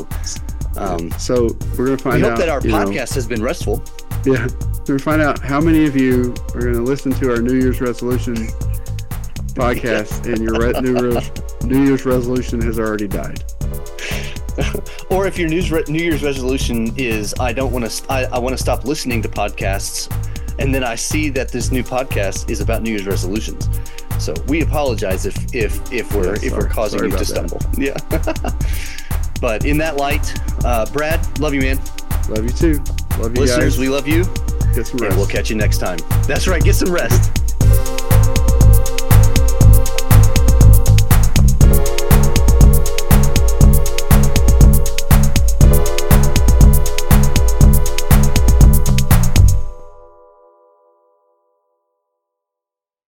um, 0.76 1.12
so 1.12 1.56
we're 1.78 1.86
going 1.86 1.96
to 1.96 2.02
find 2.02 2.20
we 2.20 2.28
out. 2.28 2.30
hope 2.30 2.38
that 2.40 2.48
our 2.48 2.60
podcast 2.60 3.12
know, 3.12 3.14
has 3.14 3.28
been 3.28 3.42
restful. 3.44 3.80
Yeah, 4.24 4.48
we're 4.48 4.86
going 4.86 4.98
to 4.98 5.04
find 5.04 5.22
out 5.22 5.38
how 5.38 5.60
many 5.60 5.86
of 5.86 5.94
you 5.94 6.34
are 6.56 6.62
going 6.62 6.74
to 6.74 6.82
listen 6.82 7.12
to 7.12 7.30
our 7.30 7.40
New 7.40 7.60
Year's 7.60 7.80
resolution 7.80 8.34
podcast, 9.54 10.26
and 10.26 10.42
your 10.42 10.58
re- 10.58 10.80
New, 10.80 11.68
New 11.68 11.86
Year's 11.86 12.04
resolution 12.04 12.60
has 12.62 12.80
already 12.80 13.06
died. 13.06 13.44
or 15.10 15.26
if 15.26 15.38
your 15.38 15.48
New 15.48 16.02
Year's 16.02 16.22
resolution 16.22 16.92
is 16.96 17.34
I 17.40 17.52
don't 17.52 17.72
want 17.72 17.88
to 17.90 18.12
I, 18.12 18.24
I 18.24 18.38
want 18.38 18.56
to 18.56 18.62
stop 18.62 18.84
listening 18.84 19.22
to 19.22 19.28
podcasts, 19.28 20.10
and 20.58 20.74
then 20.74 20.84
I 20.84 20.94
see 20.94 21.28
that 21.30 21.48
this 21.48 21.70
new 21.70 21.82
podcast 21.82 22.50
is 22.50 22.60
about 22.60 22.82
New 22.82 22.90
Year's 22.90 23.06
resolutions. 23.06 23.68
So 24.18 24.34
we 24.48 24.62
apologize 24.62 25.26
if 25.26 25.54
if 25.54 25.92
if 25.92 26.14
we're 26.14 26.36
yeah, 26.36 26.46
if 26.46 26.52
we're 26.52 26.68
causing 26.68 27.04
you 27.04 27.10
to 27.10 27.24
stumble. 27.24 27.58
That. 27.58 27.76
Yeah. 27.78 29.40
but 29.40 29.66
in 29.66 29.76
that 29.78 29.96
light, 29.96 30.32
uh, 30.64 30.86
Brad, 30.92 31.38
love 31.38 31.52
you, 31.54 31.60
man. 31.60 31.78
Love 32.28 32.44
you 32.44 32.50
too. 32.50 32.82
Love 33.18 33.34
you, 33.34 33.42
listeners. 33.42 33.74
Guys. 33.74 33.78
We 33.78 33.88
love 33.88 34.08
you. 34.08 34.24
Get 34.74 34.86
some 34.86 34.98
rest. 34.98 35.02
And 35.02 35.16
we'll 35.16 35.26
catch 35.26 35.50
you 35.50 35.56
next 35.56 35.78
time. 35.78 35.98
That's 36.26 36.48
right. 36.48 36.62
Get 36.62 36.74
some 36.74 36.90
rest. 36.90 37.45